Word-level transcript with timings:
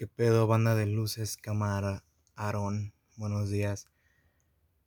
¿Qué 0.00 0.06
pedo, 0.06 0.46
banda 0.46 0.74
de 0.74 0.86
luces, 0.86 1.36
cámara, 1.36 2.02
Aaron? 2.34 2.94
Buenos 3.16 3.50
días. 3.50 3.86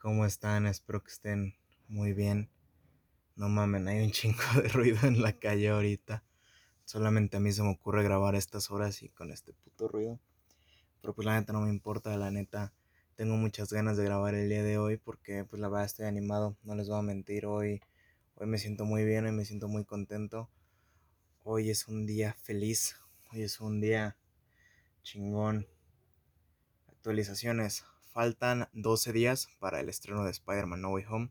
¿Cómo 0.02 0.26
están? 0.26 0.66
Espero 0.66 1.04
que 1.04 1.12
estén 1.12 1.54
muy 1.88 2.14
bien. 2.14 2.50
No 3.36 3.48
mamen, 3.48 3.88
hay 3.88 4.04
un 4.04 4.10
chingo 4.12 4.42
de 4.60 4.70
ruido 4.70 5.06
en 5.06 5.22
la 5.22 5.34
calle 5.34 5.70
ahorita. 5.70 6.24
Solamente 6.86 7.38
a 7.38 7.40
mí 7.40 7.52
se 7.52 7.62
me 7.62 7.70
ocurre 7.70 8.02
grabar 8.02 8.34
estas 8.34 8.72
horas 8.72 9.04
y 9.04 9.10
con 9.10 9.32
este 9.32 9.54
puto 9.54 9.88
ruido. 9.88 10.20
Pero 11.00 11.14
pues 11.14 11.28
la 11.28 11.40
neta 11.40 11.54
no 11.54 11.62
me 11.62 11.70
importa, 11.70 12.18
la 12.18 12.32
neta. 12.32 12.74
Tengo 13.14 13.38
muchas 13.38 13.72
ganas 13.72 13.98
de 13.98 14.06
grabar 14.06 14.34
el 14.34 14.50
día 14.50 14.64
de 14.64 14.80
hoy 14.80 14.98
porque 14.98 15.46
pues 15.46 15.62
la 15.62 15.70
verdad 15.70 15.86
estoy 15.86 16.08
animado. 16.08 16.58
No 16.64 16.74
les 16.74 16.90
voy 16.90 16.98
a 16.98 17.04
mentir, 17.04 17.46
hoy, 17.46 17.82
hoy 18.34 18.48
me 18.48 18.58
siento 18.58 18.84
muy 18.84 19.06
bien, 19.06 19.28
hoy 19.28 19.32
me 19.32 19.46
siento 19.46 19.68
muy 19.68 19.86
contento. 19.86 20.50
Hoy 21.44 21.70
es 21.70 21.88
un 21.88 22.08
día 22.08 22.34
feliz. 22.42 22.96
Hoy 23.32 23.44
es 23.44 23.60
un 23.60 23.80
día 23.80 24.18
Chingón. 25.04 25.68
Actualizaciones. 26.88 27.86
Faltan 28.14 28.70
12 28.74 29.12
días 29.12 29.50
para 29.60 29.80
el 29.80 29.90
estreno 29.90 30.24
de 30.24 30.32
Spider-Man 30.32 30.82
No 30.82 30.92
Way 30.92 31.06
Home. 31.10 31.30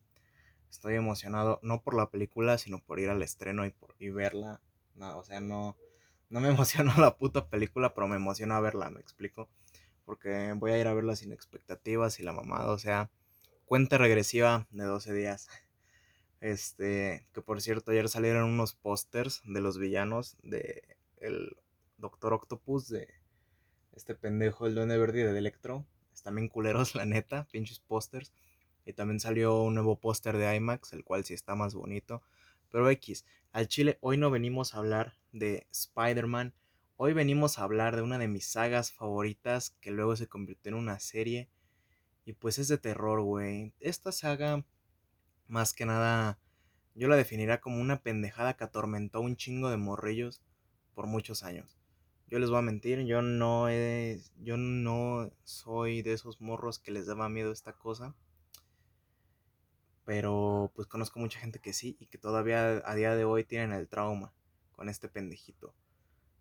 Estoy 0.70 0.94
emocionado, 0.94 1.58
no 1.62 1.82
por 1.82 1.94
la 1.94 2.10
película, 2.10 2.58
sino 2.58 2.80
por 2.80 3.00
ir 3.00 3.08
al 3.08 3.22
estreno 3.22 3.64
y, 3.64 3.70
por, 3.70 3.94
y 3.98 4.10
verla. 4.10 4.60
No, 4.94 5.18
o 5.18 5.24
sea, 5.24 5.40
no, 5.40 5.76
no 6.28 6.40
me 6.40 6.48
emociona 6.50 6.94
la 6.98 7.16
puta 7.16 7.48
película, 7.48 7.94
pero 7.94 8.08
me 8.08 8.16
emociona 8.16 8.60
verla, 8.60 8.90
me 8.90 9.00
explico. 9.00 9.48
Porque 10.04 10.52
voy 10.56 10.72
a 10.72 10.78
ir 10.78 10.86
a 10.86 10.94
verla 10.94 11.16
sin 11.16 11.32
expectativas 11.32 12.20
y 12.20 12.24
la 12.24 12.32
mamada, 12.32 12.70
o 12.72 12.78
sea, 12.78 13.10
cuenta 13.64 13.96
regresiva 13.96 14.66
de 14.70 14.84
12 14.84 15.14
días. 15.14 15.48
Este, 16.40 17.26
que 17.32 17.40
por 17.40 17.62
cierto, 17.62 17.92
ayer 17.92 18.08
salieron 18.08 18.50
unos 18.50 18.74
pósters 18.74 19.40
de 19.44 19.60
los 19.60 19.78
villanos 19.78 20.36
de 20.42 20.82
el 21.18 21.56
Doctor 21.98 22.34
Octopus 22.34 22.88
de 22.88 23.21
este 23.92 24.14
pendejo, 24.14 24.66
el 24.66 24.74
Duende 24.74 24.98
Verde 24.98 25.30
de 25.30 25.38
Electro. 25.38 25.86
Están 26.12 26.36
bien 26.36 26.48
culeros, 26.48 26.94
la 26.94 27.04
neta, 27.04 27.46
pinches 27.50 27.80
pósters. 27.80 28.32
Y 28.84 28.94
también 28.94 29.20
salió 29.20 29.62
un 29.62 29.74
nuevo 29.74 30.00
póster 30.00 30.36
de 30.36 30.56
IMAX, 30.56 30.92
el 30.92 31.04
cual 31.04 31.24
sí 31.24 31.34
está 31.34 31.54
más 31.54 31.74
bonito. 31.74 32.22
Pero 32.70 32.90
X, 32.90 33.24
al 33.52 33.68
Chile, 33.68 33.98
hoy 34.00 34.16
no 34.16 34.30
venimos 34.30 34.74
a 34.74 34.78
hablar 34.78 35.14
de 35.30 35.66
Spider-Man. 35.70 36.54
Hoy 36.96 37.12
venimos 37.12 37.58
a 37.58 37.64
hablar 37.64 37.96
de 37.96 38.02
una 38.02 38.18
de 38.18 38.28
mis 38.28 38.46
sagas 38.46 38.92
favoritas 38.92 39.76
que 39.80 39.90
luego 39.90 40.16
se 40.16 40.26
convirtió 40.26 40.70
en 40.70 40.78
una 40.78 40.98
serie. 40.98 41.48
Y 42.24 42.32
pues 42.32 42.58
es 42.58 42.68
de 42.68 42.78
terror, 42.78 43.20
güey. 43.20 43.74
Esta 43.78 44.10
saga, 44.10 44.64
más 45.46 45.74
que 45.74 45.86
nada, 45.86 46.38
yo 46.94 47.08
la 47.08 47.16
definiría 47.16 47.60
como 47.60 47.80
una 47.80 48.02
pendejada 48.02 48.56
que 48.56 48.64
atormentó 48.64 49.18
a 49.18 49.22
un 49.22 49.36
chingo 49.36 49.70
de 49.70 49.76
morrillos 49.76 50.42
por 50.94 51.06
muchos 51.06 51.42
años. 51.42 51.81
Yo 52.32 52.38
les 52.38 52.48
voy 52.48 52.60
a 52.60 52.62
mentir, 52.62 53.00
yo 53.04 53.20
no 53.20 53.68
he, 53.68 54.18
yo 54.38 54.56
no 54.56 55.30
soy 55.44 56.00
de 56.00 56.14
esos 56.14 56.40
morros 56.40 56.78
que 56.78 56.90
les 56.90 57.04
daba 57.04 57.28
miedo 57.28 57.52
esta 57.52 57.74
cosa. 57.74 58.14
Pero 60.06 60.72
pues 60.74 60.88
conozco 60.88 61.20
mucha 61.20 61.40
gente 61.40 61.58
que 61.58 61.74
sí 61.74 61.94
y 62.00 62.06
que 62.06 62.16
todavía 62.16 62.82
a 62.86 62.94
día 62.94 63.14
de 63.16 63.26
hoy 63.26 63.44
tienen 63.44 63.74
el 63.74 63.86
trauma 63.86 64.32
con 64.70 64.88
este 64.88 65.10
pendejito. 65.10 65.74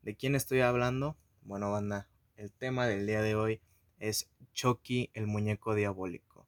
¿De 0.02 0.16
quién 0.16 0.34
estoy 0.34 0.62
hablando? 0.62 1.18
Bueno, 1.42 1.70
banda, 1.74 2.08
el 2.38 2.54
tema 2.54 2.88
del 2.88 3.06
día 3.06 3.22
de 3.22 3.36
hoy 3.36 3.62
es 4.00 4.32
Chucky, 4.54 5.12
el 5.14 5.28
muñeco 5.28 5.76
diabólico. 5.76 6.48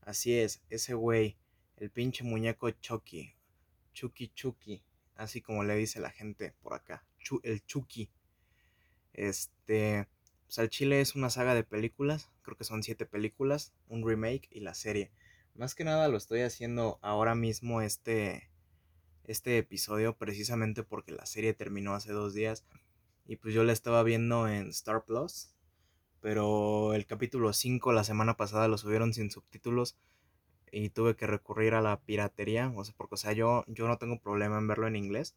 Así 0.00 0.36
es, 0.36 0.64
ese 0.68 0.94
güey, 0.94 1.38
el 1.76 1.92
pinche 1.92 2.24
muñeco 2.24 2.68
Chucky. 2.72 3.36
Chucky 3.92 4.32
Chucky, 4.34 4.82
así 5.14 5.40
como 5.40 5.62
le 5.62 5.76
dice 5.76 6.00
la 6.00 6.10
gente 6.10 6.56
por 6.60 6.74
acá. 6.74 7.04
el 7.44 7.64
Chucky. 7.66 8.10
Este, 9.20 10.08
pues 10.46 10.58
al 10.60 10.70
Chile 10.70 11.02
es 11.02 11.14
una 11.14 11.28
saga 11.28 11.54
de 11.54 11.62
películas, 11.62 12.30
creo 12.40 12.56
que 12.56 12.64
son 12.64 12.82
siete 12.82 13.04
películas, 13.04 13.74
un 13.86 14.02
remake 14.02 14.48
y 14.50 14.60
la 14.60 14.72
serie. 14.72 15.10
Más 15.54 15.74
que 15.74 15.84
nada 15.84 16.08
lo 16.08 16.16
estoy 16.16 16.40
haciendo 16.40 16.98
ahora 17.02 17.34
mismo 17.34 17.82
este, 17.82 18.48
este 19.24 19.58
episodio 19.58 20.16
precisamente 20.16 20.84
porque 20.84 21.12
la 21.12 21.26
serie 21.26 21.52
terminó 21.52 21.94
hace 21.94 22.12
dos 22.12 22.32
días 22.32 22.64
y 23.26 23.36
pues 23.36 23.52
yo 23.52 23.62
la 23.62 23.74
estaba 23.74 24.02
viendo 24.04 24.48
en 24.48 24.70
Star 24.70 25.04
Plus, 25.04 25.50
pero 26.22 26.94
el 26.94 27.04
capítulo 27.04 27.52
5 27.52 27.92
la 27.92 28.04
semana 28.04 28.38
pasada 28.38 28.68
lo 28.68 28.78
subieron 28.78 29.12
sin 29.12 29.30
subtítulos 29.30 29.98
y 30.72 30.88
tuve 30.88 31.14
que 31.14 31.26
recurrir 31.26 31.74
a 31.74 31.82
la 31.82 32.00
piratería, 32.00 32.72
o 32.74 32.84
sea, 32.84 32.94
porque 32.96 33.16
o 33.16 33.18
sea, 33.18 33.34
yo, 33.34 33.64
yo 33.66 33.86
no 33.86 33.98
tengo 33.98 34.18
problema 34.18 34.56
en 34.56 34.66
verlo 34.66 34.86
en 34.86 34.96
inglés 34.96 35.36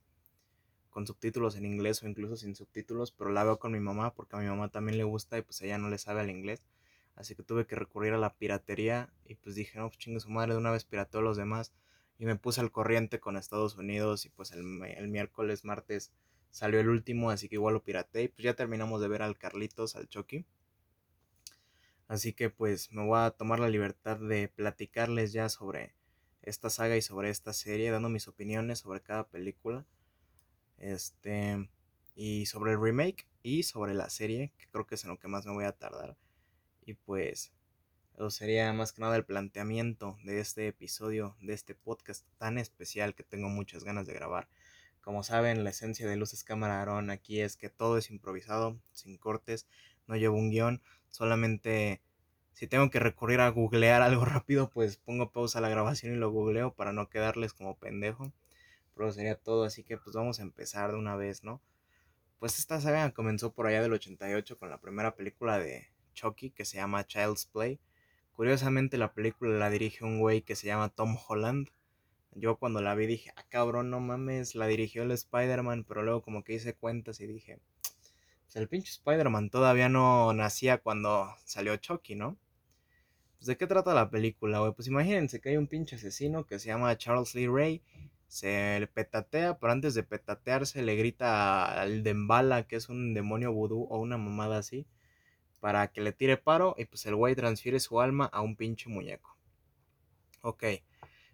con 0.94 1.08
subtítulos 1.08 1.56
en 1.56 1.66
inglés 1.66 2.04
o 2.04 2.08
incluso 2.08 2.38
sin 2.38 2.56
subtítulos, 2.56 3.12
pero 3.12 3.32
la 3.32 3.44
veo 3.44 3.58
con 3.58 3.72
mi 3.72 3.80
mamá 3.80 4.14
porque 4.14 4.36
a 4.36 4.40
mi 4.40 4.46
mamá 4.46 4.70
también 4.70 4.98
le 4.98 5.04
gusta 5.04 5.38
y 5.40 5.42
pues 5.42 5.60
ella 5.64 5.80
no 5.80 5.90
le 5.90 5.98
sabe 5.98 6.22
el 6.22 6.30
inglés. 6.30 6.68
Así 7.16 7.36
que 7.36 7.44
tuve 7.44 7.66
que 7.66 7.76
recurrir 7.76 8.14
a 8.14 8.18
la 8.18 8.36
piratería 8.36 9.12
y 9.26 9.36
pues 9.36 9.56
dije, 9.56 9.80
no, 9.80 9.90
pues 9.90 9.98
chingue 9.98 10.20
su 10.20 10.30
madre, 10.30 10.54
de 10.54 10.60
una 10.60 10.72
vez 10.72 10.86
pirateó 10.86 11.20
a 11.20 11.24
los 11.24 11.36
demás. 11.36 11.74
Y 12.20 12.26
me 12.26 12.36
puse 12.36 12.62
al 12.62 12.72
corriente 12.72 13.20
con 13.20 13.38
Estados 13.38 13.76
Unidos 13.76 14.26
y 14.26 14.30
pues 14.30 14.52
el, 14.52 14.64
miércoles, 14.64 15.66
martes 15.66 16.12
salió 16.52 16.80
el 16.80 16.90
último, 16.90 17.32
así 17.32 17.50
que 17.50 17.56
igual 17.56 17.74
lo 17.74 17.84
pirateé. 17.84 18.24
Y 18.24 18.28
pues 18.28 18.44
ya 18.44 18.54
terminamos 18.54 19.02
de 19.02 19.08
ver 19.08 19.24
al 19.24 19.38
Carlitos, 19.38 19.96
al 19.96 20.08
Chucky. 20.08 20.46
Así 22.08 22.34
que 22.34 22.52
pues 22.52 22.92
me 22.92 23.04
voy 23.04 23.20
a 23.20 23.32
tomar 23.32 23.60
la 23.60 23.70
libertad 23.70 24.18
de 24.18 24.48
platicarles 24.48 25.34
ya 25.34 25.50
sobre 25.50 25.96
esta 26.44 26.70
saga 26.70 26.98
y 26.98 27.02
sobre 27.02 27.32
esta 27.32 27.52
serie, 27.52 27.90
dando 27.90 28.10
mis 28.10 28.28
opiniones 28.28 28.80
sobre 28.80 29.02
cada 29.02 29.28
película. 29.28 29.86
Este, 30.78 31.70
y 32.16 32.46
sobre 32.46 32.74
el 32.74 32.82
remake 32.82 33.26
y 33.42 33.64
sobre 33.64 33.94
la 33.94 34.10
serie, 34.10 34.52
que 34.58 34.68
creo 34.68 34.86
que 34.86 34.96
es 34.96 35.04
en 35.04 35.10
lo 35.10 35.20
que 35.20 35.28
más 35.28 35.46
me 35.46 35.54
voy 35.54 35.66
a 35.66 35.72
tardar. 35.74 36.18
Y 36.86 36.94
pues, 36.94 37.54
eso 38.16 38.30
sería 38.30 38.72
más 38.74 38.94
que 38.94 39.02
nada 39.02 39.16
el 39.16 39.26
planteamiento 39.26 40.18
de 40.24 40.40
este 40.40 40.68
episodio, 40.68 41.36
de 41.42 41.54
este 41.54 41.76
podcast 41.76 42.26
tan 42.38 42.58
especial 42.58 43.16
que 43.16 43.24
tengo 43.24 43.50
muchas 43.50 43.84
ganas 43.84 44.06
de 44.06 44.14
grabar. 44.14 44.48
Como 45.02 45.24
saben, 45.24 45.64
la 45.64 45.72
esencia 45.72 46.08
de 46.08 46.16
Luces 46.16 46.44
Cámara 46.44 46.82
Aaron 46.82 47.10
aquí 47.10 47.42
es 47.42 47.58
que 47.58 47.70
todo 47.70 47.98
es 47.98 48.10
improvisado, 48.10 48.80
sin 48.92 49.18
cortes, 49.18 49.68
no 50.08 50.16
llevo 50.16 50.38
un 50.38 50.50
guion, 50.50 50.82
solamente 51.10 52.02
si 52.54 52.68
tengo 52.68 52.90
que 52.90 53.00
recurrir 53.00 53.40
a 53.42 53.50
googlear 53.50 54.02
algo 54.04 54.26
rápido, 54.26 54.70
pues 54.70 54.98
pongo 54.98 55.32
pausa 55.32 55.60
a 55.60 55.62
la 55.62 55.70
grabación 55.70 56.14
y 56.14 56.18
lo 56.18 56.32
googleo 56.32 56.74
para 56.74 56.94
no 56.94 57.10
quedarles 57.10 57.54
como 57.54 57.78
pendejo 57.78 58.32
pero 58.96 59.12
sería 59.12 59.36
todo, 59.36 59.64
así 59.64 59.84
que 59.84 59.98
pues 59.98 60.16
vamos 60.16 60.40
a 60.40 60.44
empezar 60.44 60.92
de 60.92 60.98
una 60.98 61.16
vez, 61.16 61.44
¿no? 61.44 61.62
Pues 62.40 62.60
esta 62.60 62.82
saga 62.82 63.12
comenzó 63.12 63.54
por 63.54 63.68
allá 63.68 63.82
del 63.82 63.94
88 63.94 64.58
con 64.58 64.70
la 64.70 64.78
primera 64.78 65.16
película 65.16 65.60
de 65.60 65.88
Chucky 66.14 66.52
que 66.52 66.66
se 66.66 66.78
llama 66.78 67.06
Child's 67.06 67.46
Play. 67.46 67.80
Curiosamente 68.34 68.98
la 68.98 69.14
película 69.14 69.58
la 69.58 69.70
dirige 69.70 70.04
un 70.04 70.20
güey 70.20 70.42
que 70.42 70.56
se 70.56 70.68
llama 70.68 70.90
Tom 70.90 71.18
Holland. 71.28 71.70
Yo 72.34 72.58
cuando 72.58 72.82
la 72.82 72.96
vi 72.96 73.06
dije, 73.06 73.32
ah 73.36 73.46
cabrón, 73.48 73.90
no 73.90 74.00
mames, 74.00 74.56
la 74.56 74.68
dirigió 74.68 75.04
el 75.04 75.12
Spider-Man, 75.12 75.86
pero 75.88 76.04
luego 76.04 76.22
como 76.22 76.44
que 76.44 76.54
hice 76.54 76.74
cuentas 76.74 77.20
y 77.22 77.28
dije, 77.28 77.60
pues 78.44 78.56
el 78.56 78.68
pinche 78.68 78.92
Spider-Man 78.92 79.50
todavía 79.50 79.88
no 79.88 80.34
nacía 80.34 80.80
cuando 80.80 81.34
salió 81.46 81.78
Chucky, 81.78 82.16
¿no? 82.16 82.38
Pues 83.38 83.48
de 83.48 83.58
qué 83.58 83.68
trata 83.68 83.94
la 83.94 84.10
película, 84.10 84.60
güey? 84.60 84.74
Pues 84.74 84.88
imagínense 84.88 85.40
que 85.40 85.50
hay 85.50 85.58
un 85.58 85.68
pinche 85.68 85.96
asesino 85.96 86.46
que 86.46 86.60
se 86.60 86.68
llama 86.68 86.98
Charles 86.98 87.36
Lee 87.36 87.48
Ray 87.48 87.82
se 88.34 88.90
petatea, 88.96 89.60
pero 89.60 89.72
antes 89.72 89.94
de 89.94 90.02
petatearse 90.02 90.82
le 90.82 90.96
grita 90.96 91.80
al 91.80 92.02
Dembala, 92.02 92.68
que 92.68 92.78
es 92.78 92.90
un 92.90 93.14
demonio 93.14 93.54
vudú 93.54 93.86
o 93.92 94.00
una 94.00 94.18
mamada 94.18 94.58
así, 94.58 94.88
para 95.60 95.92
que 95.92 96.02
le 96.02 96.14
tire 96.14 96.38
paro 96.38 96.74
y 96.76 96.86
pues 96.86 97.06
el 97.06 97.16
güey 97.16 97.36
transfiere 97.36 97.80
su 97.80 98.02
alma 98.02 98.26
a 98.26 98.42
un 98.42 98.56
pinche 98.56 98.90
muñeco. 98.90 99.38
Ok, 100.42 100.64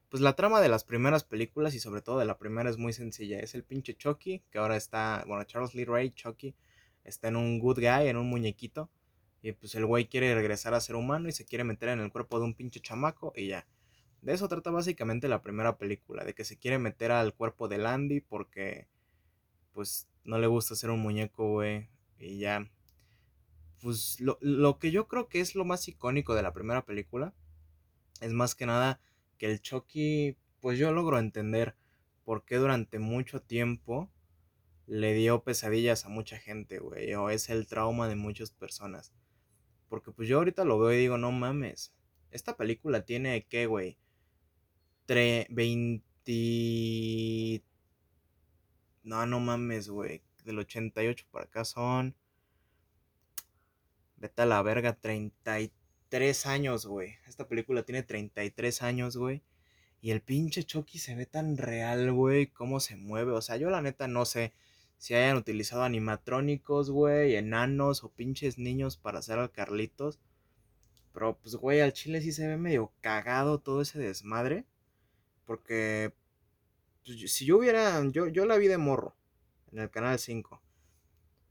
pues 0.10 0.22
la 0.22 0.34
trama 0.36 0.60
de 0.60 0.68
las 0.68 0.84
primeras 0.84 1.24
películas 1.24 1.74
y 1.74 1.80
sobre 1.80 2.02
todo 2.02 2.20
de 2.20 2.26
la 2.26 2.38
primera 2.38 2.70
es 2.70 2.78
muy 2.78 2.92
sencilla. 2.92 3.40
Es 3.40 3.56
el 3.56 3.64
pinche 3.64 3.96
Chucky, 3.96 4.44
que 4.52 4.58
ahora 4.58 4.76
está, 4.76 5.24
bueno, 5.26 5.46
Charles 5.46 5.76
Lee 5.76 5.86
Ray, 5.86 6.12
Chucky, 6.12 6.54
está 7.06 7.30
en 7.30 7.38
un 7.38 7.60
good 7.60 7.78
guy, 7.78 8.10
en 8.10 8.18
un 8.18 8.30
muñequito. 8.30 8.90
Y 9.42 9.54
pues 9.54 9.74
el 9.76 9.86
güey 9.86 10.08
quiere 10.08 10.36
regresar 10.36 10.74
a 10.74 10.82
ser 10.82 10.98
humano 10.98 11.30
y 11.30 11.32
se 11.32 11.46
quiere 11.46 11.64
meter 11.64 11.90
en 11.90 12.02
el 12.02 12.12
cuerpo 12.12 12.40
de 12.40 12.46
un 12.46 12.56
pinche 12.56 12.82
chamaco 12.82 13.32
y 13.38 13.48
ya. 13.48 13.66
De 14.22 14.34
eso 14.34 14.48
trata 14.48 14.72
básicamente 14.72 15.28
la 15.30 15.42
primera 15.42 15.78
película, 15.78 16.26
de 16.26 16.34
que 16.34 16.44
se 16.44 16.58
quiere 16.58 16.78
meter 16.78 17.12
al 17.12 17.34
cuerpo 17.34 17.68
de 17.68 17.78
Landy 17.78 18.22
porque 18.22 18.88
pues 19.74 20.08
no 20.24 20.40
le 20.40 20.48
gusta 20.48 20.76
ser 20.76 20.90
un 20.90 21.00
muñeco, 21.00 21.52
güey. 21.52 21.90
Y 22.20 22.40
ya. 22.40 22.70
Pues 23.82 24.20
lo, 24.20 24.38
lo, 24.42 24.78
que 24.78 24.92
yo 24.92 25.08
creo 25.08 25.30
que 25.30 25.40
es 25.40 25.56
lo 25.56 25.64
más 25.64 25.88
icónico 25.88 26.36
de 26.36 26.44
la 26.44 26.52
primera 26.54 26.86
película 26.86 27.34
es 28.20 28.34
más 28.34 28.56
que 28.56 28.66
nada 28.66 29.00
que 29.38 29.46
el 29.50 29.62
Chucky, 29.62 30.36
pues 30.60 30.78
yo 30.78 30.92
logro 30.92 31.18
entender 31.18 31.76
por 32.26 32.44
qué 32.44 32.58
durante 32.58 33.00
mucho 33.00 33.42
tiempo 33.42 34.12
le 34.86 35.14
dio 35.14 35.44
pesadillas 35.44 36.06
a 36.06 36.10
mucha 36.10 36.38
gente, 36.38 36.80
güey. 36.80 37.14
O 37.14 37.30
es 37.30 37.50
el 37.50 37.68
trauma 37.68 38.08
de 38.08 38.16
muchas 38.16 38.52
personas. 38.52 39.14
Porque 39.88 40.12
pues 40.12 40.28
yo 40.28 40.38
ahorita 40.38 40.66
lo 40.66 40.80
veo 40.80 40.94
y 40.94 40.98
digo, 40.98 41.18
no 41.18 41.32
mames. 41.32 41.94
Esta 42.32 42.58
película 42.58 43.06
tiene, 43.06 43.46
¿qué, 43.48 43.66
güey? 43.66 43.98
20... 45.16 47.64
No, 49.04 49.26
no 49.26 49.40
mames, 49.40 49.90
güey. 49.90 50.22
Del 50.46 50.60
88 50.60 51.26
para 51.32 51.46
acá 51.46 51.66
son... 51.66 52.16
Vete 54.18 54.42
a 54.42 54.46
la 54.46 54.62
verga, 54.62 54.94
33 54.94 56.46
años, 56.46 56.86
güey. 56.86 57.16
Esta 57.28 57.48
película 57.48 57.84
tiene 57.84 58.04
33 58.04 58.82
años, 58.82 59.16
güey. 59.16 59.42
Y 60.02 60.12
el 60.12 60.22
pinche 60.22 60.64
Chucky 60.64 61.00
se 61.00 61.16
ve 61.16 61.26
tan 61.26 61.58
real, 61.58 62.12
güey, 62.12 62.48
cómo 62.48 62.80
se 62.80 62.96
mueve. 62.96 63.32
O 63.32 63.42
sea, 63.42 63.58
yo 63.58 63.70
la 63.70 63.82
neta 63.82 64.08
no 64.08 64.26
sé 64.26 64.54
si 64.98 65.14
hayan 65.14 65.38
utilizado 65.38 65.84
animatrónicos, 65.84 66.92
güey, 66.92 67.36
enanos 67.36 68.04
o 68.04 68.12
pinches 68.12 68.58
niños 68.58 68.98
para 68.98 69.20
hacer 69.20 69.40
al 69.40 69.52
Carlitos. 69.52 70.20
Pero 71.14 71.38
pues, 71.38 71.56
güey, 71.56 71.82
al 71.82 71.94
chile 71.94 72.22
sí 72.22 72.32
se 72.32 72.48
ve 72.48 72.58
medio 72.58 72.94
cagado 73.02 73.60
todo 73.60 73.82
ese 73.82 74.00
desmadre. 74.00 74.66
Porque 75.50 76.14
pues, 77.04 77.34
si 77.34 77.44
yo 77.44 77.58
hubiera, 77.58 78.08
yo, 78.12 78.28
yo 78.28 78.46
la 78.46 78.56
vi 78.58 78.68
de 78.68 78.78
morro 78.78 79.16
en 79.72 79.80
el 79.80 79.90
canal 79.90 80.20
5. 80.20 80.62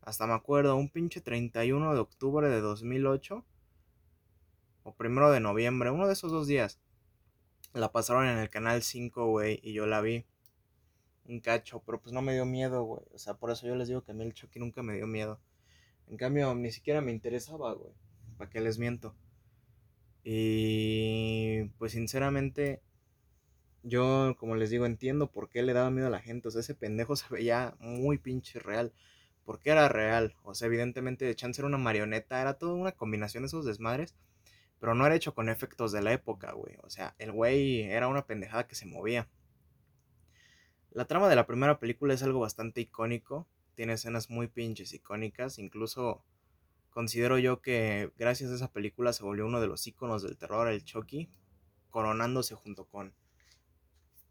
Hasta 0.02 0.24
me 0.28 0.34
acuerdo, 0.34 0.76
un 0.76 0.88
pinche 0.88 1.20
31 1.20 1.94
de 1.94 1.98
octubre 1.98 2.48
de 2.48 2.60
2008. 2.60 3.44
O 4.84 4.94
primero 4.94 5.32
de 5.32 5.40
noviembre, 5.40 5.90
uno 5.90 6.06
de 6.06 6.12
esos 6.12 6.30
dos 6.30 6.46
días. 6.46 6.78
La 7.72 7.90
pasaron 7.90 8.28
en 8.28 8.38
el 8.38 8.48
canal 8.48 8.84
5, 8.84 9.26
güey, 9.26 9.58
y 9.64 9.72
yo 9.72 9.84
la 9.86 10.00
vi. 10.00 10.26
Un 11.24 11.40
cacho, 11.40 11.82
pero 11.84 12.00
pues 12.00 12.12
no 12.12 12.22
me 12.22 12.34
dio 12.34 12.46
miedo, 12.46 12.84
güey. 12.84 13.02
O 13.12 13.18
sea, 13.18 13.34
por 13.34 13.50
eso 13.50 13.66
yo 13.66 13.74
les 13.74 13.88
digo 13.88 14.04
que 14.04 14.12
a 14.12 14.14
mí 14.14 14.22
el 14.22 14.32
Chucky 14.32 14.60
nunca 14.60 14.84
me 14.84 14.94
dio 14.94 15.08
miedo. 15.08 15.40
En 16.06 16.16
cambio, 16.16 16.54
ni 16.54 16.70
siquiera 16.70 17.00
me 17.00 17.10
interesaba, 17.10 17.72
güey. 17.72 17.94
¿Para 18.36 18.48
qué 18.48 18.60
les 18.60 18.78
miento? 18.78 19.16
Y 20.22 21.64
pues 21.78 21.90
sinceramente, 21.90 22.80
yo, 23.82 24.36
como 24.38 24.56
les 24.56 24.70
digo, 24.70 24.86
entiendo 24.86 25.30
por 25.30 25.48
qué 25.48 25.62
le 25.62 25.72
daba 25.72 25.90
miedo 25.90 26.08
a 26.08 26.10
la 26.10 26.20
gente. 26.20 26.48
O 26.48 26.50
sea, 26.50 26.60
ese 26.60 26.74
pendejo 26.74 27.16
se 27.16 27.28
veía 27.30 27.76
muy 27.80 28.18
pinche 28.18 28.58
real. 28.58 28.92
Porque 29.44 29.70
era 29.70 29.88
real. 29.88 30.34
O 30.42 30.54
sea, 30.54 30.66
evidentemente 30.66 31.24
de 31.24 31.34
chance 31.34 31.60
era 31.60 31.68
una 31.68 31.78
marioneta. 31.78 32.40
Era 32.40 32.54
toda 32.54 32.74
una 32.74 32.92
combinación 32.92 33.42
de 33.42 33.48
esos 33.48 33.64
desmadres. 33.64 34.14
Pero 34.78 34.94
no 34.94 35.06
era 35.06 35.14
hecho 35.14 35.34
con 35.34 35.48
efectos 35.48 35.90
de 35.92 36.02
la 36.02 36.12
época, 36.12 36.52
güey. 36.52 36.76
O 36.82 36.90
sea, 36.90 37.14
el 37.18 37.32
güey 37.32 37.82
era 37.82 38.08
una 38.08 38.26
pendejada 38.26 38.68
que 38.68 38.74
se 38.74 38.86
movía. 38.86 39.28
La 40.90 41.06
trama 41.06 41.28
de 41.28 41.36
la 41.36 41.46
primera 41.46 41.78
película 41.78 42.14
es 42.14 42.22
algo 42.22 42.40
bastante 42.40 42.80
icónico. 42.80 43.48
Tiene 43.74 43.94
escenas 43.94 44.30
muy 44.30 44.48
pinches 44.48 44.92
icónicas. 44.92 45.58
Incluso 45.58 46.22
considero 46.90 47.38
yo 47.38 47.60
que 47.60 48.12
gracias 48.18 48.50
a 48.50 48.54
esa 48.54 48.72
película 48.72 49.12
se 49.12 49.24
volvió 49.24 49.46
uno 49.46 49.60
de 49.60 49.66
los 49.66 49.86
iconos 49.86 50.22
del 50.22 50.36
terror, 50.36 50.68
el 50.68 50.84
Chucky. 50.84 51.28
Coronándose 51.90 52.54
junto 52.54 52.84
con 52.84 53.14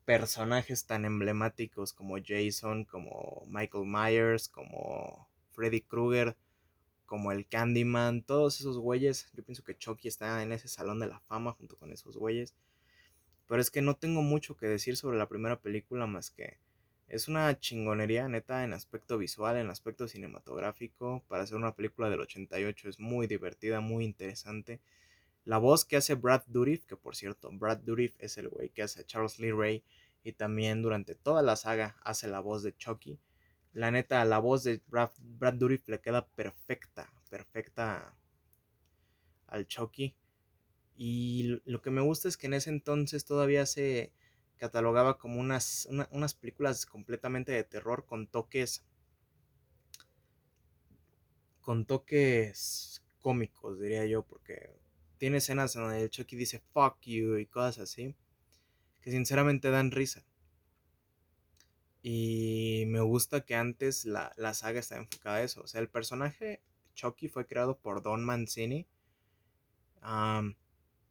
personajes 0.08 0.86
tan 0.86 1.04
emblemáticos 1.04 1.92
como 1.92 2.16
Jason, 2.26 2.86
como 2.86 3.46
Michael 3.50 3.84
Myers, 3.88 4.48
como 4.48 5.28
Freddy 5.52 5.82
Krueger, 5.82 6.38
como 7.06 7.34
el 7.34 7.46
Candyman, 7.46 8.22
todos 8.22 8.62
esos 8.62 8.78
güeyes. 8.78 9.30
Yo 9.34 9.44
pienso 9.44 9.66
que 9.66 9.78
Chucky 9.78 10.08
está 10.08 10.42
en 10.42 10.54
ese 10.54 10.70
salón 10.70 11.02
de 11.02 11.08
la 11.08 11.20
fama 11.20 11.52
junto 11.52 11.76
con 11.78 11.92
esos 11.92 12.16
güeyes. 12.16 12.56
Pero 13.48 13.60
es 13.60 13.70
que 13.70 13.82
no 13.82 13.98
tengo 13.98 14.22
mucho 14.22 14.56
que 14.56 14.68
decir 14.68 14.96
sobre 14.96 15.18
la 15.18 15.28
primera 15.28 15.60
película 15.60 16.08
más 16.08 16.32
que 16.32 16.58
es 17.10 17.28
una 17.28 17.60
chingonería 17.60 18.30
neta 18.30 18.64
en 18.64 18.72
aspecto 18.72 19.18
visual, 19.18 19.58
en 19.58 19.70
aspecto 19.70 20.08
cinematográfico. 20.08 21.22
Para 21.28 21.44
hacer 21.44 21.58
una 21.58 21.76
película 21.76 22.10
del 22.10 22.22
88 22.22 22.88
es 22.88 23.00
muy 23.02 23.28
divertida, 23.28 23.82
muy 23.82 24.06
interesante. 24.06 24.80
La 25.48 25.60
voz 25.60 25.86
que 25.86 25.96
hace 25.96 26.16
Brad 26.16 26.44
Dourif, 26.48 26.84
que 26.84 26.98
por 26.98 27.16
cierto, 27.16 27.50
Brad 27.54 27.78
Dourif 27.78 28.14
es 28.20 28.38
el 28.38 28.50
güey 28.50 28.68
que 28.68 28.84
hace 28.84 29.06
Charles 29.06 29.40
Lee 29.40 29.54
Ray 29.54 29.82
y 30.22 30.34
también 30.34 30.82
durante 30.82 31.16
toda 31.16 31.42
la 31.42 31.56
saga 31.56 31.96
hace 32.04 32.28
la 32.28 32.42
voz 32.42 32.64
de 32.64 32.76
Chucky. 32.76 33.18
La 33.72 33.90
neta, 33.90 34.26
la 34.26 34.40
voz 34.40 34.66
de 34.66 34.82
Brad, 34.88 35.12
Brad 35.22 35.54
Dourif 35.54 35.88
le 35.88 36.02
queda 36.02 36.28
perfecta, 36.28 37.14
perfecta 37.30 38.14
al 39.46 39.66
Chucky. 39.66 40.18
Y 40.98 41.62
lo 41.64 41.82
que 41.82 41.92
me 41.92 42.02
gusta 42.02 42.28
es 42.28 42.36
que 42.36 42.48
en 42.48 42.54
ese 42.56 42.70
entonces 42.70 43.24
todavía 43.24 43.66
se 43.66 44.12
catalogaba 44.58 45.18
como 45.18 45.40
unas, 45.40 45.88
unas 46.12 46.34
películas 46.34 46.86
completamente 46.86 47.54
de 47.54 47.64
terror 47.64 48.06
con 48.06 48.28
toques 48.28 48.84
con 51.62 51.86
toques 51.86 53.02
cómicos, 53.22 53.80
diría 53.80 54.06
yo, 54.06 54.24
porque 54.24 54.87
tiene 55.18 55.38
escenas 55.38 55.76
en 55.76 55.84
donde 55.84 56.04
el 56.04 56.10
Chucky 56.10 56.36
dice 56.36 56.62
fuck 56.74 57.00
you 57.02 57.38
y 57.38 57.46
cosas 57.46 57.80
así, 57.80 58.16
que 59.02 59.12
sinceramente 59.12 59.70
dan 59.70 59.92
risa. 59.92 60.24
Y 62.02 62.86
me 62.88 63.02
gusta 63.02 63.42
que 63.42 63.56
antes 63.56 64.06
la, 64.06 64.32
saga 64.54 64.80
estaba 64.80 65.02
enfocada 65.02 65.38
a 65.38 65.44
eso. 65.44 65.62
O 65.62 65.68
sea, 65.68 65.82
el 65.82 65.90
personaje 65.90 66.62
Chucky 66.94 67.28
fue 67.28 67.46
creado 67.46 67.78
por 67.78 68.02
Don 68.02 68.24
Mancini. 68.24 68.88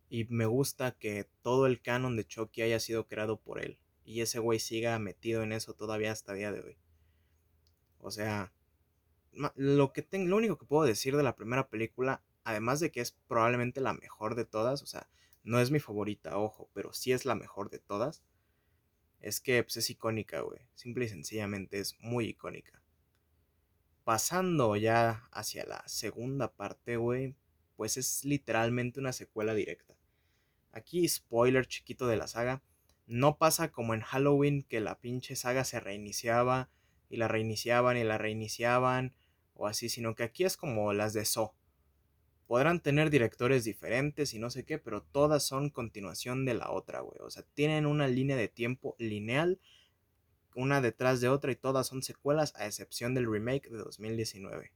y 0.09 0.25
me 0.31 0.47
gusta 0.47 0.93
que 0.93 1.29
todo 1.43 1.67
el 1.67 1.83
canon 1.83 2.17
de 2.17 2.27
Chucky 2.27 2.63
haya 2.63 2.81
sido 2.81 3.07
creado 3.09 3.39
por 3.39 3.61
él. 3.61 3.79
Y 4.05 4.21
ese 4.21 4.39
güey 4.39 4.61
siga 4.61 4.99
metido 4.99 5.43
en 5.43 5.53
eso 5.53 5.75
todavía 5.75 6.13
hasta 6.13 6.33
el 6.33 6.39
día 6.39 6.53
de 6.53 6.61
hoy. 6.61 6.77
O 7.99 8.11
sea, 8.11 8.53
lo, 9.57 9.93
que 9.93 10.03
tengo, 10.03 10.29
lo 10.29 10.37
único 10.37 10.57
que 10.59 10.65
puedo 10.65 10.85
decir 10.87 11.17
de 11.17 11.23
la 11.23 11.37
primera 11.37 11.69
película 11.69 12.23
además 12.47 12.79
de 12.79 12.93
que 12.93 13.01
es 13.01 13.11
probablemente 13.27 13.81
la 13.81 13.93
mejor 13.93 14.37
de 14.37 14.45
todas, 14.45 14.81
o 14.81 14.87
sea, 14.87 15.09
no 15.43 15.59
es 15.59 15.73
mi 15.73 15.81
favorita, 15.81 16.39
ojo, 16.39 16.71
pero 16.73 16.93
sí 16.93 17.11
es 17.11 17.25
la 17.25 17.35
mejor 17.35 17.71
de 17.71 17.81
todas, 17.81 18.23
es 19.21 19.41
que 19.41 19.65
pues, 19.65 19.77
es 19.79 19.91
icónica, 19.91 20.41
güey. 20.43 20.61
Simple 20.77 21.07
y 21.07 21.09
sencillamente 21.09 21.81
es 21.81 21.97
muy 21.99 22.27
icónica. 22.27 22.81
Pasando 24.05 24.77
ya 24.77 25.29
hacia 25.33 25.67
la 25.67 25.83
segunda 25.89 26.53
parte, 26.53 26.97
güey, 26.97 27.35
pues 27.75 27.97
es 27.97 28.25
literalmente 28.25 29.01
una 29.01 29.13
secuela 29.13 29.53
directa. 29.53 29.97
Aquí, 30.71 31.09
spoiler 31.09 31.67
chiquito 31.67 32.07
de 32.07 32.17
la 32.17 32.29
saga, 32.29 32.63
no 33.07 33.39
pasa 33.39 33.73
como 33.73 33.93
en 33.93 34.03
Halloween 34.03 34.63
que 34.63 34.81
la 34.81 35.01
pinche 35.01 35.35
saga 35.35 35.65
se 35.65 35.81
reiniciaba 35.81 36.71
y 37.09 37.17
la 37.17 37.27
reiniciaban 37.27 37.97
y 37.97 38.05
la 38.05 38.19
reiniciaban 38.19 39.17
o 39.55 39.67
así, 39.67 39.89
sino 39.89 40.15
que 40.15 40.23
aquí 40.23 40.45
es 40.45 40.57
como 40.57 40.93
las 40.93 41.13
de 41.13 41.25
So 41.25 41.56
podrán 42.47 42.81
tener 42.81 43.11
directores 43.11 43.65
diferentes 43.65 44.35
y 44.35 44.39
no 44.39 44.51
sé 44.51 44.65
qué, 44.65 44.79
pero 44.79 45.03
todas 45.03 45.43
son 45.43 45.71
continuación 45.71 46.45
de 46.45 46.55
la 46.55 46.71
otra, 46.71 47.01
güey. 47.01 47.19
O 47.21 47.31
sea, 47.31 47.45
tienen 47.55 47.87
una 47.87 48.09
línea 48.09 48.37
de 48.37 48.49
tiempo 48.49 48.95
lineal, 48.99 49.59
una 50.55 50.81
detrás 50.81 51.21
de 51.21 51.29
otra 51.29 51.53
y 51.53 51.57
todas 51.57 51.87
son 51.87 52.03
secuelas 52.03 52.55
a 52.57 52.67
excepción 52.67 53.15
del 53.15 53.31
remake 53.31 53.69
de 53.69 53.79
2019. 53.79 54.73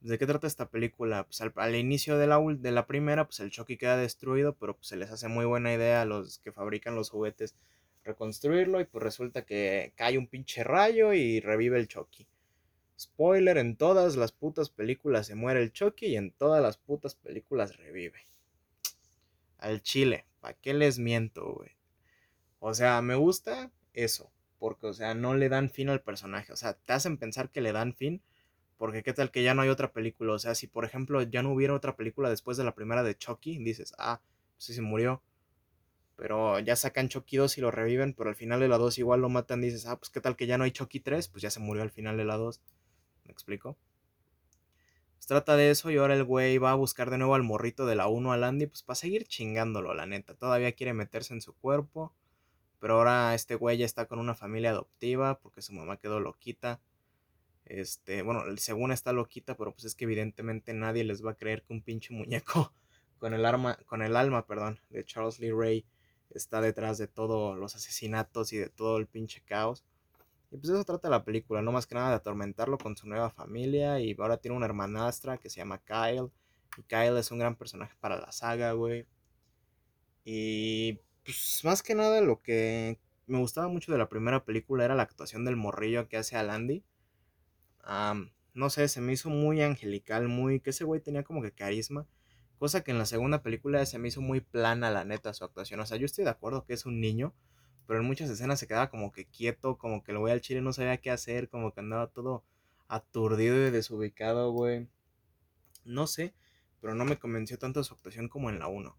¿De 0.00 0.16
qué 0.16 0.26
trata 0.26 0.46
esta 0.46 0.70
película? 0.70 1.24
Pues 1.24 1.40
al, 1.40 1.74
inicio 1.74 2.18
de 2.18 2.28
la, 2.28 2.38
de 2.38 2.70
la, 2.70 2.86
primera, 2.86 3.26
pues 3.26 3.40
el 3.40 3.50
Chucky 3.50 3.76
queda 3.76 3.96
destruido, 3.96 4.54
pero 4.54 4.76
pues 4.76 4.86
se 4.86 4.96
les 4.96 5.10
hace 5.10 5.26
muy 5.26 5.44
buena 5.44 5.74
idea 5.74 6.02
a 6.02 6.04
los 6.04 6.38
que 6.38 6.52
fabrican 6.52 6.94
los 6.94 7.10
juguetes 7.10 7.56
reconstruirlo 8.04 8.80
y 8.80 8.84
pues 8.84 9.02
resulta 9.02 9.44
que 9.44 9.92
cae 9.96 10.18
un 10.18 10.28
pinche 10.28 10.64
rayo 10.64 11.12
y 11.12 11.40
revive 11.40 11.78
el 11.78 11.88
Chucky. 11.88 12.26
Spoiler, 12.98 13.58
en 13.58 13.76
todas 13.76 14.16
las 14.16 14.32
putas 14.32 14.70
películas 14.70 15.28
se 15.28 15.36
muere 15.36 15.62
el 15.62 15.72
Chucky 15.72 16.06
y 16.06 16.16
en 16.16 16.32
todas 16.32 16.60
las 16.60 16.78
putas 16.78 17.14
películas 17.14 17.76
revive. 17.76 18.26
Al 19.58 19.82
chile, 19.82 20.26
¿para 20.40 20.54
qué 20.54 20.74
les 20.74 20.98
miento, 20.98 21.52
güey? 21.52 21.70
O 22.58 22.74
sea, 22.74 23.00
me 23.02 23.14
gusta 23.14 23.70
eso, 23.92 24.32
porque, 24.58 24.88
o 24.88 24.92
sea, 24.92 25.14
no 25.14 25.34
le 25.34 25.48
dan 25.48 25.70
fin 25.70 25.90
al 25.90 26.02
personaje. 26.02 26.52
O 26.52 26.56
sea, 26.56 26.74
te 26.74 26.92
hacen 26.92 27.18
pensar 27.18 27.50
que 27.50 27.60
le 27.60 27.70
dan 27.70 27.94
fin, 27.94 28.20
porque 28.76 29.04
qué 29.04 29.12
tal 29.12 29.30
que 29.30 29.44
ya 29.44 29.54
no 29.54 29.62
hay 29.62 29.68
otra 29.68 29.92
película. 29.92 30.32
O 30.32 30.38
sea, 30.40 30.56
si 30.56 30.66
por 30.66 30.84
ejemplo 30.84 31.22
ya 31.22 31.42
no 31.42 31.52
hubiera 31.52 31.74
otra 31.74 31.96
película 31.96 32.30
después 32.30 32.56
de 32.56 32.64
la 32.64 32.74
primera 32.74 33.04
de 33.04 33.16
Chucky, 33.16 33.58
dices, 33.58 33.94
ah, 33.98 34.20
pues 34.54 34.64
sí 34.64 34.74
se 34.74 34.82
murió. 34.82 35.22
Pero 36.16 36.58
ya 36.58 36.74
sacan 36.74 37.08
Chucky 37.08 37.36
2 37.36 37.58
y 37.58 37.60
lo 37.60 37.70
reviven, 37.70 38.12
pero 38.12 38.28
al 38.28 38.36
final 38.36 38.58
de 38.58 38.66
la 38.66 38.76
2 38.78 38.98
igual 38.98 39.20
lo 39.20 39.28
matan, 39.28 39.60
dices, 39.60 39.86
ah, 39.86 39.96
pues 39.96 40.10
qué 40.10 40.20
tal 40.20 40.34
que 40.34 40.48
ya 40.48 40.58
no 40.58 40.64
hay 40.64 40.72
Chucky 40.72 40.98
3, 40.98 41.28
pues 41.28 41.42
ya 41.42 41.50
se 41.50 41.60
murió 41.60 41.84
al 41.84 41.92
final 41.92 42.16
de 42.16 42.24
la 42.24 42.36
2. 42.36 42.60
¿Me 43.28 43.32
explico? 43.32 43.76
Pues 45.16 45.26
trata 45.26 45.56
de 45.56 45.70
eso 45.70 45.90
y 45.90 45.98
ahora 45.98 46.14
el 46.14 46.24
güey 46.24 46.56
va 46.56 46.72
a 46.72 46.76
buscar 46.76 47.10
de 47.10 47.18
nuevo 47.18 47.34
al 47.34 47.42
morrito 47.42 47.84
de 47.84 47.94
la 47.94 48.08
1 48.08 48.32
al 48.32 48.42
Andy, 48.42 48.66
pues 48.66 48.82
para 48.82 48.94
seguir 48.94 49.26
chingándolo, 49.26 49.92
la 49.92 50.06
neta. 50.06 50.34
Todavía 50.34 50.72
quiere 50.72 50.94
meterse 50.94 51.34
en 51.34 51.42
su 51.42 51.54
cuerpo, 51.54 52.14
pero 52.78 52.94
ahora 52.94 53.34
este 53.34 53.54
güey 53.54 53.76
ya 53.76 53.84
está 53.84 54.06
con 54.06 54.18
una 54.18 54.34
familia 54.34 54.70
adoptiva 54.70 55.38
porque 55.40 55.60
su 55.60 55.74
mamá 55.74 55.98
quedó 55.98 56.20
loquita. 56.20 56.80
Este, 57.66 58.22
bueno, 58.22 58.44
según 58.56 58.92
está 58.92 59.12
loquita, 59.12 59.56
pero 59.58 59.72
pues 59.72 59.84
es 59.84 59.94
que 59.94 60.04
evidentemente 60.04 60.72
nadie 60.72 61.04
les 61.04 61.22
va 61.22 61.32
a 61.32 61.36
creer 61.36 61.64
que 61.64 61.74
un 61.74 61.82
pinche 61.82 62.14
muñeco 62.14 62.72
con 63.18 63.34
el 63.34 63.44
arma, 63.44 63.76
con 63.84 64.00
el 64.00 64.16
alma, 64.16 64.46
perdón, 64.46 64.80
de 64.88 65.04
Charles 65.04 65.38
Lee 65.38 65.52
Ray 65.52 65.84
está 66.30 66.62
detrás 66.62 66.96
de 66.96 67.08
todos 67.08 67.58
los 67.58 67.76
asesinatos 67.76 68.54
y 68.54 68.56
de 68.56 68.70
todo 68.70 68.96
el 68.96 69.06
pinche 69.06 69.42
caos. 69.42 69.84
Y 70.50 70.56
pues 70.56 70.70
eso 70.70 70.84
trata 70.84 71.10
la 71.10 71.24
película, 71.24 71.60
no 71.62 71.72
más 71.72 71.86
que 71.86 71.94
nada 71.94 72.10
de 72.10 72.16
atormentarlo 72.16 72.78
con 72.78 72.96
su 72.96 73.06
nueva 73.06 73.30
familia. 73.30 74.00
Y 74.00 74.16
ahora 74.18 74.38
tiene 74.38 74.56
una 74.56 74.66
hermanastra 74.66 75.38
que 75.38 75.50
se 75.50 75.58
llama 75.58 75.82
Kyle. 75.84 76.30
Y 76.78 76.82
Kyle 76.84 77.18
es 77.18 77.30
un 77.30 77.38
gran 77.38 77.56
personaje 77.56 77.94
para 78.00 78.18
la 78.18 78.32
saga, 78.32 78.72
güey. 78.72 79.06
Y 80.24 81.00
pues 81.24 81.60
más 81.64 81.82
que 81.82 81.94
nada 81.94 82.20
lo 82.20 82.42
que 82.42 82.98
me 83.26 83.38
gustaba 83.38 83.68
mucho 83.68 83.92
de 83.92 83.98
la 83.98 84.08
primera 84.08 84.44
película 84.44 84.84
era 84.84 84.94
la 84.94 85.02
actuación 85.02 85.44
del 85.44 85.56
morrillo 85.56 86.08
que 86.08 86.16
hace 86.16 86.36
al 86.36 86.50
Andy. 86.50 86.84
no 88.54 88.70
sé, 88.70 88.88
se 88.88 89.00
me 89.00 89.12
hizo 89.12 89.30
muy 89.30 89.62
angelical, 89.62 90.28
muy, 90.28 90.60
que 90.60 90.70
ese 90.70 90.84
güey 90.84 91.00
tenía 91.00 91.22
como 91.22 91.42
que 91.42 91.52
carisma. 91.52 92.06
Cosa 92.58 92.82
que 92.82 92.90
en 92.90 92.98
la 92.98 93.06
segunda 93.06 93.42
película 93.42 93.84
se 93.86 93.98
me 93.98 94.08
hizo 94.08 94.20
muy 94.20 94.40
plana, 94.40 94.90
la 94.90 95.04
neta, 95.04 95.32
su 95.32 95.44
actuación. 95.44 95.80
O 95.80 95.86
sea, 95.86 95.96
yo 95.96 96.06
estoy 96.06 96.24
de 96.24 96.30
acuerdo 96.30 96.64
que 96.64 96.74
es 96.74 96.86
un 96.86 97.00
niño, 97.00 97.34
pero 97.88 98.00
en 98.00 98.06
muchas 98.06 98.28
escenas 98.28 98.60
se 98.60 98.66
quedaba 98.66 98.90
como 98.90 99.12
que 99.12 99.24
quieto, 99.24 99.78
como 99.78 100.04
que 100.04 100.12
el 100.12 100.18
güey 100.18 100.34
al 100.34 100.42
chile 100.42 100.60
no 100.60 100.74
sabía 100.74 100.98
qué 100.98 101.10
hacer, 101.10 101.48
como 101.48 101.72
que 101.72 101.80
andaba 101.80 102.08
todo 102.08 102.44
aturdido 102.86 103.66
y 103.66 103.70
desubicado, 103.70 104.52
güey. 104.52 104.86
No 105.86 106.06
sé, 106.06 106.34
pero 106.82 106.94
no 106.94 107.06
me 107.06 107.18
convenció 107.18 107.58
tanto 107.58 107.82
su 107.82 107.94
actuación 107.94 108.28
como 108.28 108.50
en 108.50 108.58
la 108.58 108.66
1. 108.66 108.94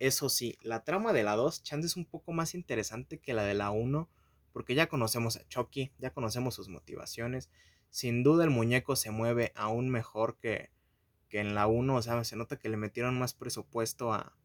Eso 0.00 0.28
sí, 0.28 0.58
la 0.62 0.82
trama 0.82 1.12
de 1.12 1.22
la 1.22 1.36
2, 1.36 1.62
chance 1.62 1.86
es 1.86 1.96
un 1.96 2.06
poco 2.06 2.32
más 2.32 2.56
interesante 2.56 3.20
que 3.20 3.34
la 3.34 3.44
de 3.44 3.54
la 3.54 3.70
1, 3.70 4.10
porque 4.52 4.74
ya 4.74 4.88
conocemos 4.88 5.36
a 5.36 5.46
Chucky, 5.46 5.92
ya 6.00 6.10
conocemos 6.10 6.56
sus 6.56 6.68
motivaciones. 6.68 7.50
Sin 7.90 8.24
duda 8.24 8.42
el 8.42 8.50
muñeco 8.50 8.96
se 8.96 9.12
mueve 9.12 9.52
aún 9.54 9.90
mejor 9.90 10.38
que, 10.38 10.72
que 11.28 11.38
en 11.38 11.54
la 11.54 11.68
1, 11.68 11.94
o 11.94 12.02
sea, 12.02 12.24
se 12.24 12.34
nota 12.34 12.58
que 12.58 12.68
le 12.68 12.78
metieron 12.78 13.16
más 13.16 13.32
presupuesto 13.32 14.12
a, 14.12 14.36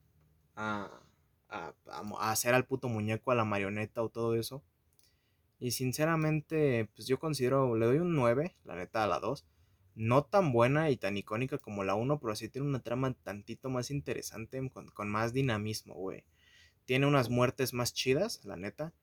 a, 0.56 1.02
a, 1.50 1.74
a, 1.88 2.32
hacer 2.32 2.54
al 2.54 2.66
puto 2.66 2.90
muñeco, 2.90 3.32
a 3.32 3.36
la 3.36 3.46
marioneta 3.46 4.02
o 4.02 4.10
todo 4.10 4.36
eso. 4.36 4.64
Y 5.60 5.72
sinceramente, 5.72 6.90
pues 6.96 7.08
yo 7.08 7.20
considero, 7.20 7.76
le 7.76 7.86
doy 7.86 7.98
un 8.00 8.16
9, 8.16 8.56
la 8.64 8.76
neta, 8.76 9.04
a 9.04 9.08
la 9.08 9.20
2. 9.20 9.46
No 9.96 10.24
tan 10.24 10.54
buena 10.54 10.90
y 10.90 10.98
tan 10.98 11.18
icónica 11.18 11.58
como 11.58 11.84
la 11.84 11.96
1, 11.96 12.20
pero 12.20 12.36
sí 12.36 12.48
tiene 12.48 12.68
una 12.68 12.80
trama 12.82 13.14
tantito 13.14 13.70
más 13.70 13.92
interesante, 13.92 14.70
con, 14.70 14.88
con 14.90 15.10
más 15.10 15.34
dinamismo, 15.34 15.96
güey. 15.96 16.24
Tiene 16.86 17.06
unas 17.06 17.30
muertes 17.30 17.74
más 17.74 17.94
chidas, 17.94 18.44
la 18.46 18.56
neta. 18.56 18.94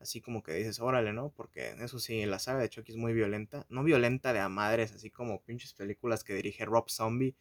Así 0.00 0.20
como 0.20 0.42
que 0.42 0.54
dices, 0.54 0.80
órale, 0.80 1.12
¿no? 1.12 1.30
Porque 1.30 1.74
eso 1.80 1.98
sí, 1.98 2.24
la 2.24 2.38
saga 2.38 2.60
de 2.60 2.68
Chucky 2.70 2.92
es 2.92 2.98
muy 2.98 3.12
violenta. 3.12 3.66
No 3.68 3.82
violenta 3.84 4.32
de 4.32 4.40
a 4.40 4.48
madres, 4.48 4.92
así 4.92 5.10
como 5.10 5.42
pinches 5.42 5.74
películas 5.74 6.24
que 6.24 6.34
dirige 6.34 6.64
Rob 6.64 6.88
Zombie 6.88 7.34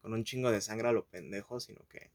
con 0.00 0.12
un 0.12 0.24
chingo 0.24 0.50
de 0.50 0.60
sangre 0.60 0.88
a 0.88 0.92
lo 0.92 1.06
pendejo, 1.06 1.60
sino 1.60 1.86
que 1.88 2.10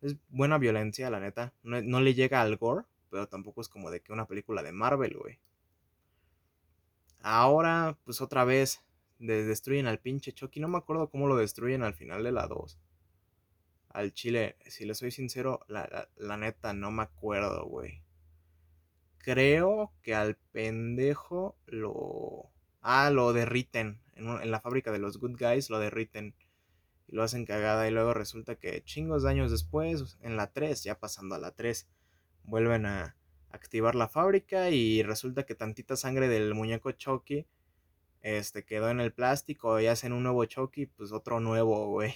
es 0.00 0.16
buena 0.28 0.58
violencia, 0.58 1.10
la 1.10 1.20
neta. 1.20 1.52
No, 1.62 2.00
le 2.00 2.14
llega 2.14 2.40
al 2.40 2.56
gore, 2.56 2.84
pero 3.10 3.28
tampoco 3.28 3.60
es 3.60 3.68
como 3.68 3.90
de 3.90 4.00
que 4.00 4.12
una 4.12 4.26
película 4.26 4.62
de 4.62 4.72
Marvel, 4.72 5.16
güey. 5.16 5.38
Ahora, 7.20 7.98
pues 8.04 8.20
otra 8.20 8.44
vez, 8.44 8.82
destruyen 9.18 9.86
al 9.86 9.98
pinche 9.98 10.32
Chucky. 10.32 10.60
No 10.60 10.68
me 10.68 10.78
acuerdo 10.78 11.10
cómo 11.10 11.28
lo 11.28 11.36
destruyen 11.36 11.82
al 11.82 11.94
final 11.94 12.24
de 12.24 12.32
la 12.32 12.46
2. 12.46 12.78
Al 13.90 14.12
chile, 14.12 14.56
si 14.66 14.86
le 14.86 14.94
soy 14.94 15.10
sincero, 15.10 15.60
la, 15.66 16.08
la 16.16 16.36
neta 16.36 16.72
no 16.72 16.90
me 16.90 17.02
acuerdo, 17.02 17.66
güey. 17.66 18.02
Creo 19.18 19.92
que 20.02 20.14
al 20.14 20.36
pendejo 20.52 21.58
lo... 21.66 22.50
Ah, 22.80 23.10
lo 23.10 23.34
derriten. 23.34 24.00
En, 24.14 24.28
en 24.28 24.50
la 24.50 24.60
fábrica 24.60 24.92
de 24.92 24.98
los 24.98 25.18
Good 25.18 25.36
Guys 25.38 25.68
lo 25.68 25.78
derriten 25.78 26.34
y 27.10 27.16
lo 27.16 27.22
hacen 27.22 27.44
cagada 27.44 27.88
y 27.88 27.90
luego 27.90 28.14
resulta 28.14 28.54
que 28.56 28.82
chingos 28.84 29.22
de 29.22 29.30
años 29.30 29.50
después, 29.50 30.18
en 30.22 30.36
la 30.36 30.52
3, 30.52 30.84
ya 30.84 30.98
pasando 30.98 31.34
a 31.34 31.38
la 31.38 31.50
3, 31.50 31.88
vuelven 32.44 32.86
a 32.86 33.16
activar 33.50 33.94
la 33.94 34.08
fábrica 34.08 34.70
y 34.70 35.02
resulta 35.02 35.44
que 35.44 35.54
tantita 35.54 35.96
sangre 35.96 36.28
del 36.28 36.54
muñeco 36.54 36.92
Chucky 36.92 37.46
este 38.22 38.64
quedó 38.64 38.90
en 38.90 39.00
el 39.00 39.12
plástico 39.12 39.80
y 39.80 39.86
hacen 39.86 40.12
un 40.12 40.22
nuevo 40.22 40.44
Chucky, 40.44 40.86
pues 40.86 41.12
otro 41.12 41.40
nuevo, 41.40 41.88
güey. 41.88 42.14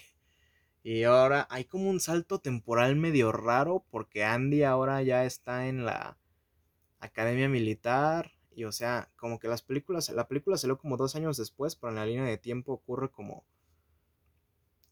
Y 0.82 1.04
ahora 1.04 1.46
hay 1.50 1.64
como 1.64 1.88
un 1.88 1.98
salto 1.98 2.40
temporal 2.40 2.94
medio 2.96 3.32
raro 3.32 3.86
porque 3.90 4.22
Andy 4.22 4.64
ahora 4.64 5.02
ya 5.02 5.24
está 5.24 5.66
en 5.66 5.86
la 5.86 6.18
academia 7.00 7.48
militar 7.48 8.32
y 8.54 8.64
o 8.64 8.72
sea, 8.72 9.10
como 9.16 9.38
que 9.38 9.48
las 9.48 9.62
películas, 9.62 10.10
la 10.10 10.28
película 10.28 10.58
salió 10.58 10.76
como 10.76 10.98
dos 10.98 11.16
años 11.16 11.38
después, 11.38 11.74
pero 11.74 11.90
en 11.90 11.96
la 11.96 12.06
línea 12.06 12.24
de 12.24 12.36
tiempo 12.36 12.74
ocurre 12.74 13.10
como 13.10 13.44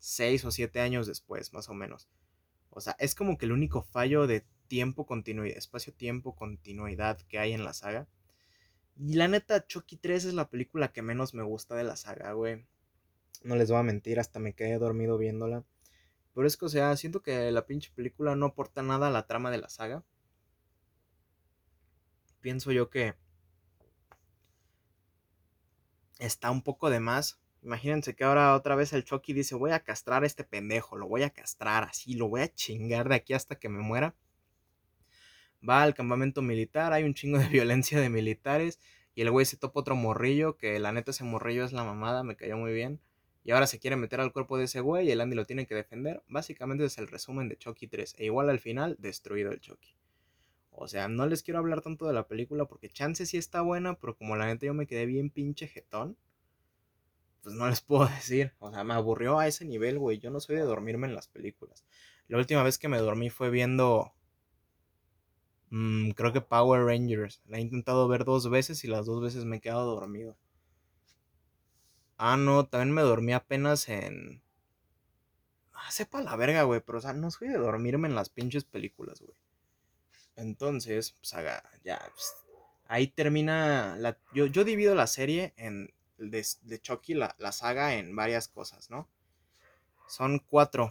seis 0.02 0.44
o 0.44 0.50
siete 0.50 0.80
años 0.80 1.06
después, 1.06 1.52
más 1.52 1.68
o 1.68 1.74
menos. 1.74 2.08
O 2.70 2.80
sea, 2.80 2.96
es 2.98 3.14
como 3.14 3.38
que 3.38 3.46
el 3.46 3.52
único 3.52 3.82
fallo 3.82 4.26
de 4.26 4.44
tiempo, 4.66 5.06
continuidad, 5.06 5.56
espacio-tiempo, 5.56 6.34
continuidad 6.34 7.20
que 7.28 7.38
hay 7.38 7.52
en 7.52 7.64
la 7.64 7.72
saga. 7.72 8.08
Y 8.96 9.14
la 9.14 9.28
neta, 9.28 9.64
Chucky 9.64 9.96
3 9.96 10.24
es 10.24 10.34
la 10.34 10.50
película 10.50 10.92
que 10.92 11.02
menos 11.02 11.34
me 11.34 11.44
gusta 11.44 11.76
de 11.76 11.84
la 11.84 11.94
saga, 11.94 12.32
güey. 12.32 12.66
No 13.44 13.54
les 13.54 13.70
voy 13.70 13.78
a 13.78 13.84
mentir, 13.84 14.18
hasta 14.18 14.40
me 14.40 14.54
quedé 14.54 14.76
dormido 14.78 15.18
viéndola. 15.18 15.64
Pero 16.34 16.46
es 16.48 16.56
que, 16.56 16.64
o 16.64 16.68
sea, 16.68 16.96
siento 16.96 17.22
que 17.22 17.52
la 17.52 17.66
pinche 17.66 17.92
película 17.94 18.34
no 18.34 18.46
aporta 18.46 18.82
nada 18.82 19.06
a 19.06 19.12
la 19.12 19.28
trama 19.28 19.52
de 19.52 19.58
la 19.58 19.68
saga. 19.68 20.02
Pienso 22.40 22.72
yo 22.72 22.90
que 22.90 23.14
está 26.18 26.50
un 26.50 26.62
poco 26.62 26.90
de 26.90 26.98
más 26.98 27.41
Imagínense 27.62 28.16
que 28.16 28.24
ahora 28.24 28.56
otra 28.56 28.74
vez 28.74 28.92
el 28.92 29.04
Chucky 29.04 29.32
dice, 29.32 29.54
voy 29.54 29.70
a 29.70 29.80
castrar 29.80 30.24
a 30.24 30.26
este 30.26 30.42
pendejo, 30.42 30.96
lo 30.96 31.06
voy 31.06 31.22
a 31.22 31.30
castrar 31.30 31.84
así, 31.84 32.14
lo 32.14 32.28
voy 32.28 32.40
a 32.40 32.52
chingar 32.52 33.08
de 33.08 33.14
aquí 33.14 33.34
hasta 33.34 33.56
que 33.56 33.68
me 33.68 33.78
muera. 33.78 34.16
Va 35.66 35.84
al 35.84 35.94
campamento 35.94 36.42
militar, 36.42 36.92
hay 36.92 37.04
un 37.04 37.14
chingo 37.14 37.38
de 37.38 37.46
violencia 37.48 38.00
de 38.00 38.08
militares 38.08 38.80
y 39.14 39.22
el 39.22 39.30
güey 39.30 39.46
se 39.46 39.56
topa 39.56 39.78
otro 39.78 39.94
morrillo, 39.94 40.56
que 40.56 40.80
la 40.80 40.90
neta 40.90 41.12
ese 41.12 41.22
morrillo 41.22 41.64
es 41.64 41.72
la 41.72 41.84
mamada, 41.84 42.24
me 42.24 42.34
cayó 42.34 42.56
muy 42.56 42.72
bien. 42.72 43.00
Y 43.44 43.52
ahora 43.52 43.66
se 43.66 43.78
quiere 43.78 43.96
meter 43.96 44.20
al 44.20 44.32
cuerpo 44.32 44.58
de 44.58 44.64
ese 44.64 44.80
güey 44.80 45.06
y 45.06 45.10
el 45.12 45.20
Andy 45.20 45.36
lo 45.36 45.44
tiene 45.46 45.66
que 45.66 45.74
defender. 45.74 46.22
Básicamente 46.28 46.84
es 46.84 46.98
el 46.98 47.08
resumen 47.08 47.48
de 47.48 47.56
Chucky 47.56 47.88
3. 47.88 48.14
E 48.18 48.24
igual 48.26 48.50
al 48.50 48.60
final, 48.60 48.96
destruido 49.00 49.50
el 49.50 49.60
Chucky. 49.60 49.96
O 50.70 50.88
sea, 50.88 51.08
no 51.08 51.26
les 51.26 51.42
quiero 51.42 51.58
hablar 51.58 51.80
tanto 51.80 52.06
de 52.06 52.12
la 52.12 52.26
película 52.26 52.66
porque 52.66 52.88
chance 52.88 53.26
sí 53.26 53.36
está 53.36 53.60
buena, 53.60 53.98
pero 53.98 54.16
como 54.16 54.36
la 54.36 54.46
neta 54.46 54.66
yo 54.66 54.74
me 54.74 54.86
quedé 54.86 55.06
bien 55.06 55.30
pinche 55.30 55.66
jetón 55.66 56.16
pues 57.42 57.54
no 57.54 57.68
les 57.68 57.80
puedo 57.80 58.06
decir. 58.16 58.52
O 58.58 58.70
sea, 58.70 58.84
me 58.84 58.94
aburrió 58.94 59.38
a 59.38 59.46
ese 59.46 59.64
nivel, 59.64 59.98
güey. 59.98 60.18
Yo 60.18 60.30
no 60.30 60.40
soy 60.40 60.56
de 60.56 60.62
dormirme 60.62 61.06
en 61.06 61.14
las 61.14 61.28
películas. 61.28 61.84
La 62.28 62.38
última 62.38 62.62
vez 62.62 62.78
que 62.78 62.88
me 62.88 62.98
dormí 62.98 63.30
fue 63.30 63.50
viendo. 63.50 64.14
Mmm, 65.70 66.10
creo 66.10 66.32
que 66.32 66.40
Power 66.40 66.84
Rangers. 66.84 67.42
La 67.46 67.58
he 67.58 67.60
intentado 67.60 68.06
ver 68.08 68.24
dos 68.24 68.48
veces 68.48 68.84
y 68.84 68.88
las 68.88 69.06
dos 69.06 69.22
veces 69.22 69.44
me 69.44 69.56
he 69.56 69.60
quedado 69.60 69.94
dormido. 69.94 70.36
Ah, 72.16 72.36
no, 72.36 72.66
también 72.66 72.94
me 72.94 73.02
dormí 73.02 73.32
apenas 73.32 73.88
en. 73.88 74.42
Ah, 75.72 75.90
sepa 75.90 76.22
la 76.22 76.36
verga, 76.36 76.62
güey. 76.62 76.80
Pero, 76.80 76.98
o 76.98 77.00
sea, 77.00 77.12
no 77.12 77.30
soy 77.30 77.48
de 77.48 77.58
dormirme 77.58 78.08
en 78.08 78.14
las 78.14 78.28
pinches 78.28 78.64
películas, 78.64 79.20
güey. 79.20 79.36
Entonces, 80.36 81.12
pues 81.12 81.34
haga. 81.34 81.62
Ya. 81.84 81.98
Pues, 81.98 82.34
ahí 82.86 83.08
termina. 83.08 83.96
La, 83.98 84.18
yo, 84.32 84.46
yo 84.46 84.62
divido 84.64 84.94
la 84.94 85.06
serie 85.08 85.52
en 85.56 85.92
de, 86.30 86.80
Chucky, 86.80 87.14
la, 87.14 87.52
saga, 87.52 87.94
en 87.94 88.14
varias 88.14 88.48
cosas, 88.48 88.90
¿no? 88.90 89.08
Son 90.08 90.38
cuatro. 90.38 90.90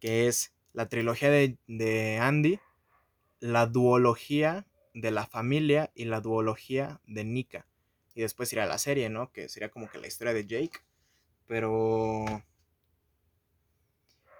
Que 0.00 0.28
es 0.28 0.52
la 0.72 0.88
trilogía 0.88 1.30
de, 1.30 1.58
de 1.66 2.18
Andy, 2.18 2.60
la 3.40 3.66
duología 3.66 4.66
de 4.94 5.10
la 5.10 5.26
familia 5.26 5.90
y 5.94 6.06
la 6.06 6.20
duología 6.20 7.00
de 7.06 7.24
Nika. 7.24 7.66
Y 8.14 8.22
después 8.22 8.52
irá 8.52 8.66
la 8.66 8.78
serie, 8.78 9.10
¿no? 9.10 9.30
Que 9.30 9.48
sería 9.48 9.70
como 9.70 9.90
que 9.90 9.98
la 9.98 10.06
historia 10.06 10.32
de 10.32 10.46
Jake. 10.46 10.80
Pero... 11.46 12.42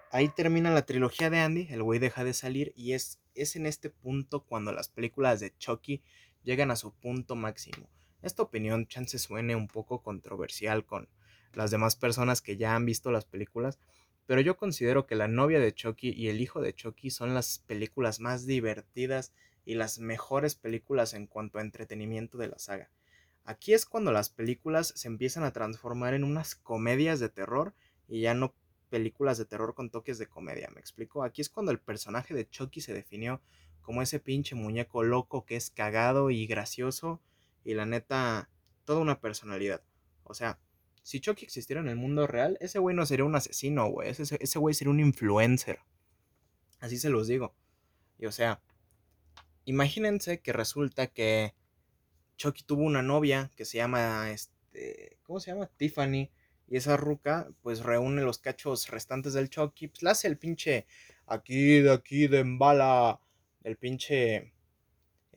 Ahí 0.09 0.29
termina 0.29 0.71
la 0.71 0.85
trilogía 0.85 1.29
de 1.29 1.39
Andy, 1.39 1.67
el 1.69 1.83
güey 1.83 1.99
deja 1.99 2.23
de 2.23 2.33
salir 2.33 2.71
y 2.77 2.93
es, 2.93 3.19
es 3.35 3.57
en 3.57 3.65
este 3.65 3.89
punto 3.89 4.45
cuando 4.45 4.71
las 4.71 4.87
películas 4.87 5.41
de 5.41 5.53
Chucky 5.57 6.01
llegan 6.43 6.71
a 6.71 6.77
su 6.77 6.93
punto 6.93 7.35
máximo. 7.35 7.89
Esta 8.27 8.43
opinión 8.43 8.87
chance 8.87 9.19
suene 9.19 9.55
un 9.55 9.69
poco 9.69 10.03
controversial 10.03 10.85
con 10.85 11.07
las 11.53 11.71
demás 11.71 11.95
personas 11.95 12.41
que 12.41 12.57
ya 12.57 12.75
han 12.75 12.85
visto 12.85 13.09
las 13.09 13.23
películas, 13.23 13.79
pero 14.25 14.41
yo 14.41 14.57
considero 14.57 15.07
que 15.07 15.15
La 15.15 15.29
novia 15.29 15.61
de 15.61 15.73
Chucky 15.73 16.09
y 16.09 16.27
El 16.27 16.41
hijo 16.41 16.59
de 16.59 16.75
Chucky 16.75 17.09
son 17.09 17.33
las 17.33 17.59
películas 17.59 18.19
más 18.19 18.45
divertidas 18.45 19.31
y 19.63 19.75
las 19.75 19.99
mejores 19.99 20.55
películas 20.55 21.13
en 21.13 21.25
cuanto 21.25 21.57
a 21.57 21.61
entretenimiento 21.61 22.37
de 22.37 22.49
la 22.49 22.59
saga. 22.59 22.91
Aquí 23.45 23.73
es 23.73 23.85
cuando 23.85 24.11
las 24.11 24.27
películas 24.29 24.91
se 24.97 25.07
empiezan 25.07 25.45
a 25.45 25.53
transformar 25.53 26.13
en 26.13 26.25
unas 26.25 26.53
comedias 26.53 27.21
de 27.21 27.29
terror 27.29 27.75
y 28.09 28.19
ya 28.19 28.33
no 28.33 28.53
películas 28.89 29.37
de 29.37 29.45
terror 29.45 29.73
con 29.73 29.89
toques 29.89 30.17
de 30.17 30.27
comedia, 30.27 30.69
¿me 30.73 30.81
explico? 30.81 31.23
Aquí 31.23 31.39
es 31.39 31.49
cuando 31.49 31.71
el 31.71 31.79
personaje 31.79 32.33
de 32.33 32.49
Chucky 32.49 32.81
se 32.81 32.93
definió 32.93 33.39
como 33.81 34.01
ese 34.01 34.19
pinche 34.19 34.53
muñeco 34.53 35.01
loco 35.03 35.45
que 35.45 35.55
es 35.55 35.69
cagado 35.69 36.29
y 36.29 36.45
gracioso 36.45 37.21
y 37.67 37.73
la 37.73 37.85
neta, 37.85 38.49
toda 38.85 39.01
una 39.01 39.19
personalidad. 39.19 39.83
O 40.23 40.33
sea, 40.33 40.57
si 41.03 41.19
Chucky 41.19 41.43
existiera 41.43 41.81
en 41.81 41.89
el 41.89 41.97
mundo 41.97 42.25
real, 42.25 42.57
ese 42.61 42.79
güey 42.79 42.95
no 42.95 43.05
sería 43.05 43.25
un 43.25 43.35
asesino, 43.35 43.89
güey. 43.89 44.09
Ese, 44.09 44.57
güey 44.57 44.73
sería 44.73 44.91
un 44.91 45.01
influencer. 45.01 45.79
Así 46.79 46.97
se 46.97 47.09
los 47.09 47.27
digo. 47.27 47.53
Y 48.17 48.25
o 48.25 48.31
sea, 48.31 48.61
imagínense 49.65 50.39
que 50.39 50.53
resulta 50.53 51.07
que 51.07 51.55
Chucky 52.37 52.63
tuvo 52.63 52.83
una 52.83 53.01
novia 53.01 53.51
que 53.57 53.65
se 53.65 53.79
llama, 53.79 54.31
este, 54.31 55.19
¿cómo 55.23 55.41
se 55.41 55.51
llama? 55.51 55.69
Tiffany. 55.75 56.31
Y 56.69 56.77
esa 56.77 56.95
ruca, 56.95 57.49
pues 57.61 57.81
reúne 57.81 58.21
los 58.21 58.39
cachos 58.39 58.87
restantes 58.87 59.33
del 59.33 59.49
Chucky. 59.49 59.89
Pues 59.89 60.03
le 60.03 60.09
hace 60.09 60.29
el 60.29 60.37
pinche, 60.37 60.87
aquí, 61.25 61.81
de 61.81 61.91
aquí, 61.91 62.27
de 62.27 62.39
embala, 62.39 63.19
el 63.63 63.75
pinche 63.75 64.53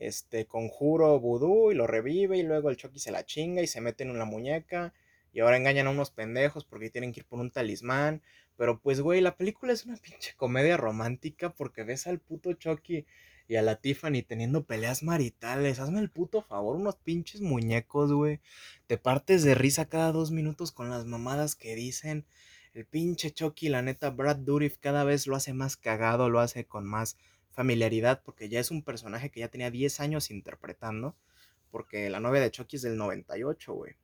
este 0.01 0.47
conjuro 0.47 1.19
vudú 1.19 1.71
y 1.71 1.75
lo 1.75 1.85
revive 1.85 2.35
y 2.39 2.43
luego 2.43 2.71
el 2.71 2.75
Chucky 2.75 2.97
se 2.97 3.11
la 3.11 3.23
chinga 3.23 3.61
y 3.61 3.67
se 3.67 3.81
mete 3.81 4.03
en 4.03 4.09
una 4.09 4.25
muñeca 4.25 4.93
Y 5.31 5.41
ahora 5.41 5.57
engañan 5.57 5.85
a 5.85 5.91
unos 5.91 6.09
pendejos 6.09 6.65
porque 6.65 6.89
tienen 6.89 7.13
que 7.13 7.19
ir 7.19 7.25
por 7.25 7.39
un 7.39 7.51
talismán. 7.51 8.23
Pero 8.57 8.79
pues, 8.79 8.99
güey, 8.99 9.21
la 9.21 9.37
película 9.37 9.71
es 9.73 9.85
una 9.85 9.97
pinche 10.01 10.33
comedia 10.35 10.75
romántica 10.75 11.51
porque 11.51 11.83
ves 11.83 12.07
al 12.07 12.19
puto 12.19 12.53
Chucky 12.53 13.05
y 13.47 13.57
a 13.57 13.61
la 13.61 13.75
Tiffany 13.75 14.23
teniendo 14.23 14.63
peleas 14.65 15.03
maritales. 15.03 15.79
Hazme 15.79 15.99
el 15.99 16.09
puto 16.09 16.41
favor, 16.41 16.75
unos 16.77 16.95
pinches 16.95 17.41
muñecos, 17.41 18.11
güey. 18.11 18.39
Te 18.87 18.97
partes 18.97 19.43
de 19.43 19.53
risa 19.53 19.85
cada 19.85 20.11
dos 20.11 20.31
minutos 20.31 20.71
con 20.71 20.89
las 20.89 21.05
mamadas 21.05 21.55
que 21.55 21.75
dicen. 21.75 22.25
El 22.73 22.85
pinche 22.85 23.31
Chucky, 23.31 23.69
la 23.69 23.83
neta, 23.83 24.09
Brad 24.09 24.37
Dourif 24.37 24.77
cada 24.79 25.03
vez 25.03 25.27
lo 25.27 25.35
hace 25.35 25.53
más 25.53 25.77
cagado, 25.77 26.29
lo 26.29 26.39
hace 26.39 26.65
con 26.65 26.85
más 26.85 27.17
familiaridad 27.51 28.21
porque 28.23 28.49
ya 28.49 28.59
es 28.59 28.71
un 28.71 28.83
personaje 28.83 29.29
que 29.29 29.41
ya 29.41 29.49
tenía 29.49 29.71
10 29.71 29.99
años 29.99 30.31
interpretando. 30.31 31.15
Porque 31.69 32.09
la 32.09 32.19
novia 32.19 32.41
de 32.41 32.51
Chucky 32.51 32.75
es 32.75 32.81
del 32.81 32.97
98, 32.97 33.73
güey. 33.73 33.95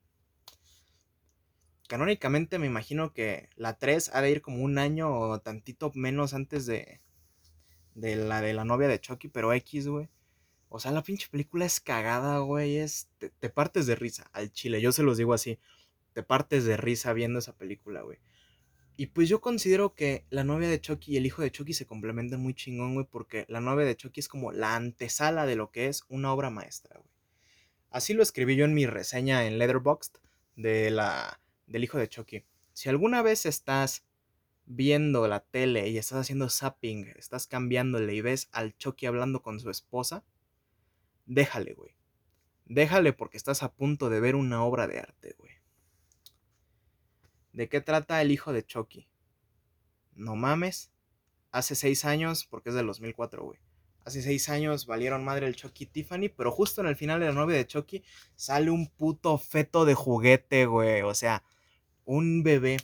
Canónicamente 1.88 2.60
me 2.60 2.68
imagino 2.68 3.13
que 3.13 3.50
la 3.56 3.77
3 3.77 4.12
ha 4.13 4.22
de 4.22 4.32
ir 4.32 4.42
como 4.42 4.63
un 4.63 4.77
año 4.77 5.12
o 5.12 5.39
tantito 5.39 5.92
menos 5.96 6.34
antes 6.34 6.66
de, 6.66 7.01
de 7.96 8.16
la 8.16 8.42
de 8.42 8.54
la 8.54 8.63
novia 8.63 8.88
de 8.88 9.00
Chucky, 9.00 9.27
pero 9.27 9.54
X, 9.54 9.88
güey. 9.88 10.10
O 10.70 10.80
sea, 10.80 10.92
la 10.92 11.04
pinche 11.04 11.27
película 11.30 11.66
es 11.66 11.80
cagada, 11.80 12.39
güey. 12.39 12.77
Es, 12.77 13.10
te, 13.18 13.50
partes 13.50 13.88
de 13.88 13.96
risa 13.96 14.30
al 14.34 14.51
chile. 14.51 14.82
Yo 14.82 14.92
se 14.92 15.04
los 15.04 15.18
digo 15.18 15.34
así. 15.34 15.60
Te 16.13 16.24
partes 16.24 16.66
de 16.66 16.77
risa 16.77 17.13
viendo 17.13 17.39
esa 17.39 17.56
película, 17.56 18.01
güey. 18.01 18.20
Y 19.00 19.08
pues 19.08 19.30
yo 19.30 19.42
considero 19.42 19.94
que 19.94 20.25
la 20.32 20.44
novia 20.44 20.68
de 20.68 20.82
Chucky 20.82 21.13
y 21.13 21.18
el 21.18 21.27
hijo 21.27 21.44
de 21.44 21.51
Chucky 21.51 21.74
se 21.74 21.86
complementan 21.86 22.42
muy 22.42 22.56
chingón, 22.56 22.96
güey. 22.96 23.06
Porque 23.10 23.46
la 23.48 23.62
novia 23.62 23.86
de 23.86 23.96
Chucky 23.96 24.20
es 24.20 24.27
como 24.27 24.51
la 24.51 24.75
antesala 24.75 25.46
de 25.46 25.56
lo 25.56 25.72
que 25.72 25.86
es 25.86 26.04
una 26.10 26.34
obra 26.34 26.50
maestra, 26.50 26.98
güey. 26.98 27.12
Así 27.92 28.13
lo 28.13 28.24
escribí 28.24 28.56
yo 28.56 28.66
en 28.66 28.74
mi 28.74 28.86
reseña 28.88 29.46
en 29.46 29.60
Letterboxd 29.60 30.18
de 30.56 30.89
la, 30.89 31.39
del 31.68 31.84
hijo 31.84 32.00
de 32.00 32.10
Chucky. 32.10 32.44
Si 32.74 32.89
alguna 32.89 33.22
vez 33.22 33.46
estás 33.46 34.04
viendo 34.66 35.27
la 35.27 35.39
tele 35.39 35.88
y 35.89 35.98
estás 35.98 36.20
haciendo 36.20 36.50
zapping, 36.50 37.13
estás 37.18 37.48
cambiándole 37.48 38.13
y 38.13 38.22
ves 38.22 38.50
al 38.51 38.75
Chucky 38.77 39.06
hablando 39.06 39.42
con 39.42 39.60
su 39.60 39.70
esposa, 39.70 40.25
déjale, 41.25 41.74
güey. 41.74 41.96
Déjale 42.66 43.13
porque 43.13 43.38
estás 43.38 43.63
a 43.63 43.74
punto 43.74 44.10
de 44.10 44.20
ver 44.20 44.36
una 44.36 44.63
obra 44.63 44.88
de 44.88 45.00
arte, 45.00 45.36
güey. 45.38 45.57
¿De 47.58 47.70
qué 47.70 47.82
trata 47.82 48.22
el 48.22 48.32
hijo 48.32 48.54
de 48.54 48.64
Chucky? 48.64 49.08
No 50.14 50.36
mames. 50.36 50.92
Hace 51.52 51.74
seis 51.74 52.06
años, 52.06 52.46
porque 52.46 52.70
es 52.70 52.76
del 52.76 52.86
2004, 52.86 53.44
güey. 53.44 53.58
Hace 54.06 54.22
seis 54.22 54.48
años 54.50 54.86
valieron 54.86 55.26
madre 55.26 55.48
el 55.48 55.56
Chucky 55.56 55.88
Tiffany, 55.88 56.30
pero 56.30 56.52
justo 56.52 56.82
en 56.82 56.88
el 56.88 56.96
final 56.96 57.20
de 57.20 57.26
la 57.26 57.32
novia 57.32 57.58
de 57.58 57.66
Chucky 57.66 58.04
sale 58.36 58.70
un 58.70 58.86
puto 58.86 59.40
feto 59.40 59.86
de 59.86 59.96
juguete, 59.96 60.68
güey. 60.68 61.02
O 61.02 61.16
sea, 61.16 61.44
un 62.06 62.44
bebé 62.44 62.78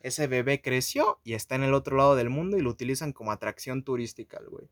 ese 0.00 0.28
bebé 0.28 0.62
creció 0.62 1.18
y 1.24 1.32
está 1.32 1.56
en 1.56 1.64
el 1.64 1.74
otro 1.74 1.96
lado 1.96 2.14
del 2.14 2.30
mundo 2.30 2.56
y 2.56 2.60
lo 2.60 2.70
utilizan 2.70 3.12
como 3.12 3.32
atracción 3.32 3.82
turística, 3.82 4.40
güey. 4.48 4.68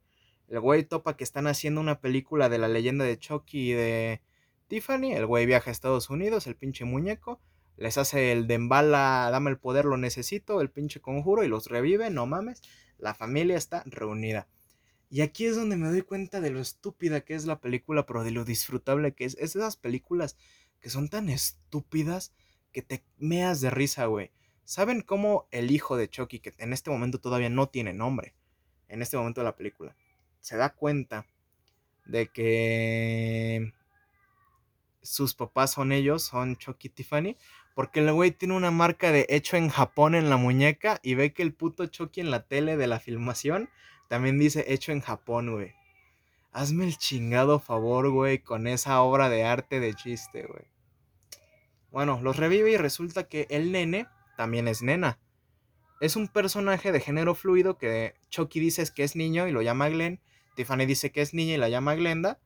El 0.46 0.60
güey 0.60 0.84
topa 0.84 1.16
que 1.16 1.24
están 1.24 1.48
haciendo 1.48 1.80
una 1.80 2.00
película 2.00 2.48
de 2.48 2.58
la 2.58 2.68
leyenda 2.68 3.04
de 3.04 3.18
Chucky 3.18 3.72
y 3.72 3.72
de 3.72 4.22
Tiffany. 4.68 5.14
El 5.14 5.26
güey 5.26 5.46
viaja 5.46 5.68
a 5.68 5.72
Estados 5.72 6.10
Unidos, 6.10 6.46
el 6.46 6.54
pinche 6.54 6.84
muñeco. 6.84 7.40
Les 7.76 7.98
hace 7.98 8.32
el 8.32 8.46
de 8.46 8.54
embala, 8.54 9.28
dame 9.30 9.50
el 9.50 9.58
poder, 9.58 9.84
lo 9.84 9.96
necesito, 9.96 10.60
el 10.60 10.70
pinche 10.70 11.00
conjuro 11.00 11.44
y 11.44 11.48
los 11.48 11.66
revive, 11.66 12.10
no 12.10 12.26
mames. 12.26 12.62
La 12.98 13.14
familia 13.14 13.56
está 13.56 13.82
reunida. 13.86 14.48
Y 15.08 15.20
aquí 15.20 15.46
es 15.46 15.56
donde 15.56 15.76
me 15.76 15.88
doy 15.88 16.02
cuenta 16.02 16.40
de 16.40 16.50
lo 16.50 16.60
estúpida 16.60 17.20
que 17.20 17.34
es 17.34 17.44
la 17.46 17.60
película, 17.60 18.06
pero 18.06 18.24
de 18.24 18.30
lo 18.30 18.44
disfrutable 18.44 19.12
que 19.12 19.24
es. 19.24 19.36
Es 19.38 19.54
esas 19.54 19.76
películas 19.76 20.36
que 20.80 20.90
son 20.90 21.08
tan 21.08 21.28
estúpidas 21.28 22.32
que 22.72 22.82
te 22.82 23.04
meas 23.18 23.60
de 23.60 23.70
risa, 23.70 24.06
güey. 24.06 24.30
¿Saben 24.64 25.02
cómo 25.02 25.46
el 25.52 25.70
hijo 25.70 25.96
de 25.96 26.08
Chucky, 26.08 26.40
que 26.40 26.54
en 26.58 26.72
este 26.72 26.90
momento 26.90 27.20
todavía 27.20 27.48
no 27.50 27.68
tiene 27.68 27.92
nombre, 27.92 28.34
en 28.88 29.00
este 29.00 29.16
momento 29.16 29.40
de 29.40 29.44
la 29.44 29.56
película, 29.56 29.94
se 30.40 30.56
da 30.56 30.70
cuenta 30.70 31.26
de 32.04 32.26
que 32.28 33.72
sus 35.02 35.34
papás 35.34 35.72
son 35.72 35.92
ellos, 35.92 36.24
son 36.24 36.56
Chucky 36.56 36.88
y 36.88 36.90
Tiffany? 36.90 37.36
Porque 37.76 38.00
el 38.00 38.10
güey 38.10 38.30
tiene 38.30 38.54
una 38.54 38.70
marca 38.70 39.12
de 39.12 39.26
hecho 39.28 39.58
en 39.58 39.68
Japón 39.68 40.14
en 40.14 40.30
la 40.30 40.38
muñeca 40.38 40.98
y 41.02 41.14
ve 41.14 41.34
que 41.34 41.42
el 41.42 41.52
puto 41.52 41.84
Chucky 41.84 42.22
en 42.22 42.30
la 42.30 42.46
tele 42.46 42.78
de 42.78 42.86
la 42.86 43.00
filmación 43.00 43.68
también 44.08 44.38
dice 44.38 44.64
hecho 44.68 44.92
en 44.92 45.02
Japón, 45.02 45.52
güey. 45.52 45.74
Hazme 46.52 46.86
el 46.86 46.96
chingado 46.96 47.58
favor, 47.58 48.08
güey, 48.08 48.38
con 48.38 48.66
esa 48.66 49.02
obra 49.02 49.28
de 49.28 49.44
arte 49.44 49.78
de 49.78 49.92
chiste, 49.92 50.46
güey. 50.46 50.64
Bueno, 51.90 52.18
los 52.22 52.38
revive 52.38 52.70
y 52.70 52.76
resulta 52.78 53.28
que 53.28 53.46
el 53.50 53.72
nene 53.72 54.06
también 54.38 54.68
es 54.68 54.80
nena. 54.80 55.18
Es 56.00 56.16
un 56.16 56.28
personaje 56.28 56.92
de 56.92 57.00
género 57.00 57.34
fluido 57.34 57.76
que 57.76 58.14
Chucky 58.30 58.58
dice 58.58 58.86
que 58.94 59.04
es 59.04 59.16
niño 59.16 59.48
y 59.48 59.52
lo 59.52 59.60
llama 59.60 59.90
Glenn. 59.90 60.22
Tiffany 60.54 60.86
dice 60.86 61.12
que 61.12 61.20
es 61.20 61.34
niña 61.34 61.56
y 61.56 61.58
la 61.58 61.68
llama 61.68 61.94
Glenda. 61.94 62.38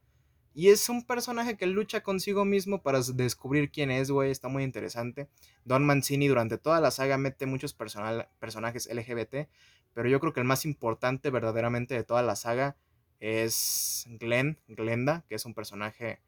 Y 0.61 0.69
es 0.69 0.91
un 0.91 1.07
personaje 1.07 1.57
que 1.57 1.65
lucha 1.65 2.03
consigo 2.03 2.45
mismo 2.45 2.83
para 2.83 3.01
descubrir 3.15 3.71
quién 3.71 3.91
es, 3.91 4.11
güey. 4.11 4.31
Está 4.31 4.49
muy 4.49 4.63
interesante. 4.63 5.27
Don 5.65 5.87
Mancini 5.87 6.29
durante 6.29 6.59
toda 6.59 6.83
la 6.83 6.91
saga 6.91 7.17
mete 7.17 7.47
muchos 7.47 7.73
personajes 7.73 8.87
LGBT. 8.95 9.49
Pero 9.95 10.09
yo 10.11 10.21
creo 10.21 10.35
que 10.35 10.41
el 10.41 10.47
más 10.47 10.67
importante 10.67 11.31
verdaderamente 11.31 11.95
de 11.95 12.05
toda 12.05 12.21
la 12.21 12.37
saga 12.37 12.77
es 13.21 14.05
Glenn, 14.21 14.59
Glenda, 14.69 15.25
que 15.31 15.37
es 15.37 15.47
un 15.47 15.55
personaje... 15.55 16.21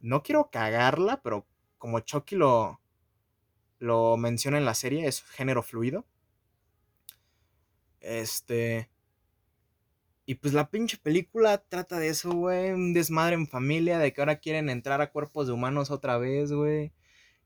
No 0.00 0.22
quiero 0.22 0.48
cagarla, 0.50 1.20
pero 1.20 1.46
como 1.76 2.00
Chucky 2.00 2.36
lo, 2.36 2.80
lo 3.78 4.16
menciona 4.16 4.56
en 4.56 4.64
la 4.64 4.74
serie, 4.74 5.06
es 5.06 5.22
género 5.22 5.62
fluido. 5.62 6.06
Este. 8.00 8.88
Y 10.26 10.36
pues 10.36 10.54
la 10.54 10.70
pinche 10.70 10.96
película 10.96 11.58
trata 11.58 11.98
de 11.98 12.08
eso, 12.08 12.32
güey. 12.32 12.72
Un 12.72 12.94
desmadre 12.94 13.34
en 13.34 13.46
familia, 13.46 13.98
de 13.98 14.12
que 14.12 14.20
ahora 14.20 14.36
quieren 14.38 14.70
entrar 14.70 15.00
a 15.02 15.10
cuerpos 15.10 15.46
de 15.46 15.52
humanos 15.52 15.90
otra 15.90 16.16
vez, 16.18 16.52
güey. 16.52 16.92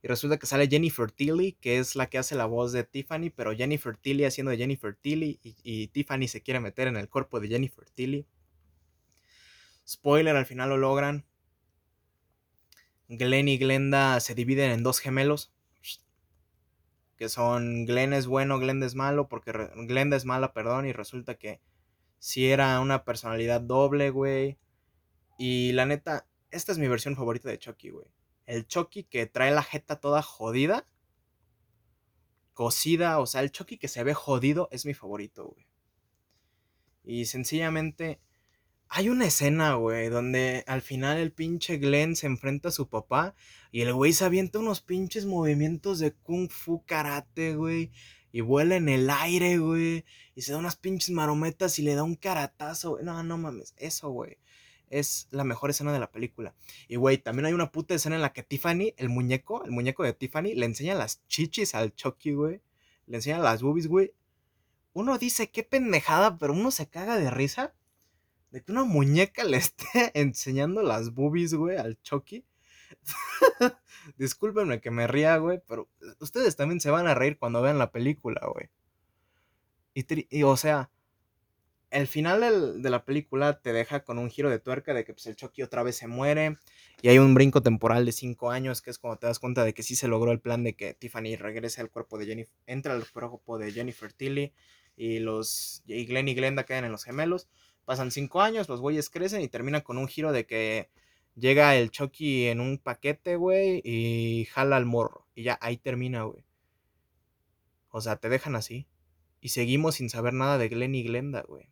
Y 0.03 0.09
resulta 0.09 0.39
que 0.39 0.47
sale 0.47 0.69
Jennifer 0.69 1.11
Tilly, 1.11 1.55
que 1.55 1.79
es 1.79 1.97
la 1.97 2.09
que 2.09 2.19
hace 2.19 2.37
la 2.37 2.47
voz 2.47 2.73
de 2.73 2.85
Tiffany, 2.85 3.31
pero 3.35 3.55
Jennifer 3.57 3.97
Tilly 3.97 4.25
haciendo 4.25 4.51
de 4.53 4.59
Jennifer 4.59 4.95
Tilly 4.95 5.41
y, 5.43 5.89
Tiffany 5.89 6.29
se 6.29 6.43
quiere 6.43 6.61
meter 6.61 6.87
en 6.87 6.97
el 6.97 7.09
cuerpo 7.09 7.41
de 7.41 7.49
Jennifer 7.49 7.85
Tilly. 7.91 8.27
Spoiler, 9.87 10.37
al 10.37 10.47
final 10.47 10.69
lo 10.69 10.77
logran. 10.77 11.25
Glenn 13.09 13.49
y 13.49 13.59
Glenda 13.59 14.21
se 14.21 14.35
dividen 14.35 14.71
en 14.71 14.83
dos 14.83 15.01
gemelos 15.01 15.53
que 17.19 17.29
son 17.29 17.85
Glenn 17.85 18.13
es 18.13 18.27
bueno, 18.27 18.61
Glenda 18.61 18.87
es 18.87 18.95
malo, 18.95 19.29
porque 19.29 19.53
Glenda 19.53 20.17
es 20.17 20.25
mala, 20.25 20.53
perdón, 20.53 20.87
y 20.87 20.93
resulta 20.93 21.35
que 21.35 21.61
si 22.19 22.51
era 22.51 22.81
una 22.81 23.05
personalidad 23.05 23.61
doble, 23.61 24.11
güey. 24.11 24.59
Y 25.39 25.73
la 25.73 25.87
neta, 25.87 26.27
esta 26.51 26.73
es 26.73 26.79
mi 26.79 26.89
versión 26.89 27.17
favorita 27.17 27.49
de 27.49 27.59
Chucky, 27.59 27.91
güey. 27.91 28.07
El 28.47 28.67
Chucky 28.67 29.05
que 29.05 29.27
trae 29.27 29.51
la 29.51 29.63
jeta 29.63 30.01
toda 30.01 30.23
jodida, 30.23 30.87
cosida, 32.55 33.21
o 33.21 33.27
sea, 33.27 33.43
el 33.43 33.53
Chucky 33.53 33.79
que 33.79 33.89
se 33.89 34.03
ve 34.03 34.15
jodido 34.15 34.69
es 34.73 34.87
mi 34.87 34.95
favorito, 34.95 35.47
güey. 35.47 35.67
Y 37.05 37.27
sencillamente 37.27 38.21
hay 38.89 39.11
una 39.11 39.27
escena, 39.27 39.75
güey, 39.75 40.09
donde 40.09 40.65
al 40.67 40.81
final 40.81 41.19
el 41.19 41.33
pinche 41.33 41.77
Glenn 41.77 42.17
se 42.17 42.27
enfrenta 42.27 42.71
a 42.71 42.73
su 42.73 42.89
papá 42.89 43.35
y 43.71 43.83
el 43.83 43.93
güey 43.93 44.13
se 44.13 44.25
avienta 44.25 44.59
unos 44.59 44.81
pinches 44.81 45.27
movimientos 45.27 45.99
de 45.99 46.15
kung 46.15 46.51
fu 46.51 46.85
karate, 46.87 47.55
güey. 47.55 47.93
Y 48.39 48.41
vuela 48.41 48.77
en 48.77 48.89
el 48.89 49.11
aire, 49.11 49.59
güey. 49.59 50.05
Y 50.37 50.43
se 50.43 50.53
da 50.53 50.59
unas 50.59 50.77
pinches 50.77 51.11
marometas 51.11 51.81
y 51.81 51.83
le 51.83 51.97
da 51.97 52.05
un 52.05 52.15
caratazo. 52.15 53.01
No, 53.03 53.21
no 53.25 53.37
mames. 53.37 53.75
Eso, 53.77 54.11
güey. 54.11 54.39
Es 54.91 55.27
la 55.33 55.43
mejor 55.43 55.71
escena 55.71 55.93
de 55.93 55.99
la 55.99 56.13
película. 56.13 56.55
Y, 56.87 56.95
güey, 56.95 57.19
también 57.19 57.47
hay 57.47 57.53
una 57.53 57.73
puta 57.73 57.97
escena 57.97 58.15
en 58.15 58.23
la 58.23 58.33
que 58.33 58.45
Tiffany, 58.45 58.95
el 58.97 59.09
muñeco, 59.09 59.65
el 59.65 59.73
muñeco 59.73 60.05
de 60.05 60.13
Tiffany, 60.13 60.55
le 60.55 60.67
enseña 60.67 60.95
las 60.95 61.27
chichis 61.27 61.75
al 61.75 61.97
Chucky, 61.97 62.35
güey. 62.35 62.61
Le 63.07 63.17
enseña 63.17 63.41
las 63.41 63.61
boobies, 63.61 63.89
güey. 63.89 64.13
Uno 64.93 65.19
dice, 65.19 65.51
qué 65.51 65.65
pendejada, 65.65 66.39
pero 66.39 66.53
uno 66.53 66.71
se 66.71 66.89
caga 66.89 67.19
de 67.19 67.33
risa 67.33 67.75
de 68.53 68.63
que 68.63 68.71
una 68.71 68.85
muñeca 68.85 69.43
le 69.43 69.57
esté 69.57 70.13
enseñando 70.15 70.85
las 70.85 71.13
boobies, 71.13 71.55
güey, 71.55 71.77
al 71.77 72.01
Chucky. 72.03 72.45
Discúlpenme 74.17 74.81
que 74.81 74.91
me 74.91 75.07
ría, 75.07 75.37
güey, 75.37 75.61
pero 75.67 75.89
ustedes 76.21 76.57
también 76.57 76.81
se 76.81 76.91
van 76.91 77.07
a 77.07 77.15
reír 77.15 77.39
cuando 77.39 77.63
vean 77.63 77.79
la 77.79 77.91
película, 77.91 78.41
güey. 78.53 78.71
Y, 79.95 80.43
o 80.45 80.57
sea, 80.57 80.91
el 81.91 82.07
final 82.07 82.83
de 82.83 82.91
la 82.91 83.05
película 83.05 83.61
te 83.61 83.73
deja 83.73 84.05
con 84.05 84.19
un 84.19 84.31
giro 84.31 84.51
de 84.51 84.59
tuerca 84.59 84.95
de 84.95 85.05
que 85.05 85.13
pues, 85.13 85.27
el 85.27 85.37
Chucky 85.37 85.63
otra 85.63 85.83
vez 85.83 85.97
se 85.97 86.07
muere 86.07 86.59
y 87.03 87.09
hay 87.09 87.19
un 87.19 87.35
brinco 87.35 87.63
temporal 87.63 88.05
de 88.05 88.13
cinco 88.13 88.51
años 88.51 88.83
que 88.83 88.91
es 88.91 88.99
cuando 88.99 89.19
te 89.19 89.27
das 89.27 89.39
cuenta 89.39 89.65
de 89.65 89.75
que 89.75 89.83
sí 89.83 89.97
se 89.97 90.07
logró 90.07 90.31
el 90.31 90.41
plan 90.41 90.63
de 90.63 90.77
que 90.77 90.95
Tiffany 90.95 91.37
regrese 91.37 91.81
al 91.81 91.91
cuerpo 91.91 92.19
de 92.19 92.27
Jennifer, 92.27 92.55
entra 92.67 92.95
al 92.95 93.11
cuerpo 93.11 93.59
de 93.59 93.73
Jennifer 93.73 94.13
Tilly 94.13 94.53
y 94.97 95.19
los 95.21 95.83
y 95.87 96.05
Glenn 96.07 96.29
y 96.29 96.35
Glenda 96.35 96.65
quedan 96.65 96.85
en 96.85 96.93
los 96.93 97.05
gemelos. 97.05 97.49
Pasan 97.85 98.11
cinco 98.11 98.43
años, 98.43 98.69
los 98.69 98.81
güeyes 98.81 99.09
crecen 99.09 99.41
y 99.41 99.49
terminan 99.49 99.81
con 99.81 99.97
un 99.97 100.09
giro 100.09 100.31
de 100.33 100.45
que 100.45 100.91
llega 101.39 101.77
el 101.77 101.91
Chucky 101.91 102.47
en 102.47 102.61
un 102.61 102.79
paquete, 102.79 103.37
güey, 103.37 103.81
y 103.85 104.47
jala 104.47 104.77
al 104.77 104.87
morro. 104.87 105.27
Y 105.35 105.45
ya 105.45 105.59
ahí 105.61 105.77
termina, 105.77 106.23
güey. 106.25 106.45
O 107.91 108.01
sea, 108.01 108.17
te 108.17 108.29
dejan 108.29 108.57
así. 108.57 108.87
Y 109.41 109.51
seguimos 109.51 109.97
sin 109.97 110.11
saber 110.11 110.35
nada 110.35 110.59
de 110.59 110.69
Glenn 110.69 110.95
y 110.95 111.05
Glenda, 111.05 111.43
güey. 111.43 111.69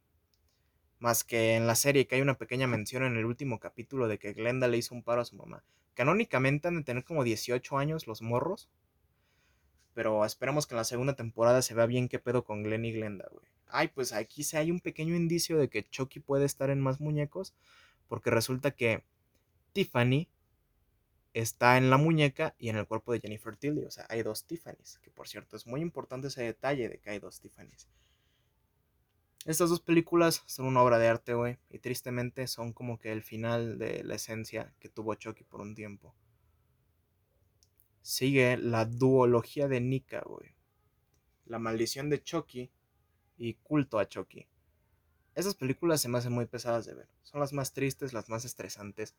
Más 0.99 1.25
que 1.25 1.57
en 1.57 1.67
la 1.67 1.75
serie 1.75 2.07
que 2.07 2.15
hay 2.15 2.23
una 2.23 2.39
pequeña 2.39 2.67
mención 2.67 3.03
en 3.03 3.17
el 3.17 3.27
último 3.27 3.59
capítulo 3.59 4.09
de 4.09 4.19
que 4.19 4.33
Glenda 4.33 4.69
le 4.69 4.79
hizo 4.79 4.95
un 4.95 5.03
paro 5.03 5.21
a 5.21 5.25
su 5.25 5.37
mamá. 5.37 5.63
Canónicamente 5.95 6.69
han 6.69 6.77
de 6.77 6.85
tener 6.85 7.05
como 7.05 7.25
18 7.25 7.77
años 7.79 8.07
los 8.07 8.23
morros. 8.23 8.71
Pero 9.95 10.25
esperamos 10.25 10.67
que 10.67 10.75
en 10.75 10.79
la 10.79 10.85
segunda 10.85 11.17
temporada 11.17 11.63
se 11.63 11.75
vea 11.75 11.87
bien 11.87 12.09
qué 12.09 12.19
pedo 12.19 12.45
con 12.45 12.63
Glenn 12.63 12.85
y 12.85 12.93
Glenda, 12.93 13.27
güey. 13.31 13.47
Ay, 13.69 13.89
pues 13.89 14.13
aquí 14.13 14.43
se 14.43 14.59
hay 14.59 14.71
un 14.71 14.81
pequeño 14.81 15.17
indicio 15.17 15.59
de 15.59 15.69
que 15.69 15.89
Chucky 15.89 16.21
puede 16.21 16.45
estar 16.45 16.71
en 16.71 16.81
más 16.81 17.01
muñecos. 17.01 17.55
Porque 18.09 18.31
resulta 18.31 18.71
que 18.71 19.03
Tiffany 19.77 20.27
está 21.35 21.77
en 21.77 21.91
la 21.91 21.99
muñeca 21.99 22.55
y 22.59 22.71
en 22.71 22.77
el 22.77 22.87
cuerpo 22.87 23.13
de 23.13 23.21
Jennifer 23.21 23.59
Tilly. 23.59 23.85
O 23.85 23.91
sea, 23.91 24.07
hay 24.09 24.23
dos 24.23 24.47
Tiffany's. 24.47 24.99
Que 25.03 25.11
por 25.11 25.29
cierto, 25.29 25.55
es 25.55 25.67
muy 25.67 25.83
importante 25.83 26.29
ese 26.29 26.43
detalle 26.43 26.89
de 26.89 26.99
que 26.99 27.11
hay 27.11 27.19
dos 27.19 27.41
Tiffany's. 27.41 27.87
Estas 29.45 29.69
dos 29.69 29.83
películas 29.83 30.43
son 30.47 30.65
una 30.65 30.83
obra 30.83 30.99
de 30.99 31.09
arte, 31.09 31.35
güey. 31.35 31.59
Y 31.69 31.79
tristemente 31.81 32.47
son 32.47 32.73
como 32.73 32.99
que 32.99 33.13
el 33.13 33.23
final 33.23 33.77
de 33.77 34.03
la 34.03 34.15
esencia 34.15 34.73
que 34.79 34.89
tuvo 34.89 35.15
Chucky 35.15 35.45
por 35.45 35.61
un 35.61 35.75
tiempo. 35.75 36.15
Sigue 38.01 38.57
la 38.57 38.87
duología 38.87 39.69
de 39.69 39.83
Nika, 39.83 40.23
güey. 40.23 40.55
La 41.45 41.59
maldición 41.59 42.09
de 42.09 42.23
Chucky 42.23 42.73
y 43.37 43.55
culto 43.57 43.99
a 43.99 44.09
Chucky. 44.09 44.49
Esas 45.35 45.55
películas 45.55 46.01
se 46.01 46.09
me 46.09 46.17
hacen 46.17 46.33
muy 46.33 46.47
pesadas 46.47 46.87
de 46.87 46.95
ver. 46.95 47.11
Son 47.23 47.41
las 47.41 47.53
más 47.53 47.75
tristes, 47.75 48.15
las 48.15 48.31
más 48.31 48.47
estresantes. 48.47 49.15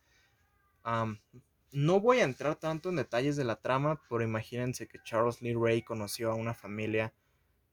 No 1.71 1.99
voy 1.99 2.19
a 2.19 2.23
entrar 2.23 2.55
tanto 2.55 2.89
en 2.89 2.95
detalles 2.95 3.35
de 3.35 3.43
la 3.43 3.57
trama, 3.57 4.01
pero 4.09 4.23
imagínense 4.23 4.87
que 4.87 5.01
Charles 5.03 5.41
Lee 5.41 5.55
Ray 5.59 5.81
conoció 5.81 6.31
a 6.31 6.35
una 6.35 6.53
familia 6.53 7.13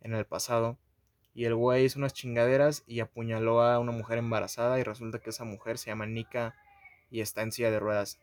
en 0.00 0.14
el 0.14 0.26
pasado 0.26 0.78
y 1.34 1.46
el 1.46 1.54
güey 1.54 1.84
hizo 1.84 1.98
unas 1.98 2.14
chingaderas 2.14 2.84
y 2.86 3.00
apuñaló 3.00 3.62
a 3.62 3.80
una 3.80 3.92
mujer 3.92 4.18
embarazada 4.18 4.78
y 4.78 4.84
resulta 4.84 5.18
que 5.18 5.30
esa 5.30 5.44
mujer 5.44 5.78
se 5.78 5.90
llama 5.90 6.06
Nika 6.06 6.54
y 7.10 7.20
está 7.20 7.42
en 7.42 7.50
silla 7.50 7.72
de 7.72 7.80
ruedas. 7.80 8.20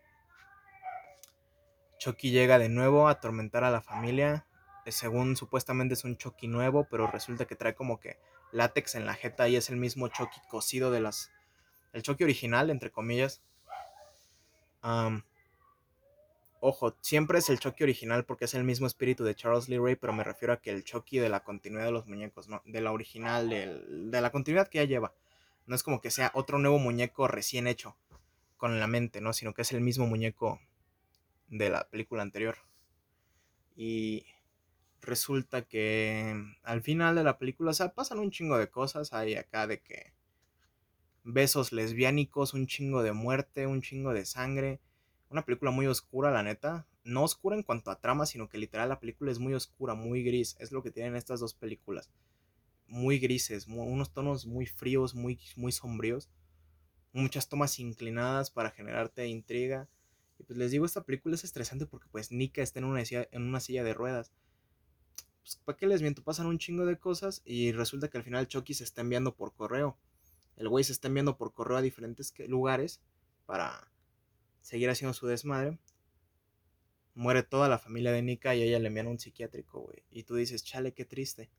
Chucky 2.00 2.32
llega 2.32 2.58
de 2.58 2.70
nuevo 2.70 3.08
a 3.08 3.12
atormentar 3.12 3.64
a 3.64 3.70
la 3.70 3.82
familia. 3.82 4.48
Eh, 4.86 4.92
según 4.92 5.36
supuestamente 5.36 5.94
es 5.94 6.04
un 6.04 6.18
Chucky 6.18 6.48
nuevo, 6.48 6.88
pero 6.90 7.06
resulta 7.06 7.46
que 7.46 7.56
trae 7.56 7.76
como 7.76 8.00
que 8.00 8.18
látex 8.52 8.96
en 8.96 9.06
la 9.06 9.14
jeta 9.14 9.48
y 9.48 9.56
es 9.56 9.70
el 9.70 9.78
mismo 9.78 10.08
Chucky 10.08 10.40
cosido 10.50 10.90
de 10.90 11.02
las. 11.02 11.32
El 11.94 12.02
Chucky 12.02 12.24
original, 12.24 12.70
entre 12.70 12.92
comillas. 12.92 13.44
Ojo, 16.60 16.96
siempre 17.02 17.40
es 17.40 17.50
el 17.50 17.60
Chucky 17.60 17.84
original 17.84 18.26
porque 18.26 18.46
es 18.46 18.54
el 18.54 18.64
mismo 18.64 18.88
espíritu 18.88 19.24
de 19.24 19.36
Charles 19.36 19.68
Lee 19.70 19.78
Ray, 19.78 19.96
pero 19.96 20.14
me 20.14 20.24
refiero 20.24 20.54
a 20.54 20.62
que 20.62 20.72
el 20.72 20.84
Chucky 20.84 21.20
de 21.20 21.30
la 21.30 21.44
continuidad 21.44 21.86
de 21.86 21.92
los 21.92 22.08
muñecos, 22.08 22.48
¿no? 22.48 22.62
De 22.66 22.82
la 22.82 22.92
original, 22.92 23.50
de 23.50 24.22
la 24.22 24.32
continuidad 24.32 24.68
que 24.68 24.80
ya 24.80 24.86
lleva. 24.86 25.14
No 25.66 25.76
es 25.76 25.84
como 25.84 26.02
que 26.02 26.12
sea 26.12 26.32
otro 26.34 26.60
nuevo 26.60 26.80
muñeco 26.80 27.28
recién 27.28 27.68
hecho 27.68 27.96
con 28.58 28.80
la 28.80 28.88
mente, 28.88 29.22
¿no? 29.22 29.34
Sino 29.34 29.54
que 29.54 29.64
es 29.64 29.72
el 29.72 29.82
mismo 29.82 30.06
muñeco 30.08 30.60
de 31.48 31.70
la 31.70 31.88
película 31.90 32.22
anterior. 32.22 32.58
Y 33.76 34.26
resulta 35.02 35.64
que 35.64 36.36
al 36.64 36.82
final 36.82 37.16
de 37.16 37.24
la 37.24 37.38
película, 37.38 37.72
o 37.72 37.74
sea, 37.74 37.94
pasan 37.94 38.20
un 38.20 38.32
chingo 38.32 38.58
de 38.58 38.70
cosas. 38.70 39.14
Hay 39.14 39.36
acá 39.36 39.68
de 39.68 39.80
que 39.82 40.14
besos 41.24 41.72
lesbiánicos, 41.72 42.54
un 42.54 42.68
chingo 42.68 43.04
de 43.04 43.12
muerte, 43.12 43.68
un 43.68 43.82
chingo 43.82 44.14
de 44.14 44.26
sangre. 44.26 44.80
Una 45.30 45.46
película 45.46 45.72
muy 45.72 45.88
oscura, 45.88 46.32
la 46.32 46.44
neta. 46.44 46.88
No 47.04 47.24
oscura 47.24 47.56
en 47.56 47.64
cuanto 47.64 47.92
a 47.92 48.00
trama, 48.00 48.26
sino 48.26 48.50
que 48.50 48.58
literal 48.58 48.90
la 48.90 49.00
película 49.00 49.32
es 49.32 49.40
muy 49.40 49.54
oscura, 49.54 49.96
muy 49.96 50.24
gris. 50.24 50.56
Es 50.60 50.72
lo 50.72 50.84
que 50.84 50.92
tienen 50.92 51.16
estas 51.16 51.40
dos 51.40 51.54
películas. 51.54 52.10
Muy 52.88 53.20
grises, 53.20 53.68
unos 53.68 54.12
tonos 54.12 54.46
muy 54.46 54.66
fríos, 54.66 55.16
muy, 55.16 55.40
muy 55.56 55.72
sombríos. 55.72 56.30
Muchas 57.14 57.48
tomas 57.48 57.80
inclinadas 57.80 58.52
para 58.52 58.72
generarte 58.72 59.28
intriga. 59.28 59.88
Y 60.38 60.44
pues 60.44 60.58
les 60.58 60.72
digo, 60.72 60.86
esta 60.86 61.04
película 61.04 61.36
es 61.36 61.44
estresante 61.44 61.86
porque 61.86 62.08
pues 62.12 62.32
Nika 62.32 62.62
está 62.62 62.80
en 62.80 62.86
una 62.86 63.02
en 63.02 63.42
una 63.44 63.60
silla 63.60 63.84
de 63.84 63.94
ruedas 63.94 64.32
pues, 65.42 65.56
¿para 65.66 65.78
qué 65.78 65.88
les 65.88 66.02
miento? 66.02 66.24
Pasan 66.24 66.48
un 66.48 66.58
chingo 66.58 66.86
de 66.86 66.98
cosas 66.98 67.42
y 67.46 67.72
resulta 67.72 68.10
que 68.10 68.18
al 68.18 68.24
final 68.24 68.48
Chucky 68.48 68.74
se 68.74 68.84
está 68.84 69.02
enviando 69.02 69.36
por 69.36 69.54
correo. 69.54 69.98
El 70.62 70.70
güey 70.70 70.84
se 70.84 70.92
está 70.92 71.08
enviando 71.08 71.38
por 71.38 71.54
correo 71.54 71.78
a 71.78 71.82
diferentes 71.82 72.34
lugares 72.48 73.02
para 73.48 73.92
seguir 74.62 74.92
haciendo 74.92 75.16
su 75.16 75.26
desmadre. 75.26 75.80
Muere 77.16 77.42
toda 77.42 77.68
la 77.68 77.80
familia 77.80 78.12
de 78.12 78.22
Nika 78.22 78.54
y 78.54 78.62
a 78.62 78.66
ella 78.66 78.78
le 78.78 78.88
envían 78.88 79.08
un 79.08 79.18
psiquiátrico, 79.18 79.82
güey. 79.82 80.04
Y 80.12 80.22
tú 80.22 80.36
dices, 80.36 80.64
chale, 80.64 80.94
qué 80.94 81.04
triste. 81.04 81.50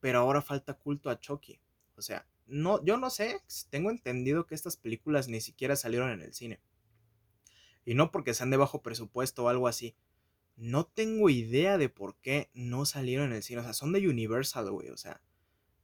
Pero 0.00 0.18
ahora 0.18 0.42
falta 0.42 0.74
culto 0.74 1.08
a 1.08 1.20
Chucky. 1.20 1.60
O 1.94 2.02
sea, 2.02 2.26
no, 2.46 2.84
yo 2.84 2.96
no 2.96 3.10
sé, 3.10 3.40
tengo 3.70 3.90
entendido 3.90 4.44
que 4.48 4.56
estas 4.56 4.76
películas 4.76 5.28
ni 5.28 5.40
siquiera 5.40 5.76
salieron 5.76 6.10
en 6.10 6.20
el 6.20 6.34
cine. 6.34 6.60
Y 7.84 7.94
no 7.94 8.10
porque 8.10 8.34
sean 8.34 8.50
de 8.50 8.56
bajo 8.56 8.82
presupuesto 8.82 9.44
o 9.44 9.48
algo 9.48 9.68
así, 9.68 9.94
no 10.56 10.84
tengo 10.84 11.30
idea 11.30 11.78
de 11.78 11.88
por 11.88 12.16
qué 12.16 12.50
no 12.54 12.86
salieron 12.86 13.26
en 13.26 13.36
el 13.36 13.42
cine. 13.44 13.60
O 13.60 13.62
sea, 13.62 13.72
son 13.72 13.92
de 13.92 14.08
Universal, 14.08 14.68
güey. 14.72 14.88
O 14.88 14.96
sea, 14.96 15.22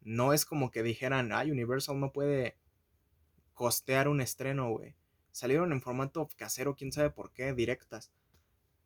no 0.07 0.33
es 0.33 0.47
como 0.47 0.71
que 0.71 0.85
dijeran, 0.85 1.33
ah, 1.33 1.43
Universal 1.43 1.99
no 1.99 2.13
puede 2.13 2.57
costear 3.55 4.07
un 4.07 4.21
estreno, 4.21 4.71
güey. 4.71 4.95
Salieron 5.33 5.73
en 5.73 5.83
formato 5.83 6.29
casero, 6.37 6.77
quién 6.77 6.93
sabe 6.93 7.11
por 7.11 7.33
qué, 7.33 7.53
directas. 7.53 8.13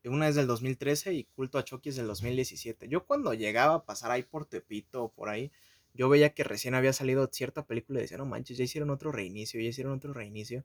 Una 0.05 0.29
es 0.29 0.35
del 0.35 0.47
2013 0.47 1.13
y 1.13 1.25
Culto 1.25 1.59
a 1.59 1.65
Chucky 1.65 1.91
es 1.91 1.97
del 1.97 2.07
2017. 2.07 2.89
Yo 2.89 3.05
cuando 3.05 3.35
llegaba 3.35 3.75
a 3.75 3.85
pasar 3.85 4.11
ahí 4.11 4.23
por 4.23 4.47
Tepito 4.47 5.05
o 5.05 5.13
por 5.13 5.29
ahí, 5.29 5.53
yo 5.93 6.09
veía 6.09 6.33
que 6.33 6.43
recién 6.43 6.75
había 6.75 6.95
salido 6.95 7.29
cierta 7.31 7.67
película 7.67 7.99
y 7.99 8.03
decía, 8.03 8.17
no 8.17 8.25
manches, 8.25 8.57
ya 8.57 8.65
hicieron 8.65 8.89
otro 8.89 9.13
reinicio, 9.13 9.61
ya 9.61 9.69
hicieron 9.69 9.93
otro 9.93 10.15
reinicio. 10.15 10.65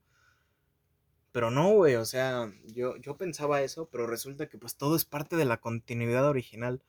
Pero 1.34 1.52
no, 1.52 1.74
güey, 1.74 1.96
o 1.96 2.06
sea, 2.06 2.50
yo, 2.64 2.96
yo 2.96 3.18
pensaba 3.18 3.62
eso, 3.62 3.90
pero 3.90 4.08
resulta 4.08 4.48
que 4.48 4.58
pues 4.58 4.78
todo 4.78 4.96
es 4.96 5.04
parte 5.04 5.36
de 5.36 5.44
la 5.44 5.60
continuidad 5.60 6.26
original. 6.30 6.82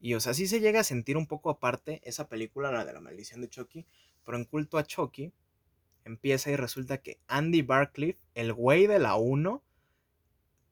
Y 0.00 0.14
o 0.14 0.20
sea, 0.20 0.34
sí 0.34 0.46
se 0.46 0.60
llega 0.60 0.80
a 0.80 0.84
sentir 0.84 1.16
un 1.16 1.26
poco 1.26 1.50
aparte 1.50 2.00
esa 2.04 2.28
película, 2.28 2.70
la 2.70 2.84
de 2.84 2.92
la 2.92 3.00
maldición 3.00 3.40
de 3.40 3.48
Chucky, 3.48 3.86
pero 4.24 4.36
en 4.36 4.44
culto 4.44 4.78
a 4.78 4.84
Chucky 4.84 5.32
empieza 6.04 6.50
y 6.50 6.56
resulta 6.56 6.98
que 6.98 7.18
Andy 7.26 7.62
Barcliffe, 7.62 8.20
el 8.34 8.52
güey 8.52 8.86
de 8.86 8.98
la 8.98 9.16
1, 9.16 9.62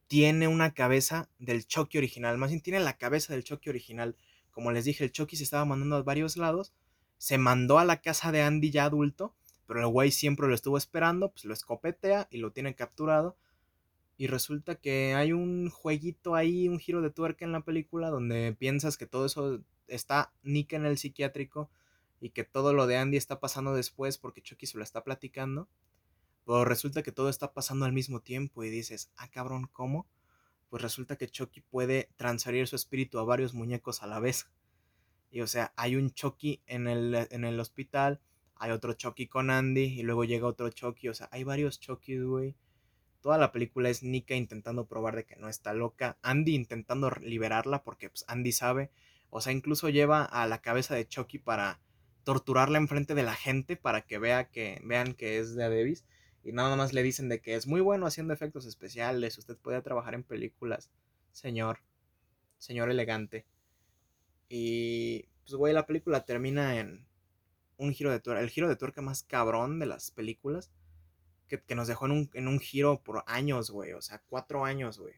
tiene 0.07 0.47
una 0.47 0.73
cabeza 0.73 1.29
del 1.39 1.65
Chucky 1.65 1.97
original, 1.97 2.37
más 2.37 2.51
bien 2.51 2.61
tiene 2.61 2.79
la 2.79 2.97
cabeza 2.97 3.33
del 3.33 3.43
Chucky 3.43 3.69
original. 3.69 4.15
Como 4.51 4.71
les 4.71 4.85
dije, 4.85 5.03
el 5.03 5.11
Chucky 5.11 5.35
se 5.35 5.43
estaba 5.43 5.65
mandando 5.65 5.95
a 5.97 6.03
varios 6.03 6.37
lados, 6.37 6.73
se 7.17 7.37
mandó 7.37 7.79
a 7.79 7.85
la 7.85 8.01
casa 8.01 8.31
de 8.31 8.43
Andy 8.43 8.69
ya 8.69 8.85
adulto 8.85 9.35
pero 9.65 9.79
el 9.79 9.87
güey 9.87 10.11
siempre 10.11 10.47
lo 10.47 10.53
estuvo 10.53 10.77
esperando, 10.77 11.31
pues 11.31 11.45
lo 11.45 11.53
escopetea 11.53 12.27
y 12.29 12.37
lo 12.37 12.51
tiene 12.51 12.75
capturado. 12.75 13.37
Y 14.17 14.27
resulta 14.27 14.75
que 14.75 15.13
hay 15.13 15.33
un 15.33 15.69
jueguito 15.69 16.35
ahí, 16.35 16.69
un 16.69 16.79
giro 16.79 17.01
de 17.01 17.09
tuerca 17.09 17.43
en 17.43 17.51
la 17.51 17.61
película 17.61 18.09
donde 18.09 18.55
piensas 18.57 18.97
que 18.97 19.05
todo 19.05 19.25
eso 19.25 19.61
está 19.87 20.33
Nick 20.43 20.73
en 20.73 20.85
el 20.85 20.97
psiquiátrico 20.97 21.69
y 22.21 22.29
que 22.29 22.43
todo 22.45 22.73
lo 22.73 22.87
de 22.87 22.97
Andy 22.97 23.17
está 23.17 23.39
pasando 23.39 23.73
después 23.73 24.17
porque 24.17 24.41
Chucky 24.41 24.67
se 24.67 24.77
lo 24.77 24.83
está 24.83 25.03
platicando. 25.03 25.67
Pero 26.45 26.63
resulta 26.63 27.03
que 27.03 27.11
todo 27.11 27.29
está 27.29 27.53
pasando 27.53 27.85
al 27.85 27.93
mismo 27.93 28.21
tiempo 28.21 28.63
y 28.63 28.69
dices, 28.69 29.11
ah 29.17 29.29
cabrón, 29.29 29.67
¿cómo? 29.73 30.07
Pues 30.69 30.81
resulta 30.81 31.17
que 31.17 31.27
Chucky 31.27 31.61
puede 31.61 32.09
transferir 32.15 32.67
su 32.67 32.75
espíritu 32.75 33.19
a 33.19 33.23
varios 33.23 33.53
muñecos 33.53 34.01
a 34.01 34.07
la 34.07 34.19
vez. 34.19 34.47
Y 35.29 35.41
o 35.41 35.47
sea, 35.47 35.73
hay 35.75 35.97
un 35.97 36.11
Chucky 36.11 36.61
en 36.67 36.87
el, 36.87 37.27
en 37.29 37.43
el 37.43 37.59
hospital, 37.59 38.21
hay 38.55 38.71
otro 38.71 38.93
Chucky 38.93 39.27
con 39.27 39.49
Andy 39.49 39.99
y 39.99 40.03
luego 40.03 40.23
llega 40.23 40.47
otro 40.47 40.69
Chucky, 40.69 41.09
o 41.09 41.13
sea, 41.13 41.27
hay 41.31 41.43
varios 41.43 41.79
Chucky, 41.79 42.19
güey. 42.19 42.55
Toda 43.25 43.39
la 43.39 43.51
película 43.51 43.89
es 43.89 44.03
Nika 44.03 44.35
intentando 44.35 44.85
probar 44.85 45.15
de 45.15 45.25
que 45.25 45.35
no 45.35 45.49
está 45.49 45.73
loca, 45.73 46.15
Andy 46.21 46.53
intentando 46.53 47.09
liberarla 47.09 47.81
porque 47.81 48.07
pues, 48.07 48.23
Andy 48.27 48.51
sabe, 48.51 48.91
o 49.31 49.41
sea, 49.41 49.51
incluso 49.51 49.89
lleva 49.89 50.23
a 50.23 50.45
la 50.45 50.61
cabeza 50.61 50.93
de 50.93 51.07
Chucky 51.07 51.39
para 51.39 51.79
torturarla 52.23 52.77
enfrente 52.77 53.15
de 53.15 53.23
la 53.23 53.33
gente 53.33 53.77
para 53.77 54.01
que 54.01 54.19
vea 54.19 54.51
que 54.51 54.79
vean 54.83 55.15
que 55.15 55.39
es 55.39 55.55
de 55.55 55.63
Davis 55.63 56.05
y 56.43 56.51
nada 56.51 56.75
más 56.75 56.93
le 56.93 57.01
dicen 57.01 57.27
de 57.27 57.41
que 57.41 57.55
es 57.55 57.65
muy 57.65 57.81
bueno 57.81 58.05
haciendo 58.05 58.31
efectos 58.31 58.67
especiales, 58.67 59.39
usted 59.39 59.57
puede 59.57 59.81
trabajar 59.81 60.13
en 60.13 60.21
películas, 60.21 60.91
señor, 61.31 61.79
señor 62.59 62.91
elegante. 62.91 63.47
Y 64.49 65.29
pues 65.41 65.55
güey, 65.55 65.73
la 65.73 65.87
película 65.87 66.25
termina 66.25 66.79
en 66.79 67.07
un 67.77 67.91
giro 67.91 68.11
de 68.11 68.19
tuerca, 68.19 68.43
el 68.43 68.51
giro 68.51 68.69
de 68.69 68.75
tuerca 68.75 69.01
más 69.01 69.23
cabrón 69.23 69.79
de 69.79 69.87
las 69.87 70.11
películas, 70.11 70.69
que, 71.47 71.75
nos 71.75 71.87
dejó 71.87 72.05
en 72.05 72.11
un, 72.11 72.29
en 72.33 72.47
un, 72.47 72.59
giro 72.59 73.01
por 73.03 73.23
años, 73.27 73.69
güey, 73.69 73.93
o 73.93 74.01
sea, 74.01 74.21
cuatro 74.27 74.65
años, 74.65 74.99
güey. 74.99 75.15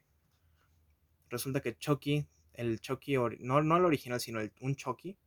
Resulta 1.29 1.61
que 1.61 1.77
Chucky, 1.77 2.27
el 2.53 2.79
Chucky, 2.79 3.15
no, 3.39 3.61
no 3.61 3.77
el 3.77 3.85
original, 3.85 4.19
sino 4.19 4.39
un 4.61 4.75
Chucky, 4.75 5.17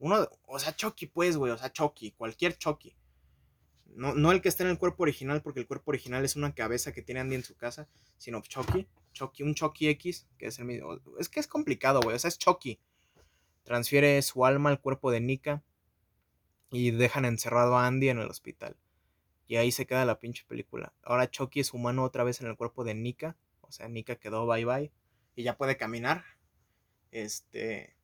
uno, 0.00 0.28
o 0.46 0.58
sea, 0.58 0.74
Chucky, 0.74 1.06
pues, 1.06 1.36
güey, 1.36 1.52
o 1.52 1.58
sea, 1.58 1.70
Chucky, 1.70 2.12
cualquier 2.12 2.56
Chucky. 2.56 2.96
No, 3.86 4.14
no 4.14 4.32
el 4.32 4.40
que 4.40 4.48
está 4.48 4.64
en 4.64 4.70
el 4.70 4.78
cuerpo 4.78 5.02
original, 5.02 5.42
porque 5.42 5.60
el 5.60 5.66
cuerpo 5.66 5.90
original 5.90 6.24
es 6.24 6.36
una 6.36 6.54
cabeza 6.54 6.92
que 6.92 7.02
tiene 7.02 7.20
Andy 7.20 7.34
en 7.34 7.44
su 7.44 7.56
casa, 7.56 7.88
sino 8.16 8.40
Chucky. 8.40 8.88
Chucky, 9.12 9.42
un 9.42 9.54
Chucky 9.54 9.88
X, 9.88 10.26
que 10.38 10.46
es 10.46 10.58
el 10.58 10.64
mismo. 10.64 10.98
Es 11.18 11.28
que 11.28 11.40
es 11.40 11.46
complicado, 11.46 12.00
güey. 12.00 12.16
O 12.16 12.18
sea, 12.18 12.28
es 12.28 12.38
Chucky. 12.38 12.80
Transfiere 13.64 14.22
su 14.22 14.46
alma 14.46 14.70
al 14.70 14.80
cuerpo 14.80 15.10
de 15.10 15.20
Nika 15.20 15.62
y 16.70 16.92
dejan 16.92 17.24
encerrado 17.24 17.76
a 17.76 17.86
Andy 17.86 18.08
en 18.08 18.20
el 18.20 18.30
hospital. 18.30 18.76
Y 19.50 19.56
ahí 19.56 19.72
se 19.72 19.84
queda 19.84 20.04
la 20.04 20.20
pinche 20.20 20.44
película. 20.46 20.94
Ahora 21.02 21.28
Chucky 21.28 21.58
es 21.58 21.74
humano 21.74 22.04
otra 22.04 22.22
vez 22.22 22.40
en 22.40 22.46
el 22.46 22.56
cuerpo 22.56 22.84
de 22.84 22.94
Nika. 22.94 23.36
O 23.62 23.72
sea, 23.72 23.88
Nika 23.88 24.14
quedó 24.14 24.46
bye 24.46 24.64
bye. 24.64 24.92
Y 25.34 25.42
ya 25.42 25.56
puede 25.56 25.76
caminar. 25.76 26.24
Este. 27.10 27.96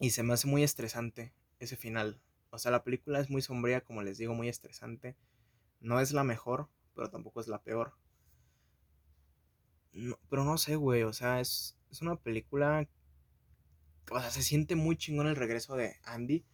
Y 0.00 0.10
se 0.10 0.24
me 0.24 0.32
hace 0.32 0.48
muy 0.48 0.64
estresante 0.64 1.32
ese 1.60 1.76
final. 1.76 2.20
O 2.50 2.58
sea, 2.58 2.72
la 2.72 2.82
película 2.82 3.20
es 3.20 3.30
muy 3.30 3.42
sombría, 3.42 3.80
como 3.84 4.02
les 4.02 4.18
digo, 4.18 4.34
muy 4.34 4.48
estresante. 4.48 5.14
No 5.78 6.00
es 6.00 6.10
la 6.10 6.24
mejor, 6.24 6.68
pero 6.96 7.08
tampoco 7.08 7.40
es 7.40 7.46
la 7.46 7.62
peor. 7.62 7.94
pero 10.28 10.42
no 10.42 10.58
sé, 10.58 10.74
güey. 10.74 11.04
O 11.04 11.12
sea, 11.12 11.38
es, 11.38 11.78
es 11.92 12.02
una 12.02 12.16
película. 12.16 12.88
O 14.10 14.18
sea, 14.18 14.30
se 14.32 14.42
siente 14.42 14.74
muy 14.74 14.96
chingón 14.96 15.28
el 15.28 15.36
regreso 15.36 15.76
de 15.76 15.94
Andy. 16.02 16.44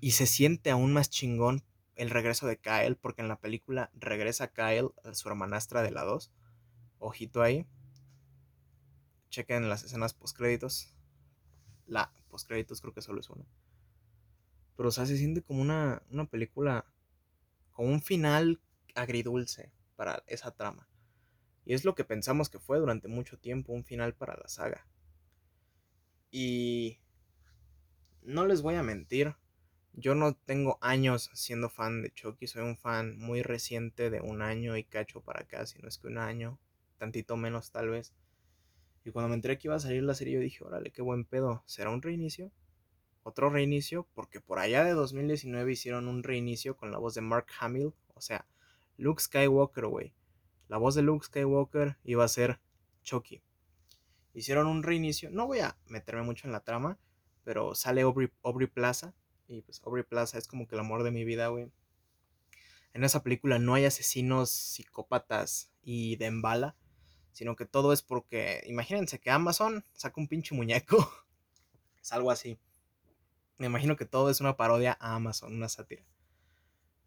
Y 0.00 0.12
se 0.12 0.24
siente 0.24 0.70
aún 0.70 0.94
más 0.94 1.10
chingón 1.10 1.62
el 1.96 2.10
regreso 2.10 2.46
de 2.46 2.58
Kyle, 2.58 2.96
porque 2.96 3.22
en 3.22 3.28
la 3.28 3.40
película 3.40 3.90
regresa 3.94 4.52
Kyle, 4.52 4.90
su 5.12 5.28
hermanastra 5.28 5.82
de 5.82 5.90
la 5.90 6.02
2. 6.02 6.32
Ojito 6.98 7.42
ahí. 7.42 7.66
Chequen 9.30 9.68
las 9.68 9.84
escenas 9.84 10.14
postcréditos. 10.14 10.94
La 11.86 12.12
postcréditos 12.28 12.80
creo 12.80 12.94
que 12.94 13.02
solo 13.02 13.20
es 13.20 13.30
una. 13.30 13.44
Pero, 14.76 14.90
se 14.90 15.16
siente 15.16 15.42
como 15.42 15.60
una, 15.60 16.02
una 16.10 16.26
película. 16.26 16.86
Con 17.72 17.88
un 17.88 18.02
final 18.02 18.60
agridulce 18.94 19.72
para 19.96 20.22
esa 20.26 20.54
trama. 20.54 20.88
Y 21.64 21.74
es 21.74 21.84
lo 21.84 21.94
que 21.94 22.04
pensamos 22.04 22.50
que 22.50 22.58
fue 22.58 22.78
durante 22.78 23.08
mucho 23.08 23.38
tiempo 23.38 23.72
un 23.72 23.84
final 23.84 24.14
para 24.14 24.36
la 24.36 24.48
saga. 24.48 24.86
Y 26.30 26.98
no 28.22 28.46
les 28.46 28.62
voy 28.62 28.74
a 28.74 28.82
mentir, 28.82 29.36
yo 29.94 30.14
no 30.14 30.34
tengo 30.34 30.78
años 30.80 31.30
siendo 31.34 31.68
fan 31.68 32.02
de 32.02 32.10
Chucky, 32.12 32.46
soy 32.46 32.62
un 32.62 32.76
fan 32.76 33.18
muy 33.18 33.42
reciente 33.42 34.10
de 34.10 34.20
un 34.20 34.42
año 34.42 34.76
y 34.76 34.84
cacho 34.84 35.20
para 35.20 35.42
acá, 35.42 35.66
si 35.66 35.78
no 35.80 35.88
es 35.88 35.98
que 35.98 36.06
un 36.06 36.18
año, 36.18 36.58
tantito 36.98 37.36
menos 37.36 37.70
tal 37.70 37.90
vez. 37.90 38.14
Y 39.04 39.10
cuando 39.10 39.28
me 39.28 39.34
enteré 39.34 39.58
que 39.58 39.68
iba 39.68 39.74
a 39.74 39.80
salir 39.80 40.02
la 40.02 40.14
serie, 40.14 40.34
yo 40.34 40.40
dije, 40.40 40.64
órale, 40.64 40.90
qué 40.90 41.02
buen 41.02 41.24
pedo, 41.24 41.62
¿será 41.66 41.90
un 41.90 42.02
reinicio? 42.02 42.50
Otro 43.24 43.50
reinicio, 43.50 44.06
porque 44.14 44.40
por 44.40 44.58
allá 44.58 44.84
de 44.84 44.92
2019 44.92 45.72
hicieron 45.72 46.08
un 46.08 46.22
reinicio 46.22 46.76
con 46.76 46.90
la 46.90 46.98
voz 46.98 47.14
de 47.14 47.20
Mark 47.20 47.46
Hamill, 47.60 47.92
o 48.14 48.20
sea, 48.20 48.46
Luke 48.96 49.22
Skywalker, 49.22 49.86
güey. 49.86 50.12
La 50.68 50.78
voz 50.78 50.94
de 50.94 51.02
Luke 51.02 51.26
Skywalker 51.26 51.98
iba 52.04 52.24
a 52.24 52.28
ser 52.28 52.60
Chucky. 53.02 53.42
Hicieron 54.34 54.66
un 54.66 54.82
reinicio, 54.82 55.30
no 55.30 55.46
voy 55.46 55.58
a 55.58 55.76
meterme 55.86 56.22
mucho 56.22 56.46
en 56.46 56.52
la 56.52 56.60
trama, 56.60 56.98
pero 57.44 57.74
sale 57.74 58.02
Aubrey 58.02 58.66
Plaza, 58.72 59.14
y 59.52 59.62
pues 59.62 59.80
Aubrey 59.84 60.02
Plaza 60.02 60.38
es 60.38 60.46
como 60.46 60.66
que 60.66 60.74
el 60.74 60.80
amor 60.80 61.02
de 61.02 61.10
mi 61.10 61.24
vida, 61.24 61.48
güey. 61.48 61.70
En 62.94 63.04
esa 63.04 63.22
película 63.22 63.58
no 63.58 63.74
hay 63.74 63.84
asesinos, 63.84 64.50
psicópatas 64.50 65.70
y 65.82 66.16
de 66.16 66.26
embala, 66.26 66.76
sino 67.32 67.56
que 67.56 67.66
todo 67.66 67.92
es 67.92 68.02
porque, 68.02 68.62
imagínense 68.66 69.18
que 69.18 69.30
Amazon 69.30 69.84
saca 69.94 70.20
un 70.20 70.28
pinche 70.28 70.54
muñeco. 70.54 71.10
es 72.02 72.12
algo 72.12 72.30
así. 72.30 72.58
Me 73.58 73.66
imagino 73.66 73.96
que 73.96 74.06
todo 74.06 74.30
es 74.30 74.40
una 74.40 74.56
parodia 74.56 74.96
a 75.00 75.14
Amazon, 75.14 75.54
una 75.54 75.68
sátira. 75.68 76.04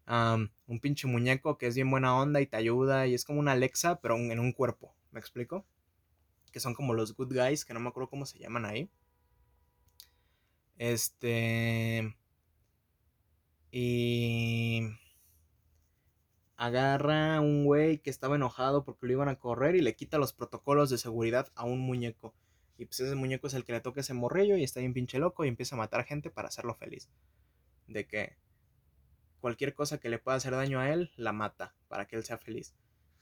un 0.06 0.80
pinche 0.80 1.06
muñeco 1.06 1.58
que 1.58 1.66
es 1.66 1.74
bien 1.74 1.90
buena 1.90 2.16
onda 2.16 2.40
y 2.40 2.46
te 2.46 2.56
ayuda 2.56 3.06
y 3.06 3.14
es 3.14 3.24
como 3.24 3.40
una 3.40 3.52
Alexa, 3.52 4.00
pero 4.00 4.16
en 4.16 4.38
un 4.38 4.52
cuerpo. 4.52 4.94
¿Me 5.10 5.20
explico? 5.20 5.66
Que 6.52 6.60
son 6.60 6.74
como 6.74 6.94
los 6.94 7.14
good 7.14 7.32
guys, 7.32 7.64
que 7.64 7.74
no 7.74 7.80
me 7.80 7.88
acuerdo 7.88 8.08
cómo 8.08 8.26
se 8.26 8.38
llaman 8.38 8.64
ahí. 8.64 8.90
Este. 10.78 12.16
Y 13.78 14.88
agarra 16.56 17.36
a 17.36 17.40
un 17.42 17.66
güey 17.66 17.98
que 17.98 18.08
estaba 18.08 18.36
enojado 18.36 18.84
porque 18.84 19.06
lo 19.06 19.12
iban 19.12 19.28
a 19.28 19.38
correr 19.38 19.76
y 19.76 19.82
le 19.82 19.94
quita 19.94 20.16
los 20.16 20.32
protocolos 20.32 20.88
de 20.88 20.96
seguridad 20.96 21.52
a 21.54 21.66
un 21.66 21.80
muñeco. 21.80 22.34
Y 22.78 22.86
pues 22.86 23.00
ese 23.00 23.14
muñeco 23.16 23.48
es 23.48 23.52
el 23.52 23.64
que 23.66 23.72
le 23.72 23.82
toca 23.82 24.00
ese 24.00 24.14
morrillo 24.14 24.56
y 24.56 24.64
está 24.64 24.80
bien 24.80 24.94
pinche 24.94 25.18
loco 25.18 25.44
y 25.44 25.48
empieza 25.48 25.74
a 25.74 25.78
matar 25.78 26.04
gente 26.04 26.30
para 26.30 26.48
hacerlo 26.48 26.74
feliz. 26.74 27.10
De 27.86 28.06
que 28.06 28.38
cualquier 29.40 29.74
cosa 29.74 29.98
que 29.98 30.08
le 30.08 30.18
pueda 30.18 30.38
hacer 30.38 30.52
daño 30.52 30.80
a 30.80 30.88
él, 30.88 31.10
la 31.16 31.34
mata 31.34 31.74
para 31.88 32.06
que 32.06 32.16
él 32.16 32.24
sea 32.24 32.38
feliz. 32.38 32.74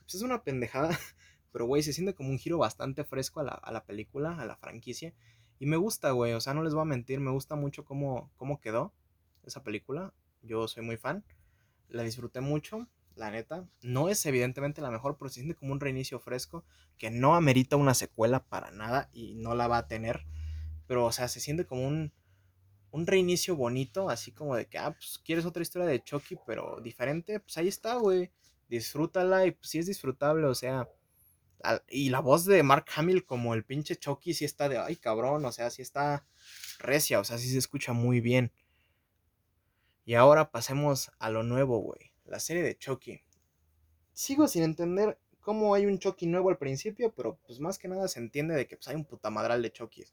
Pues 0.03 0.15
es 0.15 0.23
una 0.23 0.45
pendejada, 0.45 0.97
pero 1.51 1.67
güey, 1.67 1.83
se 1.83 1.93
siente 1.93 2.15
como 2.15 2.31
un 2.31 2.39
giro 2.39 2.59
bastante 2.59 3.03
fresco 3.03 3.41
a 3.41 3.43
la, 3.43 3.55
a 3.55 3.73
la 3.73 3.85
película, 3.85 4.41
a 4.41 4.47
la 4.47 4.55
franquicia. 4.55 5.15
Y 5.59 5.67
me 5.67 5.79
gusta, 5.79 6.13
güey, 6.13 6.33
o 6.35 6.41
sea, 6.41 6.55
no 6.55 6.63
les 6.63 6.75
voy 6.75 6.83
a 6.83 6.85
mentir, 6.85 7.19
me 7.19 7.33
gusta 7.33 7.57
mucho 7.57 7.85
cómo, 7.85 8.31
cómo 8.37 8.61
quedó 8.61 8.95
esa 9.43 9.65
película. 9.65 10.15
Yo 10.45 10.69
soy 10.69 10.85
muy 10.85 10.97
fan. 10.97 11.25
La 11.89 12.03
disfruté 12.03 12.41
mucho, 12.41 12.89
la 13.17 13.31
neta. 13.31 13.69
No 13.83 14.09
es 14.09 14.25
evidentemente 14.27 14.81
la 14.81 14.91
mejor, 14.91 15.17
pero 15.19 15.29
se 15.29 15.37
siente 15.37 15.55
como 15.55 15.73
un 15.73 15.81
reinicio 15.81 16.21
fresco 16.21 16.65
que 16.99 17.11
no 17.11 17.35
amerita 17.35 17.77
una 17.77 17.95
secuela 17.95 18.45
para 18.45 18.71
nada 18.71 19.11
y 19.13 19.35
no 19.35 19.55
la 19.55 19.69
va 19.69 19.79
a 19.79 19.89
tener. 19.89 20.27
Pero, 20.87 21.07
o 21.07 21.13
sea, 21.13 21.29
se 21.29 21.41
siente 21.41 21.67
como 21.67 21.87
un, 21.87 22.13
un 22.91 23.07
reinicio 23.07 23.57
bonito, 23.57 24.11
así 24.11 24.33
como 24.33 24.55
de 24.57 24.67
que, 24.67 24.79
ah, 24.79 24.93
pues 24.93 25.21
quieres 25.25 25.45
otra 25.45 25.63
historia 25.63 25.89
de 25.89 26.03
Chucky, 26.03 26.37
pero 26.47 26.81
diferente, 26.83 27.41
pues 27.41 27.57
ahí 27.57 27.69
está, 27.69 27.97
güey. 27.97 28.31
Disfrútala 28.69 29.47
y 29.47 29.53
pues 29.53 29.69
sí 29.71 29.79
es 29.79 29.87
disfrutable, 29.87 30.47
o 30.47 30.55
sea. 30.55 30.89
Y 31.89 32.11
la 32.11 32.21
voz 32.21 32.45
de 32.45 32.63
Mark 32.63 32.85
Hamill 32.95 33.25
como 33.25 33.55
el 33.55 33.65
pinche 33.65 33.97
Chucky 33.97 34.35
sí 34.35 34.45
está 34.45 34.69
de, 34.69 34.79
ay 34.79 34.97
cabrón, 34.97 35.45
o 35.47 35.53
sea, 35.53 35.71
sí 35.71 35.81
está 35.81 36.27
recia, 36.79 37.21
o 37.21 37.25
sea, 37.25 37.39
sí 37.39 37.49
se 37.51 37.59
escucha 37.59 37.93
muy 37.95 38.21
bien. 38.21 38.53
Y 40.05 40.15
ahora 40.15 40.51
pasemos 40.51 41.11
a 41.19 41.31
lo 41.31 41.43
nuevo, 41.43 41.79
güey. 41.79 42.13
La 42.27 42.39
serie 42.39 42.63
de 42.63 42.77
Chucky. 42.77 43.23
Sigo 44.13 44.49
sin 44.49 44.63
entender 44.63 45.19
cómo 45.41 45.75
hay 45.75 45.87
un 45.87 45.99
Chucky 45.99 46.27
nuevo 46.27 46.51
al 46.51 46.59
principio, 46.59 47.13
pero 47.15 47.39
pues 47.47 47.59
más 47.59 47.79
que 47.79 47.89
nada 47.89 48.07
se 48.09 48.21
entiende 48.21 48.55
de 48.55 48.67
que 48.67 48.77
pues, 48.77 48.89
hay 48.89 48.97
un 48.97 49.05
putamadral 49.05 49.63
de 49.63 49.73
Chucky. 49.73 50.05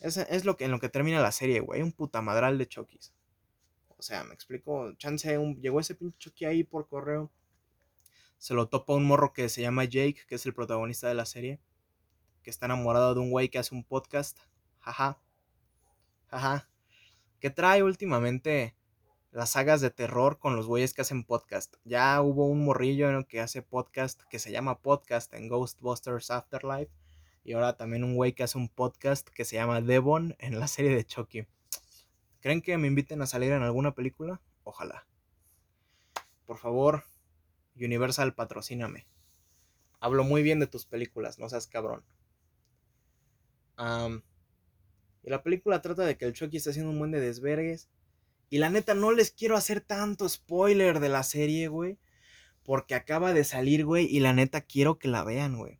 Es, 0.00 0.16
es 0.16 0.44
lo 0.44 0.56
que, 0.56 0.64
en 0.64 0.70
lo 0.70 0.80
que 0.80 0.88
termina 0.88 1.20
la 1.20 1.32
serie, 1.32 1.60
güey. 1.60 1.80
Hay 1.80 1.82
un 1.84 1.92
putamadral 1.92 2.58
de 2.58 2.66
Chucky. 2.66 2.98
O 3.98 4.02
sea, 4.02 4.24
me 4.24 4.34
explico. 4.34 4.92
Chance, 4.94 5.38
llegó 5.60 5.78
ese 5.78 5.94
pinche 5.94 6.18
Chucky 6.18 6.46
ahí 6.46 6.64
por 6.64 6.88
correo. 6.88 7.30
Se 8.38 8.54
lo 8.54 8.68
topa 8.68 8.94
un 8.94 9.04
morro 9.04 9.32
que 9.32 9.48
se 9.48 9.62
llama 9.62 9.84
Jake, 9.84 10.22
que 10.26 10.34
es 10.34 10.46
el 10.46 10.54
protagonista 10.54 11.08
de 11.08 11.14
la 11.14 11.26
serie. 11.26 11.60
Que 12.42 12.50
está 12.50 12.66
enamorado 12.66 13.14
de 13.14 13.20
un 13.20 13.30
güey 13.30 13.48
que 13.48 13.58
hace 13.58 13.74
un 13.74 13.84
podcast. 13.84 14.38
Jaja. 14.80 15.20
Jaja 16.26 16.71
que 17.42 17.50
trae 17.50 17.82
últimamente 17.82 18.76
las 19.32 19.50
sagas 19.50 19.80
de 19.80 19.90
terror 19.90 20.38
con 20.38 20.54
los 20.54 20.68
güeyes 20.68 20.94
que 20.94 21.02
hacen 21.02 21.24
podcast. 21.24 21.74
Ya 21.82 22.22
hubo 22.22 22.46
un 22.46 22.64
morrillo 22.64 23.26
que 23.26 23.40
hace 23.40 23.62
podcast 23.62 24.22
que 24.30 24.38
se 24.38 24.52
llama 24.52 24.78
podcast 24.78 25.34
en 25.34 25.48
Ghostbusters 25.48 26.30
Afterlife. 26.30 26.92
Y 27.42 27.54
ahora 27.54 27.76
también 27.76 28.04
un 28.04 28.14
güey 28.14 28.32
que 28.32 28.44
hace 28.44 28.58
un 28.58 28.68
podcast 28.68 29.28
que 29.28 29.44
se 29.44 29.56
llama 29.56 29.80
Devon 29.80 30.36
en 30.38 30.60
la 30.60 30.68
serie 30.68 30.94
de 30.94 31.04
Chucky. 31.04 31.48
¿Creen 32.40 32.62
que 32.62 32.78
me 32.78 32.86
inviten 32.86 33.20
a 33.22 33.26
salir 33.26 33.50
en 33.50 33.64
alguna 33.64 33.92
película? 33.92 34.40
Ojalá. 34.62 35.04
Por 36.46 36.58
favor, 36.58 37.02
Universal, 37.74 38.34
patrocíname. 38.34 39.08
Hablo 39.98 40.22
muy 40.22 40.44
bien 40.44 40.60
de 40.60 40.68
tus 40.68 40.86
películas, 40.86 41.40
no 41.40 41.48
seas 41.48 41.66
cabrón. 41.66 42.04
Y 45.22 45.30
la 45.30 45.42
película 45.42 45.80
trata 45.82 46.04
de 46.04 46.16
que 46.16 46.24
el 46.24 46.32
Chucky 46.32 46.56
está 46.56 46.70
haciendo 46.70 46.90
un 46.90 46.98
buen 46.98 47.12
de 47.12 47.20
desvergues. 47.20 47.88
Y 48.50 48.58
la 48.58 48.70
neta, 48.70 48.94
no 48.94 49.12
les 49.12 49.30
quiero 49.30 49.56
hacer 49.56 49.80
tanto 49.80 50.28
spoiler 50.28 51.00
de 51.00 51.08
la 51.08 51.22
serie, 51.22 51.68
güey. 51.68 51.98
Porque 52.64 52.94
acaba 52.94 53.32
de 53.32 53.44
salir, 53.44 53.84
güey. 53.84 54.06
Y 54.06 54.20
la 54.20 54.32
neta, 54.32 54.60
quiero 54.60 54.98
que 54.98 55.08
la 55.08 55.24
vean, 55.24 55.56
güey. 55.56 55.78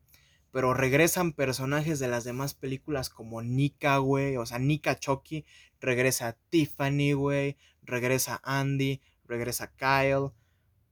Pero 0.52 0.74
regresan 0.74 1.33
personajes 1.33 1.98
de 1.98 2.09
las 2.09 2.24
demás 2.24 2.55
películas 2.55 3.11
como 3.11 3.42
Nika, 3.42 3.98
güey. 3.98 4.37
O 4.37 4.46
sea, 4.46 4.59
Nika 4.59 4.98
Chucky. 4.98 5.44
Regresa 5.81 6.38
Tiffany, 6.50 7.12
güey. 7.12 7.57
Regresa 7.83 8.40
Andy. 8.44 9.00
Regresa 9.24 9.72
Kyle. 9.74 10.31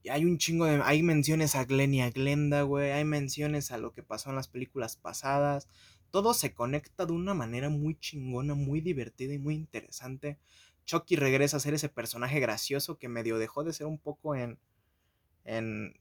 Y 0.03 0.09
hay 0.09 0.25
un 0.25 0.37
chingo 0.37 0.65
de. 0.65 0.81
Hay 0.83 1.03
menciones 1.03 1.55
a 1.55 1.65
Glenn 1.65 1.93
y 1.93 2.01
a 2.01 2.09
Glenda, 2.09 2.63
güey. 2.63 2.91
Hay 2.91 3.05
menciones 3.05 3.71
a 3.71 3.77
lo 3.77 3.93
que 3.93 4.03
pasó 4.03 4.29
en 4.29 4.35
las 4.35 4.47
películas 4.47 4.97
pasadas 4.97 5.67
todo 6.11 6.33
se 6.33 6.53
conecta 6.53 7.05
de 7.05 7.13
una 7.13 7.33
manera 7.33 7.69
muy 7.69 7.97
chingona, 7.97 8.53
muy 8.53 8.81
divertida 8.81 9.33
y 9.33 9.39
muy 9.39 9.55
interesante. 9.55 10.37
Chucky 10.85 11.15
regresa 11.15 11.57
a 11.57 11.61
ser 11.61 11.73
ese 11.73 11.89
personaje 11.89 12.39
gracioso 12.39 12.97
que 12.97 13.07
medio 13.07 13.37
dejó 13.37 13.63
de 13.63 13.73
ser 13.73 13.87
un 13.87 13.97
poco 13.97 14.35
en, 14.35 14.59
en, 15.45 15.95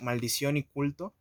Maldición 0.00 0.56
y 0.56 0.62
Culto, 0.62 1.14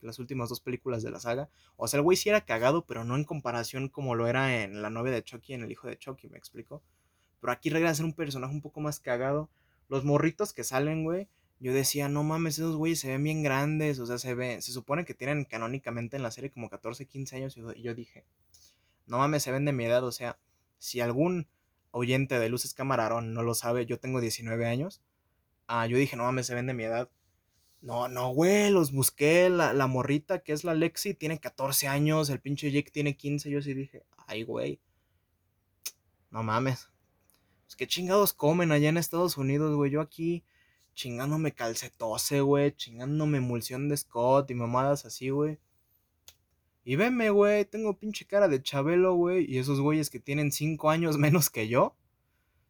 las 0.00 0.18
últimas 0.18 0.48
dos 0.48 0.60
películas 0.60 1.02
de 1.02 1.10
la 1.10 1.20
saga. 1.20 1.48
O 1.76 1.88
sea, 1.88 1.98
el 1.98 2.04
güey 2.04 2.16
sí 2.16 2.28
era 2.28 2.44
cagado, 2.44 2.84
pero 2.84 3.04
no 3.04 3.16
en 3.16 3.24
comparación 3.24 3.88
como 3.88 4.14
lo 4.14 4.26
era 4.26 4.62
en 4.62 4.82
La 4.82 4.90
novia 4.90 5.12
de 5.12 5.22
Chucky, 5.22 5.54
en 5.54 5.62
El 5.62 5.72
hijo 5.72 5.88
de 5.88 5.98
Chucky, 5.98 6.28
me 6.28 6.38
explico. 6.38 6.82
Pero 7.40 7.52
aquí 7.52 7.70
regresa 7.70 7.92
a 7.92 7.94
ser 7.96 8.04
un 8.04 8.14
personaje 8.14 8.52
un 8.52 8.62
poco 8.62 8.80
más 8.80 9.00
cagado. 9.00 9.48
Los 9.88 10.04
morritos 10.04 10.52
que 10.52 10.64
salen, 10.64 11.04
güey, 11.04 11.28
yo 11.58 11.72
decía, 11.72 12.08
no 12.08 12.22
mames, 12.22 12.58
esos 12.58 12.76
güeyes 12.76 13.00
se 13.00 13.08
ven 13.08 13.22
bien 13.22 13.42
grandes, 13.42 13.98
o 13.98 14.06
sea, 14.06 14.18
se 14.18 14.34
ven, 14.34 14.60
se 14.60 14.72
supone 14.72 15.04
que 15.04 15.14
tienen 15.14 15.44
canónicamente 15.44 16.16
en 16.16 16.22
la 16.22 16.30
serie 16.30 16.50
como 16.50 16.68
14, 16.68 17.06
15 17.06 17.36
años, 17.36 17.56
y 17.76 17.82
yo 17.82 17.94
dije, 17.94 18.24
no 19.06 19.18
mames, 19.18 19.42
se 19.42 19.52
ven 19.52 19.64
de 19.64 19.72
mi 19.72 19.84
edad, 19.84 20.04
o 20.04 20.12
sea, 20.12 20.38
si 20.78 21.00
algún 21.00 21.48
oyente 21.92 22.38
de 22.38 22.48
Luces 22.50 22.74
Camarón 22.74 23.32
no 23.32 23.42
lo 23.42 23.54
sabe, 23.54 23.86
yo 23.86 23.98
tengo 23.98 24.20
19 24.20 24.66
años, 24.66 25.00
ah, 25.66 25.86
yo 25.86 25.96
dije, 25.96 26.16
no 26.16 26.24
mames, 26.24 26.46
se 26.46 26.54
ven 26.54 26.66
de 26.66 26.74
mi 26.74 26.84
edad. 26.84 27.10
No, 27.80 28.08
no, 28.08 28.30
güey, 28.30 28.70
los 28.70 28.90
busqué, 28.90 29.48
la, 29.48 29.72
la 29.72 29.86
morrita 29.86 30.40
que 30.40 30.52
es 30.52 30.64
la 30.64 30.74
Lexi 30.74 31.14
tiene 31.14 31.38
14 31.38 31.88
años, 31.88 32.30
el 32.30 32.40
pinche 32.40 32.70
Jake 32.70 32.90
tiene 32.90 33.16
15, 33.16 33.50
yo 33.50 33.62
sí 33.62 33.74
dije, 33.74 34.04
ay, 34.26 34.42
güey, 34.42 34.80
no 36.30 36.42
mames. 36.42 36.90
Pues 37.64 37.76
qué 37.76 37.86
chingados 37.86 38.32
comen 38.32 38.72
allá 38.72 38.88
en 38.88 38.96
Estados 38.96 39.36
Unidos, 39.36 39.74
güey, 39.74 39.90
yo 39.90 40.00
aquí 40.00 40.44
chingándome 40.96 41.52
calcetose, 41.52 42.40
güey, 42.40 42.74
chingándome 42.74 43.38
emulsión 43.38 43.88
de 43.88 43.96
Scott 43.96 44.50
y 44.50 44.54
mamadas 44.54 45.04
así, 45.04 45.28
güey. 45.30 45.60
Y 46.84 46.96
venme, 46.96 47.30
güey, 47.30 47.64
tengo 47.66 47.98
pinche 47.98 48.26
cara 48.26 48.48
de 48.48 48.62
Chabelo, 48.62 49.14
güey, 49.14 49.44
y 49.48 49.58
esos 49.58 49.80
güeyes 49.80 50.10
que 50.10 50.20
tienen 50.20 50.50
5 50.50 50.90
años 50.90 51.18
menos 51.18 51.50
que 51.50 51.68
yo, 51.68 51.94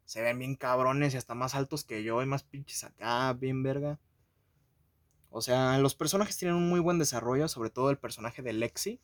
se 0.04 0.22
ven 0.22 0.38
bien 0.38 0.56
cabrones 0.56 1.14
y 1.14 1.16
hasta 1.16 1.34
más 1.34 1.54
altos 1.54 1.84
que 1.84 2.02
yo, 2.02 2.22
y 2.22 2.26
más 2.26 2.42
pinches 2.42 2.84
acá, 2.84 3.32
bien 3.32 3.62
verga. 3.62 3.98
O 5.30 5.40
sea, 5.40 5.78
los 5.78 5.94
personajes 5.94 6.36
tienen 6.36 6.56
un 6.56 6.68
muy 6.68 6.80
buen 6.80 6.98
desarrollo, 6.98 7.48
sobre 7.48 7.70
todo 7.70 7.90
el 7.90 7.98
personaje 7.98 8.42
de 8.42 8.52
Lexi. 8.52 9.00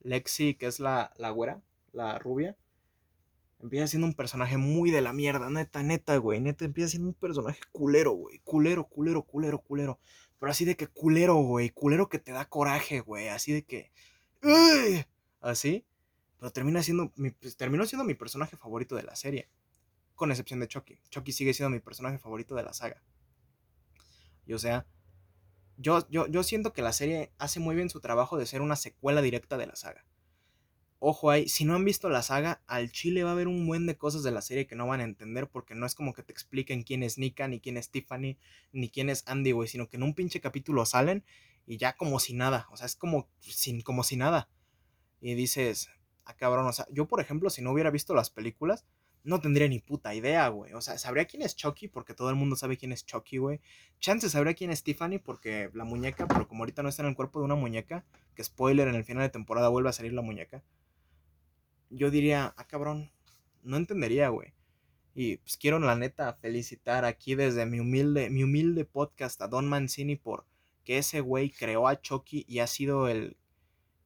Lexi, 0.00 0.54
que 0.54 0.66
es 0.66 0.80
la, 0.80 1.12
la 1.16 1.30
güera, 1.30 1.60
la 1.92 2.18
rubia 2.18 2.56
Empieza 3.60 3.88
siendo 3.88 4.06
un 4.06 4.14
personaje 4.14 4.56
muy 4.56 4.90
de 4.90 5.00
la 5.00 5.12
mierda, 5.12 5.50
neta, 5.50 5.82
neta, 5.82 6.16
güey. 6.18 6.40
Neta, 6.40 6.64
empieza 6.64 6.90
siendo 6.90 7.08
un 7.08 7.14
personaje 7.14 7.60
culero, 7.72 8.12
güey. 8.12 8.38
Culero, 8.44 8.84
culero, 8.84 9.24
culero, 9.24 9.58
culero. 9.58 9.98
Pero 10.38 10.52
así 10.52 10.64
de 10.64 10.76
que 10.76 10.86
culero, 10.86 11.34
güey. 11.34 11.70
Culero 11.70 12.08
que 12.08 12.20
te 12.20 12.30
da 12.30 12.48
coraje, 12.48 13.00
güey. 13.00 13.28
Así 13.28 13.52
de 13.52 13.64
que. 13.64 13.90
Así. 15.40 15.84
Pero 16.38 16.52
termina 16.52 16.82
siendo. 16.84 17.12
Mi, 17.16 17.30
pues, 17.30 17.56
terminó 17.56 17.84
siendo 17.84 18.04
mi 18.04 18.14
personaje 18.14 18.56
favorito 18.56 18.94
de 18.94 19.02
la 19.02 19.16
serie. 19.16 19.48
Con 20.14 20.30
excepción 20.30 20.60
de 20.60 20.68
Chucky. 20.68 21.00
Chucky 21.10 21.32
sigue 21.32 21.52
siendo 21.52 21.70
mi 21.70 21.80
personaje 21.80 22.18
favorito 22.18 22.54
de 22.54 22.62
la 22.62 22.72
saga. 22.72 23.02
Y 24.46 24.52
o 24.52 24.58
sea. 24.58 24.86
Yo, 25.80 26.08
yo, 26.10 26.26
yo 26.26 26.42
siento 26.42 26.72
que 26.72 26.82
la 26.82 26.92
serie 26.92 27.32
hace 27.38 27.60
muy 27.60 27.76
bien 27.76 27.88
su 27.88 28.00
trabajo 28.00 28.36
de 28.36 28.46
ser 28.46 28.62
una 28.62 28.74
secuela 28.74 29.22
directa 29.22 29.56
de 29.56 29.68
la 29.68 29.76
saga 29.76 30.04
ojo 31.00 31.30
ahí, 31.30 31.48
si 31.48 31.64
no 31.64 31.74
han 31.74 31.84
visto 31.84 32.08
la 32.08 32.22
saga, 32.22 32.62
al 32.66 32.90
chile 32.90 33.22
va 33.22 33.30
a 33.30 33.32
haber 33.32 33.48
un 33.48 33.66
buen 33.66 33.86
de 33.86 33.96
cosas 33.96 34.22
de 34.22 34.32
la 34.32 34.42
serie 34.42 34.66
que 34.66 34.74
no 34.74 34.86
van 34.86 35.00
a 35.00 35.04
entender 35.04 35.48
porque 35.48 35.74
no 35.74 35.86
es 35.86 35.94
como 35.94 36.12
que 36.12 36.22
te 36.22 36.32
expliquen 36.32 36.82
quién 36.82 37.02
es 37.02 37.18
Nika, 37.18 37.46
ni 37.46 37.60
quién 37.60 37.76
es 37.76 37.90
Tiffany, 37.90 38.36
ni 38.72 38.90
quién 38.90 39.08
es 39.08 39.22
Andy, 39.26 39.52
güey, 39.52 39.68
sino 39.68 39.88
que 39.88 39.96
en 39.96 40.02
un 40.02 40.14
pinche 40.14 40.40
capítulo 40.40 40.84
salen 40.86 41.24
y 41.66 41.76
ya 41.76 41.96
como 41.96 42.18
si 42.18 42.34
nada, 42.34 42.66
o 42.70 42.76
sea, 42.76 42.86
es 42.86 42.96
como, 42.96 43.28
sin, 43.40 43.82
como 43.82 44.02
si 44.02 44.16
nada. 44.16 44.48
Y 45.20 45.34
dices, 45.34 45.90
ah, 46.24 46.34
cabrón, 46.34 46.66
o 46.66 46.72
sea, 46.72 46.86
yo 46.90 47.06
por 47.06 47.20
ejemplo, 47.20 47.50
si 47.50 47.62
no 47.62 47.72
hubiera 47.72 47.90
visto 47.90 48.14
las 48.14 48.30
películas, 48.30 48.84
no 49.24 49.40
tendría 49.40 49.68
ni 49.68 49.78
puta 49.80 50.14
idea, 50.14 50.48
güey. 50.48 50.72
O 50.72 50.80
sea, 50.80 50.96
sabría 50.96 51.26
quién 51.26 51.42
es 51.42 51.54
Chucky 51.54 51.88
porque 51.88 52.14
todo 52.14 52.30
el 52.30 52.36
mundo 52.36 52.56
sabe 52.56 52.76
quién 52.78 52.92
es 52.92 53.04
Chucky, 53.04 53.38
güey. 53.38 53.60
Chance 54.00 54.30
sabría 54.30 54.54
quién 54.54 54.70
es 54.70 54.82
Tiffany 54.82 55.18
porque 55.18 55.70
la 55.74 55.84
muñeca, 55.84 56.26
pero 56.26 56.48
como 56.48 56.62
ahorita 56.62 56.82
no 56.82 56.88
está 56.88 57.02
en 57.02 57.10
el 57.10 57.16
cuerpo 57.16 57.40
de 57.40 57.44
una 57.44 57.54
muñeca, 57.54 58.04
que 58.34 58.42
spoiler, 58.42 58.88
en 58.88 58.94
el 58.94 59.04
final 59.04 59.22
de 59.24 59.28
temporada 59.28 59.68
vuelve 59.68 59.90
a 59.90 59.92
salir 59.92 60.12
la 60.12 60.22
muñeca 60.22 60.62
yo 61.90 62.10
diría, 62.10 62.54
ah, 62.56 62.66
cabrón, 62.66 63.10
no 63.62 63.76
entendería, 63.76 64.28
güey. 64.28 64.54
Y 65.14 65.38
pues 65.38 65.56
quiero 65.56 65.78
la 65.78 65.96
neta 65.96 66.34
felicitar 66.34 67.04
aquí 67.04 67.34
desde 67.34 67.66
mi 67.66 67.80
humilde, 67.80 68.30
mi 68.30 68.44
humilde 68.44 68.84
podcast 68.84 69.42
a 69.42 69.48
Don 69.48 69.68
Mancini 69.68 70.16
por 70.16 70.46
que 70.84 70.98
ese 70.98 71.20
güey 71.20 71.50
creó 71.50 71.86
a 71.86 72.00
Chucky 72.00 72.46
y 72.48 72.60
ha 72.60 72.66
sido 72.66 73.08
el, 73.08 73.36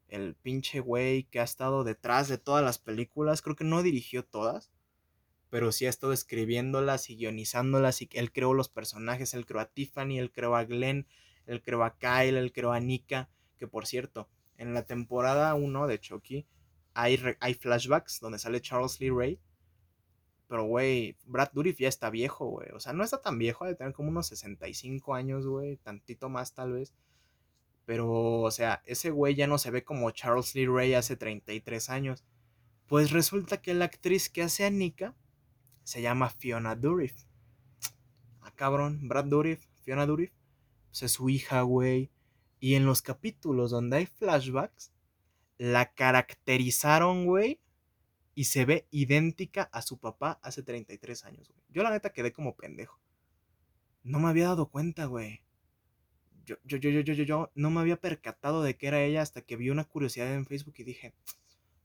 el 0.09 0.35
pinche 0.35 0.81
güey 0.81 1.25
que 1.25 1.39
ha 1.39 1.45
estado 1.45 1.85
detrás 1.85 2.27
de 2.27 2.39
todas 2.39 2.65
las 2.65 2.79
películas. 2.79 3.41
Creo 3.41 3.55
que 3.55 3.63
no 3.63 3.83
dirigió 3.83 4.25
todas, 4.25 4.73
pero 5.49 5.71
sí 5.71 5.87
ha 5.87 5.91
estado 5.91 6.13
escribiéndolas 6.13 7.09
y 7.09 7.17
guionizándolas 7.17 8.03
y 8.03 8.09
él 8.15 8.33
creó 8.33 8.53
los 8.53 8.69
personajes, 8.69 9.33
él 9.33 9.47
creó 9.47 9.61
a 9.61 9.71
Tiffany, 9.71 10.19
él 10.19 10.33
creó 10.33 10.57
a 10.57 10.65
Glenn, 10.65 11.07
él 11.47 11.63
creó 11.63 11.85
a 11.85 11.97
Kyle, 11.99 12.37
él 12.37 12.53
creó 12.53 12.73
a 12.73 12.81
Nika, 12.81 13.29
que 13.59 13.69
por 13.69 13.87
cierto, 13.87 14.29
en 14.57 14.75
la 14.75 14.85
temporada 14.85 15.55
1 15.55 15.87
de 15.87 16.01
Chucky 16.01 16.47
hay, 16.95 17.55
flashbacks 17.55 18.21
donde 18.21 18.39
sale 18.39 18.61
Charles 18.61 19.01
Lee 19.01 19.11
Ray. 19.11 19.41
Pero, 20.49 20.65
güey, 20.65 21.17
Brad 21.25 21.51
Dourif 21.53 21.79
ya 21.79 21.89
está 21.89 22.11
viejo, 22.11 22.47
güey. 22.47 22.69
O 22.75 22.81
sea, 22.81 22.93
no 22.93 23.05
está 23.05 23.23
tan 23.23 23.39
viejo, 23.39 23.65
de 23.65 23.75
tener 23.75 23.95
como 23.95 24.11
unos 24.11 24.27
65 24.27 25.15
años, 25.15 25.47
güey. 25.47 25.79
Tantito 25.79 26.29
más, 26.29 26.53
tal 26.53 26.73
vez. 26.73 26.93
Pero, 27.87 28.43
o 28.43 28.51
sea, 28.51 28.83
ese 28.85 29.11
güey 29.11 29.35
ya 29.35 29.47
no 29.47 29.59
se 29.59 29.71
ve 29.71 29.83
como 29.83 30.11
Charles 30.11 30.55
Lee 30.55 30.67
Ray 30.67 30.95
hace 30.95 31.17
33 31.17 31.91
años. 31.91 32.25
Pues 32.87 33.11
resulta 33.11 33.63
que 33.63 33.73
la 33.75 33.87
actriz 33.87 34.29
que 34.29 34.43
hace 34.43 34.65
a 34.65 34.71
Nika 34.71 35.15
se 35.85 36.03
llama 36.03 36.29
Fiona 36.29 36.77
Dourif. 36.77 37.15
Ah, 38.43 38.53
cabrón, 38.55 39.09
Brad 39.09 39.25
Dourif, 39.25 39.65
Fiona 39.83 40.07
Dourif. 40.07 40.33
Pues 40.91 41.03
es 41.05 41.13
su 41.13 41.31
hija, 41.31 41.63
güey. 41.63 42.11
Y 42.61 42.75
en 42.75 42.85
los 42.85 43.01
capítulos 43.03 43.71
donde 43.71 43.97
hay 43.97 44.07
flashbacks, 44.07 44.93
la 45.63 45.95
caracterizaron, 45.95 47.25
güey, 47.25 47.61
y 48.35 48.45
se 48.45 48.65
ve 48.65 48.89
idéntica 48.91 49.71
a 49.73 49.81
su 49.81 49.97
papá 50.01 50.41
hace 50.43 50.65
33 50.65 51.25
años. 51.25 51.53
Yo 51.69 51.85
la 51.85 51.91
neta 51.91 52.13
quedé 52.13 52.33
como 52.33 52.57
pendejo. 52.57 52.99
No 54.03 54.19
me 54.19 54.29
había 54.29 54.49
dado 54.49 54.71
cuenta, 54.71 55.05
güey. 55.05 55.45
Yo, 56.45 56.57
yo, 56.65 56.79
yo, 56.79 56.91
yo, 56.91 57.01
yo, 57.03 57.23
yo, 57.23 57.53
no 57.55 57.71
me 57.71 57.79
había 57.79 58.01
percatado 58.01 58.65
de 58.65 58.77
que 58.77 58.89
era 58.89 59.05
ella 59.05 59.23
hasta 59.23 59.43
que 59.43 59.55
vi 59.55 59.71
una 59.71 59.85
curiosidad 59.85 60.35
en 60.35 60.47
Facebook 60.47 60.75
y 60.79 60.83
dije, 60.83 61.15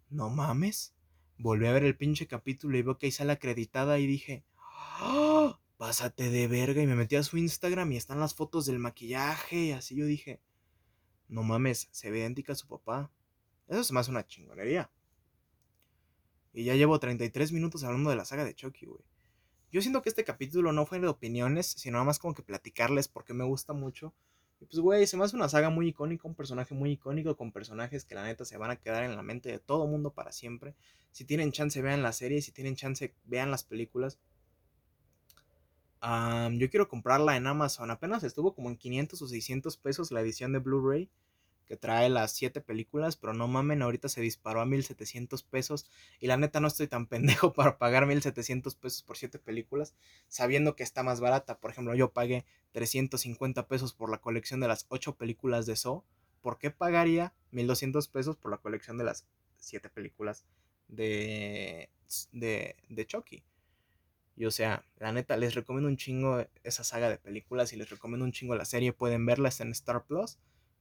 no 0.10 0.32
mames. 0.32 0.96
Volví 1.38 1.68
a 1.68 1.72
ver 1.72 1.84
el 1.84 1.96
pinche 1.96 2.26
capítulo 2.26 2.80
y 2.80 2.82
veo 2.82 2.98
que 2.98 3.06
ahí 3.06 3.12
sale 3.12 3.34
acreditada 3.34 4.00
y 4.00 4.08
dije, 4.08 4.44
¡Ah! 4.58 5.60
pásate 5.78 6.32
de 6.32 6.48
verga. 6.48 6.82
Y 6.82 6.88
me 6.88 6.96
metí 6.96 7.16
a 7.16 7.22
su 7.22 7.38
Instagram 7.38 7.92
y 7.92 7.98
están 7.98 8.20
las 8.20 8.34
fotos 8.34 8.66
del 8.66 8.80
maquillaje 8.80 9.66
y 9.66 9.72
así 9.74 9.96
yo 9.96 10.08
dije, 10.08 10.42
no 11.28 11.44
mames, 11.44 11.90
se 11.92 12.10
ve 12.10 12.18
idéntica 12.20 12.54
a 12.54 12.56
su 12.56 12.68
papá. 12.68 13.12
Eso 13.68 13.82
es 13.82 13.92
más 13.92 14.08
una 14.08 14.26
chingonería. 14.26 14.90
Y 16.54 16.64
ya 16.64 16.76
llevo 16.76 17.00
33 17.00 17.52
minutos 17.52 17.84
hablando 17.84 18.10
de 18.10 18.16
la 18.16 18.26
saga 18.26 18.44
de 18.44 18.56
Chucky, 18.56 18.86
güey. 18.86 19.04
Yo 19.72 19.82
siento 19.82 20.02
que 20.02 20.10
este 20.10 20.24
capítulo 20.24 20.72
no 20.72 20.86
fue 20.86 21.00
de 21.00 21.08
opiniones, 21.08 21.68
sino 21.68 21.94
nada 21.94 22.06
más 22.06 22.20
como 22.20 22.34
que 22.34 22.42
platicarles 22.42 23.08
porque 23.08 23.34
me 23.34 23.44
gusta 23.44 23.74
mucho. 23.74 24.14
Y 24.60 24.66
pues, 24.66 24.80
güey, 24.80 25.06
se 25.06 25.18
me 25.18 25.26
hace 25.26 25.36
una 25.36 25.50
saga 25.50 25.70
muy 25.70 25.90
icónica, 25.90 26.28
un 26.28 26.36
personaje 26.36 26.74
muy 26.74 26.92
icónico, 26.92 27.36
con 27.36 27.52
personajes 27.52 28.06
que 28.06 28.16
la 28.16 28.24
neta 28.24 28.46
se 28.46 28.58
van 28.58 28.72
a 28.72 28.78
quedar 28.78 29.04
en 29.04 29.16
la 29.16 29.22
mente 29.22 29.50
de 29.50 29.60
todo 29.60 29.86
mundo 29.86 30.14
para 30.14 30.32
siempre. 30.32 30.74
Si 31.12 31.26
tienen 31.26 31.52
chance, 31.52 31.82
vean 31.82 32.02
la 32.02 32.14
serie, 32.14 32.42
si 32.42 32.52
tienen 32.52 32.76
chance, 32.76 33.14
vean 33.26 33.52
las 33.52 33.64
películas. 33.64 34.18
yo 36.02 36.70
quiero 36.70 36.88
comprarla 36.88 37.36
en 37.36 37.46
Amazon. 37.46 37.92
Apenas 37.92 38.24
estuvo 38.24 38.56
como 38.56 38.70
en 38.70 38.78
500 38.78 39.22
o 39.22 39.28
600 39.28 39.78
pesos 39.78 40.12
la 40.12 40.22
edición 40.22 40.54
de 40.54 40.60
Blu-ray 40.60 41.10
que 41.68 41.76
trae 41.76 42.10
las 42.10 42.32
siete 42.32 42.62
películas, 42.62 43.18
pero 43.18 43.34
no 43.34 43.48
mamen, 43.48 43.82
ahorita 43.82 44.08
se 44.08 44.22
disparó 44.22 44.62
a 44.62 44.66
1700 44.66 45.44
pesos 45.44 45.90
y 46.20 46.28
la 46.28 46.38
neta 46.38 46.60
no 46.60 46.68
estoy 46.68 46.88
tan 46.88 47.06
pendejo 47.08 47.54
para 47.54 47.78
pagar 47.78 48.06
1700 48.06 48.76
pesos 48.76 49.04
por 49.04 49.18
siete 49.18 49.38
películas, 49.38 49.94
sabiendo 50.30 50.76
que 50.76 50.84
está 50.84 51.04
más 51.04 51.20
barata. 51.20 51.60
Por 51.60 51.72
ejemplo, 51.72 51.94
yo 51.94 52.12
pagué 52.12 52.46
350 52.72 53.68
pesos 53.68 53.94
por 53.94 54.10
la 54.10 54.20
colección 54.20 54.60
de 54.60 54.70
las 54.70 54.86
ocho 54.90 55.16
películas 55.16 55.66
de 55.66 55.76
So. 55.76 56.06
¿Por 56.42 56.58
qué 56.58 56.72
pagaría 56.72 57.34
1200 57.52 58.08
pesos 58.08 58.38
por 58.38 58.52
la 58.52 58.58
colección 58.58 58.98
de 58.98 59.04
las 59.04 59.26
siete 59.58 59.90
películas 59.90 60.46
de, 60.88 61.90
de, 62.32 62.76
de 62.88 63.06
Chucky? 63.06 63.44
Y 64.38 64.46
o 64.46 64.52
sea, 64.52 64.86
la 65.00 65.12
neta, 65.12 65.36
les 65.36 65.56
recomiendo 65.56 65.90
un 65.90 65.98
chingo 65.98 66.46
esa 66.64 66.84
saga 66.84 67.10
de 67.10 67.18
películas 67.18 67.74
y 67.74 67.76
les 67.76 67.90
recomiendo 67.90 68.24
un 68.24 68.32
chingo 68.32 68.56
la 68.56 68.66
serie. 68.66 68.94
Pueden 68.94 69.26
verla, 69.26 69.50
en 69.60 69.72
Star 69.72 70.06
Plus 70.06 70.38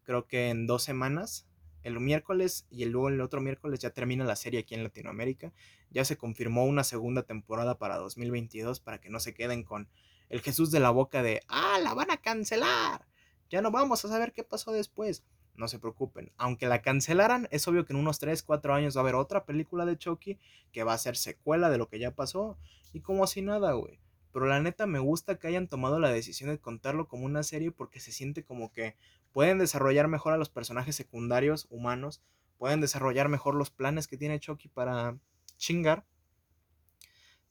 creo 0.07 0.27
que 0.27 0.49
en 0.49 0.67
dos 0.67 0.83
semanas, 0.83 1.47
el 1.83 2.01
miércoles 2.01 2.67
y 2.71 2.85
luego 2.87 3.11
el 3.11 3.21
otro 3.21 3.41
miércoles 3.41 3.81
ya 3.81 3.91
termina 3.91 4.25
la 4.25 4.37
serie 4.37 4.61
aquí 4.61 4.75
en 4.75 4.83
Latinoamérica. 4.83 5.53
Ya 5.91 6.05
se 6.05 6.17
confirmó 6.17 6.65
una 6.65 6.85
segunda 6.85 7.25
temporada 7.25 7.79
para 7.79 7.97
2022 7.99 8.81
para 8.81 9.01
que 9.01 9.11
no 9.11 9.21
se 9.21 9.35
queden 9.35 9.63
con 9.63 9.89
el 10.29 10.41
Jesús 10.41 10.71
de 10.71 10.81
la 10.81 10.91
boca 10.91 11.23
de, 11.23 11.43
ah, 11.49 11.79
la 11.83 11.95
van 11.95 12.11
a 12.11 12.17
cancelar. 12.17 13.07
Ya 13.51 13.61
no 13.61 13.71
vamos 13.71 14.05
a 14.05 14.09
saber 14.09 14.33
qué 14.33 14.43
pasó 14.43 14.73
después. 14.73 15.23
No 15.55 15.69
se 15.69 15.79
preocupen. 15.79 16.33
Aunque 16.37 16.67
la 16.67 16.83
cancelaran, 16.83 17.49
es 17.51 17.67
obvio 17.69 17.85
que 17.85 17.93
en 17.93 17.99
unos 17.99 18.19
3, 18.19 18.43
4 18.43 18.75
años 18.75 18.97
va 18.97 19.01
a 19.01 19.05
haber 19.05 19.15
otra 19.15 19.45
película 19.45 19.87
de 19.87 19.97
Chucky 19.97 20.39
que 20.73 20.85
va 20.85 20.93
a 20.93 20.99
ser 20.99 21.17
secuela 21.17 21.71
de 21.71 21.79
lo 21.79 21.89
que 21.89 21.99
ya 21.99 22.15
pasó. 22.15 22.59
Y 22.93 23.01
como 23.01 23.25
así 23.25 23.43
nada, 23.43 23.73
güey. 23.73 24.01
Pero 24.33 24.47
la 24.47 24.61
neta 24.61 24.87
me 24.87 24.99
gusta 24.99 25.39
que 25.39 25.47
hayan 25.47 25.67
tomado 25.67 25.99
la 25.99 26.11
decisión 26.11 26.51
de 26.51 26.59
contarlo 26.59 27.09
como 27.09 27.25
una 27.25 27.43
serie 27.43 27.71
porque 27.71 28.01
se 28.01 28.13
siente 28.13 28.45
como 28.45 28.71
que 28.71 28.97
pueden 29.37 29.59
desarrollar 29.59 30.09
mejor 30.09 30.33
a 30.33 30.39
los 30.39 30.49
personajes 30.49 30.97
secundarios 30.97 31.67
humanos, 31.69 32.23
pueden 32.57 32.81
desarrollar 32.81 33.29
mejor 33.29 33.55
los 33.55 33.69
planes 33.69 34.09
que 34.09 34.17
tiene 34.17 34.41
Chucky 34.41 34.69
para 34.69 35.19
chingar. 35.59 36.07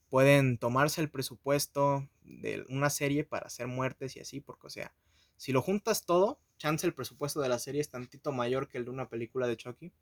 pueden 0.08 0.58
tomarse 0.58 1.00
el 1.00 1.08
presupuesto 1.08 2.08
de 2.22 2.66
una 2.70 2.90
serie 2.90 3.22
para 3.22 3.46
hacer 3.46 3.68
muertes 3.68 4.16
y 4.16 4.20
así, 4.20 4.40
porque 4.40 4.66
o 4.66 4.70
sea, 4.70 4.96
si 5.36 5.52
lo 5.52 5.62
juntas 5.62 6.04
todo, 6.04 6.40
chance 6.58 6.84
el 6.84 6.92
presupuesto 6.92 7.40
de 7.40 7.50
la 7.50 7.60
serie 7.60 7.82
es 7.82 7.88
tantito 7.88 8.32
mayor 8.32 8.66
que 8.66 8.78
el 8.78 8.84
de 8.84 8.90
una 8.90 9.08
película 9.08 9.46
de 9.46 9.56
Chucky. 9.56 9.92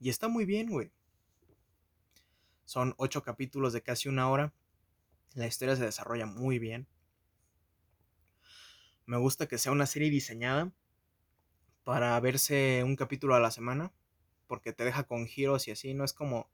Y 0.00 0.08
está 0.08 0.28
muy 0.28 0.46
bien, 0.46 0.70
güey. 0.70 0.90
Son 2.64 2.94
ocho 2.96 3.22
capítulos 3.22 3.74
de 3.74 3.82
casi 3.82 4.08
una 4.08 4.30
hora. 4.30 4.54
La 5.34 5.46
historia 5.46 5.76
se 5.76 5.84
desarrolla 5.84 6.24
muy 6.24 6.58
bien. 6.58 6.88
Me 9.08 9.16
gusta 9.16 9.48
que 9.48 9.56
sea 9.56 9.72
una 9.72 9.86
serie 9.86 10.10
diseñada 10.10 10.70
para 11.82 12.20
verse 12.20 12.82
un 12.84 12.94
capítulo 12.94 13.34
a 13.34 13.40
la 13.40 13.50
semana. 13.50 13.90
Porque 14.46 14.74
te 14.74 14.84
deja 14.84 15.04
con 15.04 15.26
giros 15.26 15.66
y 15.66 15.70
así. 15.70 15.94
No 15.94 16.04
es 16.04 16.12
como 16.12 16.50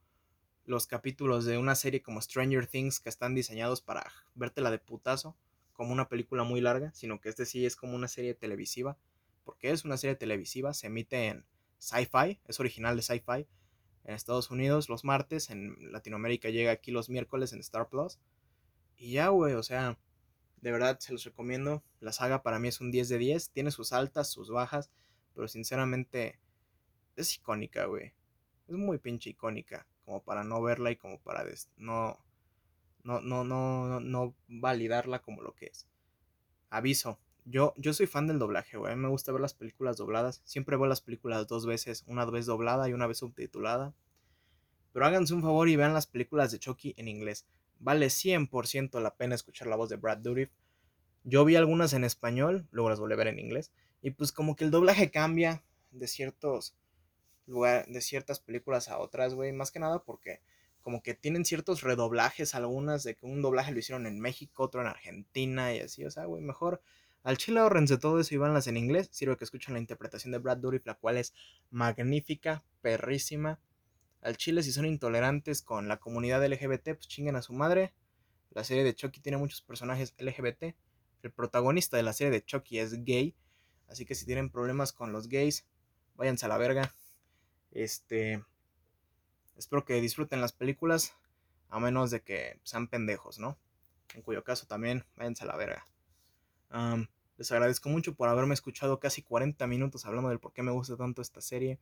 los 0.65 0.87
capítulos 0.87 1.45
de 1.45 1.59
una 1.59 1.75
serie 1.75 2.01
como 2.01 2.23
Stranger 2.23 2.69
Things 2.69 3.01
que 3.01 3.09
están 3.09 3.35
diseñados 3.35 3.83
para 3.83 4.05
vértela 4.35 4.71
de 4.71 4.79
putazo. 4.79 5.37
Como 5.73 5.93
una 5.93 6.09
película 6.09 6.45
muy 6.45 6.61
larga. 6.61 6.93
Sino 6.95 7.21
que 7.21 7.29
este 7.29 7.45
sí 7.45 7.67
es 7.67 7.75
como 7.75 7.97
una 7.97 8.07
serie 8.07 8.35
televisiva. 8.35 8.97
Porque 9.43 9.73
es 9.73 9.85
una 9.85 9.97
serie 9.97 10.15
televisiva. 10.15 10.75
Se 10.75 10.87
emite 10.87 11.27
en 11.27 11.45
Sci-Fi. 11.79 12.41
Es 12.47 12.61
original 12.61 12.95
de 12.95 13.03
Sci-Fi 13.03 13.49
en 14.05 14.15
Estados 14.15 14.51
Unidos 14.51 14.89
los 14.89 15.03
martes, 15.03 15.51
en 15.51 15.77
Latinoamérica 15.91 16.51
llega 16.51 16.73
aquí 16.73 16.91
los 16.91 17.09
miércoles 17.09 17.53
en 17.53 17.61
Star 17.61 17.89
Plus. 17.89 18.19
Y 18.97 19.13
ya, 19.13 19.29
güey, 19.29 19.55
o 19.55 19.63
sea, 19.63 19.99
de 20.65 20.73
verdad 20.73 20.99
se 20.99 21.13
los 21.13 21.23
recomiendo. 21.25 21.85
La 22.01 22.11
saga 22.11 22.43
para 22.43 22.59
mí 22.59 22.69
es 22.69 22.81
un 22.81 22.91
10 22.91 23.11
de 23.11 23.19
10, 23.19 23.51
tiene 23.51 23.71
sus 23.71 23.93
altas, 23.93 24.31
sus 24.31 24.49
bajas, 24.49 24.91
pero 25.35 25.47
sinceramente 25.47 26.41
es 27.17 27.37
icónica, 27.37 27.85
güey. 27.85 28.15
Es 28.67 28.75
muy 28.75 28.97
pinche 28.97 29.29
icónica, 29.29 29.87
como 30.07 30.23
para 30.23 30.43
no 30.43 30.63
verla 30.63 30.91
y 30.91 30.97
como 30.97 31.21
para 31.21 31.45
no, 31.77 32.19
no, 33.03 33.21
no, 33.21 33.45
no, 33.45 34.01
no 34.01 34.35
validarla 34.49 35.19
como 35.21 35.43
lo 35.43 35.55
que 35.55 35.67
es. 35.67 35.87
Aviso, 36.71 37.21
yo, 37.45 37.75
yo 37.77 37.93
soy 37.93 38.07
fan 38.07 38.27
del 38.27 38.39
doblaje, 38.39 38.79
güey. 38.79 38.91
A 38.91 38.97
mí 38.97 39.03
me 39.03 39.09
gusta 39.09 39.33
ver 39.33 39.43
las 39.43 39.53
películas 39.53 39.99
dobladas. 39.99 40.41
Siempre 40.47 40.79
veo 40.79 40.87
las 40.87 41.03
películas 41.03 41.47
dos 41.47 41.67
veces, 41.67 42.05
una 42.07 42.25
vez 42.25 42.47
doblada 42.47 42.89
y 42.89 42.95
una 42.95 43.07
vez 43.07 43.19
subtitulada. 43.19 43.93
Pero 44.95 45.05
háganse 45.05 45.35
un 45.35 45.43
favor 45.43 45.69
y 45.69 45.77
vean 45.77 45.93
las 45.93 46.07
películas 46.07 46.53
de 46.53 46.59
Chucky 46.59 46.95
en 46.97 47.09
inglés. 47.09 47.47
Vale 47.79 48.07
100% 48.07 49.01
la 49.01 49.17
pena 49.17 49.35
escuchar 49.35 49.69
la 49.69 49.77
voz 49.77 49.89
de 49.89 49.97
Brad 49.97 50.19
Dourif. 50.19 50.51
Yo 51.25 51.45
vi 51.45 51.57
algunas 51.57 51.93
en 51.93 52.05
español, 52.05 52.67
luego 52.71 52.91
las 52.91 53.01
volví 53.01 53.15
a 53.15 53.17
ver 53.17 53.29
en 53.29 53.39
inglés. 53.39 53.73
Y 54.03 54.11
pues 54.11 54.33
como 54.33 54.57
que 54.57 54.65
el 54.65 54.71
doblaje 54.71 55.11
cambia 55.11 55.63
de 55.91 56.07
ciertos 56.07 56.75
lugares, 57.47 57.93
de 57.93 58.01
ciertas 58.01 58.41
películas 58.41 58.89
a 58.89 58.99
otras, 58.99 59.35
güey. 59.35 59.53
Más 59.53 59.71
que 59.71 59.81
nada 59.81 60.03
porque 60.03 60.41
como 60.83 61.03
que 61.03 61.15
tienen 61.15 61.47
ciertos 61.47 61.83
redoblajes 61.83 62.55
algunas 62.55 63.05
de 63.05 63.15
que 63.15 63.25
un 63.25 63.41
doblaje 63.41 63.73
lo 63.73 63.79
hicieron 63.79 64.07
en 64.07 64.21
México, 64.21 64.65
otro 64.65 64.83
en 64.83 64.87
Argentina 64.87 65.75
y 65.75 65.81
así. 65.81 66.05
O 66.05 66.11
sea, 66.11 66.27
güey, 66.27 66.43
mejor 66.43 66.83
al 67.23 67.39
chile 67.39 67.61
ahorrense 67.61 67.97
todo 67.97 68.21
eso 68.21 68.35
y 68.35 68.39
vanlas 68.39 68.67
en 68.67 68.77
inglés. 68.77 69.09
Sirve 69.11 69.39
que 69.39 69.45
escuchen 69.45 69.73
la 69.73 69.81
interpretación 69.81 70.31
de 70.31 70.39
Brad 70.39 70.59
Dourif, 70.59 70.85
la 70.85 70.95
cual 70.95 71.17
es 71.17 71.33
magnífica, 71.71 72.63
perrísima. 72.83 73.59
Al 74.25 74.37
chile, 74.37 74.65
si 74.65 74.73
son 74.73 74.87
intolerantes 74.87 75.63
con 75.63 75.87
la 75.87 75.99
comunidad 75.99 76.45
LGBT, 76.45 76.95
pues 76.95 77.07
chinguen 77.07 77.37
a 77.37 77.43
su 77.43 77.53
madre. 77.53 77.95
La 78.51 78.65
serie 78.65 78.83
de 78.83 78.93
Chucky 78.93 79.21
tiene 79.21 79.39
muchos 79.39 79.63
personajes 79.63 80.15
LGBT. 80.19 80.75
El 81.23 81.33
protagonista 81.33 81.97
de 81.97 82.03
la 82.03 82.13
serie 82.13 82.33
de 82.33 82.45
Chucky 82.45 82.81
es 82.81 83.05
gay. 83.05 83.37
Así 83.87 84.05
que 84.05 84.17
si 84.17 84.27
tienen 84.27 84.51
problemas 84.51 84.93
con 84.93 85.13
los 85.13 85.29
gays, 85.29 85.67
váyanse 86.17 86.47
a 86.47 86.49
la 86.49 86.59
verga. 86.59 86.93
Este. 87.71 88.43
Espero 89.57 89.85
que 89.85 90.01
disfruten 90.01 90.41
las 90.41 90.53
películas. 90.53 91.15
A 91.69 91.79
menos 91.79 92.11
de 92.11 92.23
que 92.23 92.59
sean 92.65 92.89
pendejos, 92.89 93.39
¿no? 93.39 93.57
En 94.15 94.23
cuyo 94.23 94.43
caso 94.43 94.67
también 94.67 95.05
váyanse 95.17 95.45
a 95.45 95.47
la 95.47 95.57
verga 95.57 95.87
les 97.37 97.53
agradezco 97.53 97.89
mucho 97.89 98.15
por 98.15 98.29
haberme 98.29 98.55
escuchado 98.55 98.99
casi 98.99 99.23
40 99.23 99.67
minutos 99.67 100.07
hablando 100.07 100.29
del 100.29 100.41
por 100.41 100.53
qué 100.53 100.63
me 100.63 100.73
gusta 100.73 100.97
tanto 100.97 101.23
esta 101.23 101.41
serie. 101.41 101.79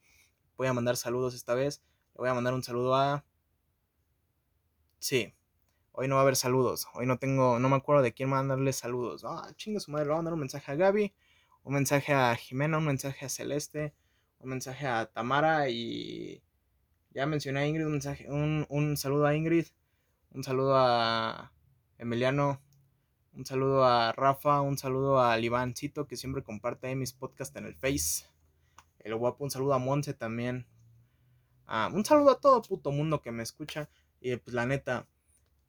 Voy 0.56 0.66
a 0.66 0.72
mandar 0.72 0.96
saludos 0.96 1.34
esta 1.34 1.54
vez. 1.54 1.82
Le 2.14 2.18
voy 2.18 2.28
a 2.28 2.34
mandar 2.34 2.54
un 2.54 2.62
saludo 2.62 2.94
a... 2.94 3.24
Sí, 4.98 5.34
hoy 5.92 6.08
no 6.08 6.16
va 6.16 6.20
a 6.20 6.22
haber 6.22 6.36
saludos. 6.36 6.86
Hoy 6.94 7.06
no 7.06 7.18
tengo, 7.18 7.58
no 7.58 7.68
me 7.68 7.76
acuerdo 7.76 8.02
de 8.02 8.12
quién 8.12 8.28
mandarle 8.28 8.72
saludos. 8.72 9.24
Ah, 9.24 9.52
chinga 9.56 9.80
su 9.80 9.90
madre, 9.90 10.04
le 10.04 10.10
voy 10.10 10.14
a 10.14 10.18
mandar 10.18 10.34
un 10.34 10.40
mensaje 10.40 10.72
a 10.72 10.76
Gaby, 10.76 11.12
un 11.64 11.74
mensaje 11.74 12.12
a 12.12 12.34
Jimena, 12.36 12.78
un 12.78 12.86
mensaje 12.86 13.26
a 13.26 13.28
Celeste, 13.28 13.94
un 14.40 14.50
mensaje 14.50 14.86
a 14.86 15.06
Tamara 15.06 15.68
y... 15.68 16.42
Ya 17.10 17.26
mencioné 17.26 17.60
a 17.60 17.66
Ingrid, 17.66 17.84
un, 17.84 17.92
mensaje, 17.92 18.30
un, 18.30 18.66
un 18.70 18.96
saludo 18.96 19.26
a 19.26 19.34
Ingrid, 19.34 19.66
un 20.30 20.42
saludo 20.42 20.76
a 20.76 21.52
Emiliano, 21.98 22.62
un 23.34 23.46
saludo 23.46 23.84
a 23.84 24.12
Rafa, 24.12 24.60
un 24.60 24.78
saludo 24.78 25.20
a 25.20 25.36
Livancito 25.36 26.06
que 26.06 26.16
siempre 26.16 26.42
comparte 26.42 26.94
mis 26.94 27.12
podcasts 27.12 27.54
en 27.56 27.66
el 27.66 27.74
Face. 27.74 28.26
El 28.98 29.14
guapo, 29.16 29.44
un 29.44 29.50
saludo 29.50 29.74
a 29.74 29.78
Monse 29.78 30.14
también. 30.14 30.66
Ah, 31.74 31.90
un 31.90 32.04
saludo 32.04 32.32
a 32.32 32.38
todo 32.38 32.60
puto 32.60 32.92
mundo 32.92 33.22
que 33.22 33.32
me 33.32 33.42
escucha. 33.42 33.88
Y 34.20 34.36
pues 34.36 34.52
la 34.52 34.66
neta, 34.66 35.08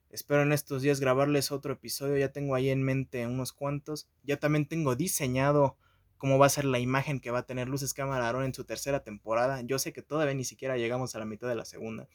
espero 0.10 0.42
en 0.42 0.52
estos 0.52 0.82
días 0.82 1.00
grabarles 1.00 1.50
otro 1.50 1.72
episodio. 1.72 2.18
Ya 2.18 2.34
tengo 2.34 2.56
ahí 2.56 2.70
en 2.70 2.84
mente 2.84 3.26
unos 3.26 3.54
cuantos. 3.54 4.10
Ya 4.22 4.36
también 4.36 4.68
tengo 4.68 4.98
diseñado 4.98 5.78
cómo 6.18 6.38
va 6.38 6.48
a 6.48 6.50
ser 6.50 6.66
la 6.66 6.80
imagen 6.80 7.22
que 7.22 7.32
va 7.32 7.40
a 7.40 7.46
tener 7.46 7.70
Luces 7.70 7.94
Cámara 7.94 8.30
en 8.44 8.54
su 8.54 8.66
tercera 8.66 9.02
temporada. 9.02 9.62
Yo 9.62 9.80
sé 9.80 9.94
que 9.94 10.02
todavía 10.02 10.34
ni 10.34 10.44
siquiera 10.44 10.76
llegamos 10.76 11.16
a 11.16 11.20
la 11.20 11.26
mitad 11.26 11.48
de 11.48 11.56
la 11.56 11.64
segunda 11.64 12.10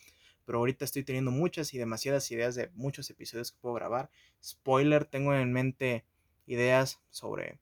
pero 0.45 0.61
ahorita 0.61 0.87
estoy 0.87 1.03
teniendo 1.03 1.31
muchas 1.31 1.75
y 1.75 1.79
demasiadas 1.79 2.31
ideas 2.31 2.55
de 2.55 2.71
muchos 2.75 3.11
episodios 3.11 3.53
que 3.53 3.59
puedo 3.61 3.75
grabar. 3.75 4.09
Spoiler, 4.43 5.05
tengo 5.05 5.35
en 5.35 5.53
mente 5.53 6.07
ideas 6.47 7.03
sobre 7.11 7.59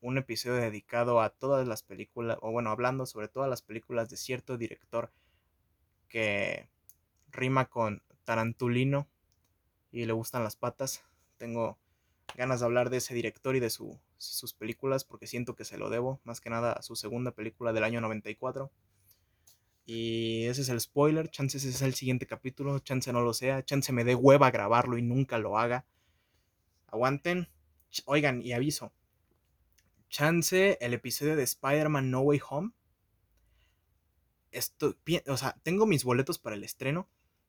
un 0.00 0.18
episodio 0.18 0.56
dedicado 0.56 1.20
a 1.20 1.30
todas 1.30 1.68
las 1.68 1.84
películas, 1.84 2.36
o 2.42 2.50
bueno, 2.50 2.70
hablando 2.70 3.06
sobre 3.06 3.28
todas 3.28 3.48
las 3.48 3.62
películas 3.62 4.10
de 4.10 4.16
cierto 4.16 4.58
director 4.58 5.12
que 6.08 6.68
rima 7.30 7.66
con 7.66 8.02
Tarantulino 8.24 9.08
y 9.90 10.04
le 10.04 10.12
gustan 10.12 10.44
las 10.44 10.56
patas. 10.56 11.04
Tengo 11.36 11.78
ganas 12.36 12.60
de 12.60 12.66
hablar 12.66 12.90
de 12.90 12.98
ese 12.98 13.14
director 13.14 13.56
y 13.56 13.60
de 13.60 13.70
sus 13.70 14.54
películas 14.54 15.04
porque 15.04 15.26
siento 15.26 15.54
que 15.54 15.64
se 15.64 15.78
lo 15.78 15.90
debo, 15.90 16.20
más 16.24 16.40
que 16.40 16.50
nada 16.50 16.72
a 16.72 16.82
su 16.82 16.96
segunda 16.96 17.32
película 17.32 17.72
del 17.72 17.84
año 17.84 18.00
94. 18.00 18.70
Y 19.86 20.46
ese 20.46 20.62
es 20.62 20.68
el 20.68 20.80
spoiler. 20.80 21.30
Chance 21.30 21.58
ese 21.58 21.68
es 21.68 21.80
el 21.80 21.94
siguiente 21.94 22.26
capítulo. 22.26 22.80
Chance 22.80 23.12
no 23.12 23.20
lo 23.22 23.32
sea. 23.32 23.64
Chance 23.64 23.92
me 23.92 24.02
dé 24.04 24.16
hueva 24.16 24.50
grabarlo 24.50 24.98
y 24.98 25.02
nunca 25.02 25.38
lo 25.38 25.58
haga. 25.58 25.86
Aguanten. 26.88 27.48
Oigan, 28.04 28.42
y 28.42 28.52
aviso. 28.52 28.92
Chance 30.08 30.76
el 30.80 30.92
episodio 30.92 31.36
de 31.36 31.44
Spider-Man 31.44 32.10
No 32.10 32.20
Way 32.22 32.40
Home. 32.50 32.72
Esto, 34.50 34.96
o 35.26 35.36
sea, 35.36 35.56
tengo 35.62 35.86
mis 35.86 36.04
boletos 36.04 36.38
para 36.38 36.56
el 36.56 36.64
estreno. 36.64 37.08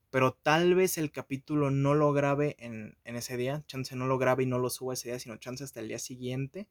Pero 0.10 0.34
tal 0.34 0.74
vez 0.74 0.98
el 0.98 1.12
capítulo 1.12 1.70
no 1.70 1.94
lo 1.94 2.14
grabe 2.14 2.56
en, 2.60 2.98
en 3.04 3.16
ese 3.18 3.36
día. 3.36 3.64
Chance 3.68 3.96
no 3.96 4.08
lo 4.08 4.18
grabe 4.18 4.44
y 4.44 4.46
no 4.46 4.58
lo 4.58 4.70
suba 4.70 4.94
ese 4.94 5.10
día, 5.10 5.20
sino 5.20 5.36
chance 5.36 5.64
hasta 5.64 5.82
el 5.82 5.90
día 5.90 6.00
siguiente. 6.00 6.70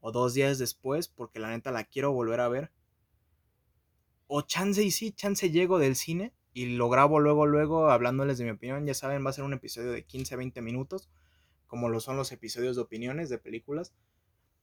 O 0.00 0.12
dos 0.12 0.34
días 0.34 0.58
después, 0.58 1.08
porque 1.08 1.40
la 1.40 1.50
neta 1.50 1.72
la 1.72 1.84
quiero 1.84 2.12
volver 2.12 2.40
a 2.40 2.48
ver 2.48 2.70
o 4.26 4.42
chance 4.42 4.82
y 4.82 4.90
sí, 4.90 5.12
chance 5.12 5.50
llego 5.50 5.78
del 5.78 5.96
cine 5.96 6.32
y 6.52 6.76
lo 6.76 6.88
grabo 6.88 7.20
luego, 7.20 7.46
luego 7.46 7.90
hablándoles 7.90 8.38
de 8.38 8.44
mi 8.44 8.50
opinión. 8.50 8.86
Ya 8.86 8.94
saben, 8.94 9.24
va 9.24 9.30
a 9.30 9.34
ser 9.34 9.44
un 9.44 9.52
episodio 9.52 9.92
de 9.92 10.04
15 10.04 10.36
20 10.36 10.62
minutos, 10.62 11.08
como 11.66 11.88
lo 11.88 12.00
son 12.00 12.16
los 12.16 12.32
episodios 12.32 12.76
de 12.76 12.82
opiniones 12.82 13.28
de 13.28 13.38
películas. 13.38 13.94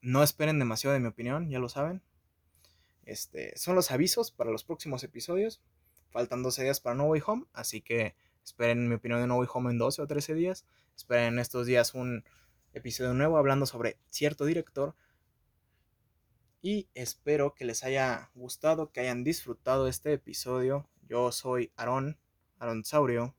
No 0.01 0.23
esperen 0.23 0.59
demasiado 0.59 0.93
de 0.93 0.99
mi 0.99 1.07
opinión, 1.07 1.49
ya 1.49 1.59
lo 1.59 1.69
saben. 1.69 2.01
Este, 3.05 3.57
son 3.57 3.75
los 3.75 3.91
avisos 3.91 4.31
para 4.31 4.51
los 4.51 4.63
próximos 4.63 5.03
episodios. 5.03 5.61
Faltan 6.09 6.43
12 6.43 6.63
días 6.63 6.79
para 6.79 6.95
No 6.95 7.05
Way 7.05 7.21
Home, 7.25 7.45
así 7.53 7.81
que 7.81 8.15
esperen 8.43 8.87
mi 8.87 8.95
opinión 8.95 9.19
de 9.21 9.27
No 9.27 9.37
Way 9.37 9.47
Home 9.53 9.71
en 9.71 9.77
12 9.77 10.01
o 10.01 10.07
13 10.07 10.35
días. 10.35 10.65
Esperen 10.95 11.39
estos 11.39 11.65
días 11.65 11.93
un 11.93 12.23
episodio 12.73 13.13
nuevo 13.13 13.37
hablando 13.37 13.65
sobre 13.65 13.97
cierto 14.09 14.45
director 14.45 14.95
y 16.61 16.87
espero 16.93 17.53
que 17.55 17.65
les 17.65 17.83
haya 17.83 18.31
gustado, 18.35 18.91
que 18.91 19.01
hayan 19.01 19.23
disfrutado 19.23 19.87
este 19.87 20.13
episodio. 20.13 20.87
Yo 21.01 21.31
soy 21.31 21.71
Aaron, 21.75 22.17
Aaron 22.57 22.85
Saurio, 22.85 23.35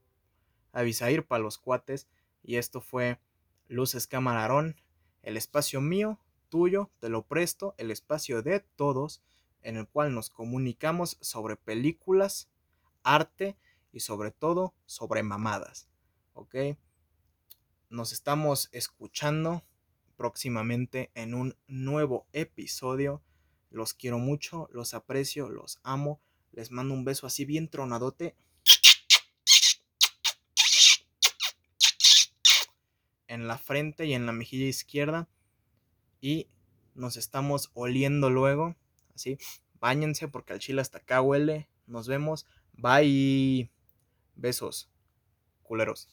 Avisair 0.73 1.27
para 1.27 1.43
los 1.43 1.59
cuates 1.59 2.07
y 2.43 2.57
esto 2.57 2.81
fue 2.81 3.19
Luces 3.67 4.07
Cámara 4.07 4.43
Aarón, 4.43 4.77
el 5.23 5.37
espacio 5.37 5.81
mío, 5.81 6.21
tuyo, 6.51 6.91
te 7.01 7.09
lo 7.09 7.27
presto, 7.27 7.75
el 7.79 7.91
espacio 7.91 8.43
de 8.43 8.61
todos 8.61 9.23
en 9.65 9.77
el 9.77 9.89
cual 9.89 10.15
nos 10.15 10.31
comunicamos 10.31 11.19
sobre 11.21 11.57
películas, 11.57 12.49
arte 13.03 13.57
y 13.91 14.01
sobre 14.01 14.31
todo 14.31 14.75
sobre 14.87 15.25
mamadas. 15.25 15.89
¿Ok? 16.35 16.55
Nos 17.91 18.13
estamos 18.13 18.69
escuchando 18.71 19.65
próximamente 20.17 21.11
en 21.15 21.35
un 21.35 21.57
nuevo 21.67 22.29
episodio. 22.33 23.23
Los 23.71 23.95
quiero 23.95 24.19
mucho, 24.19 24.69
los 24.73 24.95
aprecio, 24.95 25.49
los 25.49 25.81
amo. 25.83 26.21
Les 26.53 26.71
mando 26.71 26.95
un 26.95 27.05
beso 27.05 27.27
así 27.27 27.45
bien 27.45 27.69
tronadote. 27.69 28.37
en 33.35 33.49
la 33.49 33.59
frente 33.59 34.07
y 34.07 34.15
en 34.15 34.27
la 34.27 34.33
mejilla 34.33 34.67
izquierda. 34.67 35.29
Y 36.21 36.49
nos 36.95 37.17
estamos 37.17 37.71
oliendo 37.75 38.31
luego. 38.31 38.77
Así, 39.15 39.39
bañense 39.81 40.29
porque 40.29 40.53
al 40.53 40.59
chile 40.59 40.81
hasta 40.81 40.99
acá 40.99 41.21
huele. 41.23 41.69
Nos 41.87 42.09
vemos. 42.09 42.47
Bye. 42.73 43.71
Besos. 44.35 44.91
Culeros. 45.63 46.09